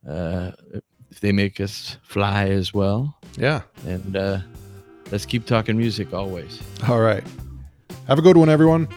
uh 0.09 0.51
if 1.11 1.19
they 1.19 1.33
make 1.33 1.59
us 1.59 1.97
fly 2.03 2.47
as 2.47 2.73
well 2.73 3.17
Yeah. 3.37 3.61
and 3.85 4.15
uh 4.15 4.39
let's 5.11 5.25
keep 5.25 5.45
talking 5.45 5.75
music 5.77 6.13
always 6.13 6.61
All 6.87 7.01
right. 7.01 7.23
Have 8.07 8.17
a 8.17 8.21
good 8.21 8.37
one, 8.37 8.47
everyone. 8.49 8.87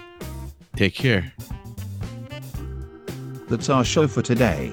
take 0.76 0.94
care 0.94 1.32
That's 3.48 3.68
our 3.68 3.84
show 3.84 4.06
for 4.09 4.22
today. 4.22 4.72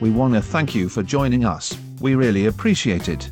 We 0.00 0.10
want 0.10 0.34
to 0.34 0.42
thank 0.42 0.74
you 0.74 0.88
for 0.88 1.02
joining 1.04 1.44
us, 1.44 1.76
we 2.00 2.14
really 2.16 2.46
appreciate 2.46 3.08
it. 3.08 3.30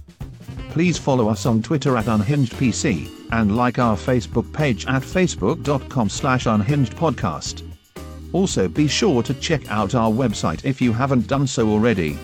Please 0.70 0.96
follow 0.96 1.28
us 1.28 1.46
on 1.46 1.62
Twitter 1.62 1.96
at 1.96 2.06
UnhingedPC, 2.06 3.28
and 3.32 3.56
like 3.56 3.78
our 3.78 3.96
Facebook 3.96 4.52
page 4.52 4.86
at 4.86 5.02
facebook.com 5.02 6.08
slash 6.08 6.44
unhingedpodcast. 6.44 7.62
Also 8.32 8.68
be 8.68 8.86
sure 8.86 9.22
to 9.22 9.34
check 9.34 9.68
out 9.70 9.94
our 9.94 10.10
website 10.10 10.64
if 10.64 10.80
you 10.80 10.92
haven't 10.92 11.26
done 11.26 11.46
so 11.46 11.68
already. 11.68 12.16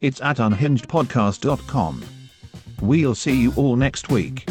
It's 0.00 0.20
at 0.22 0.38
unhingedpodcast.com. 0.38 2.04
We'll 2.80 3.14
see 3.14 3.40
you 3.42 3.52
all 3.56 3.76
next 3.76 4.08
week. 4.08 4.48